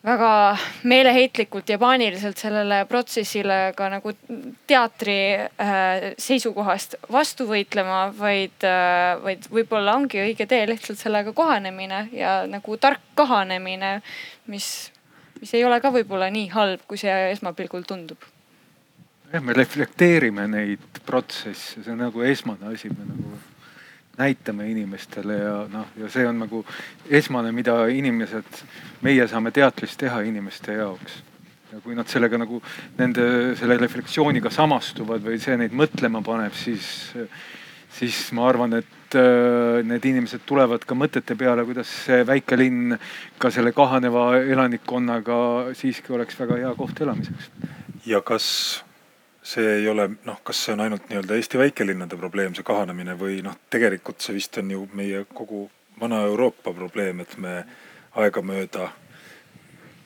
[0.06, 4.14] väga meeleheitlikult ja paaniliselt sellele protsessile ka nagu
[4.70, 12.06] teatri äh, seisukohast vastu võitlema, vaid äh,, vaid võib-olla ongi õige tee lihtsalt sellega kohanemine
[12.14, 13.98] ja nagu tark kahanemine,
[14.52, 14.70] mis,
[15.42, 18.30] mis ei ole ka võib-olla nii halb, kui see esmapilgul tundub.
[19.32, 23.34] Jah, me reflekteerime neid protsesse, see on nagu esmane asi, me nagu
[24.18, 26.64] näitame inimestele ja noh, ja see on nagu
[27.10, 28.62] esmane, mida inimesed,
[29.06, 31.22] meie saame teatris teha inimeste jaoks.
[31.72, 32.62] ja kui nad sellega nagu
[32.98, 36.88] nende selle reflektsiooniga samastuvad või see neid mõtlema paneb, siis,
[37.92, 42.96] siis ma arvan, et äh, need inimesed tulevad ka mõtete peale, kuidas see väike linn
[43.42, 45.38] ka selle kahaneva elanikkonnaga
[45.76, 47.52] siiski oleks väga hea koht elamiseks.
[48.06, 48.46] ja kas
[49.46, 53.42] see ei ole noh, kas see on ainult nii-öelda Eesti väikelinnade probleem, see kahanemine või
[53.46, 55.68] noh, tegelikult see vist on ju meie kogu
[56.02, 57.60] vana Euroopa probleem, et me
[58.18, 58.90] aegamööda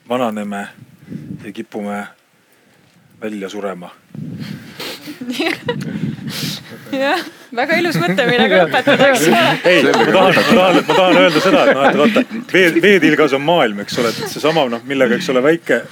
[0.08, 0.66] vananeme
[1.44, 2.06] ja kipume
[3.20, 3.90] välja surema.
[6.94, 7.24] jah,
[7.56, 9.42] väga ilus mõte, millega õpetada, eks ole.
[9.70, 13.36] ei, ma tahan, ma tahan, ma tahan öelda seda, et noh, et vaata vee, veetilgas
[13.38, 15.84] on maailm, eks ole, et seesama noh, millega, eks ole, väike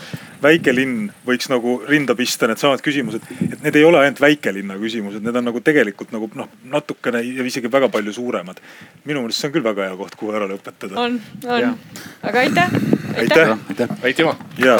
[0.42, 5.38] väikelinn võiks nagu rinda pista needsamad küsimused, et need ei ole ainult väikelinna küsimused, need
[5.40, 8.62] on nagu tegelikult nagu noh, natukene ja isegi väga palju suuremad.
[9.04, 10.94] minu meelest see on küll väga hea koht, kuhu ära lõpetada.
[10.96, 11.78] on, on,
[12.22, 12.78] aga aitäh.
[13.16, 14.36] aitäh, aitäh, aitüma.
[14.62, 14.78] ja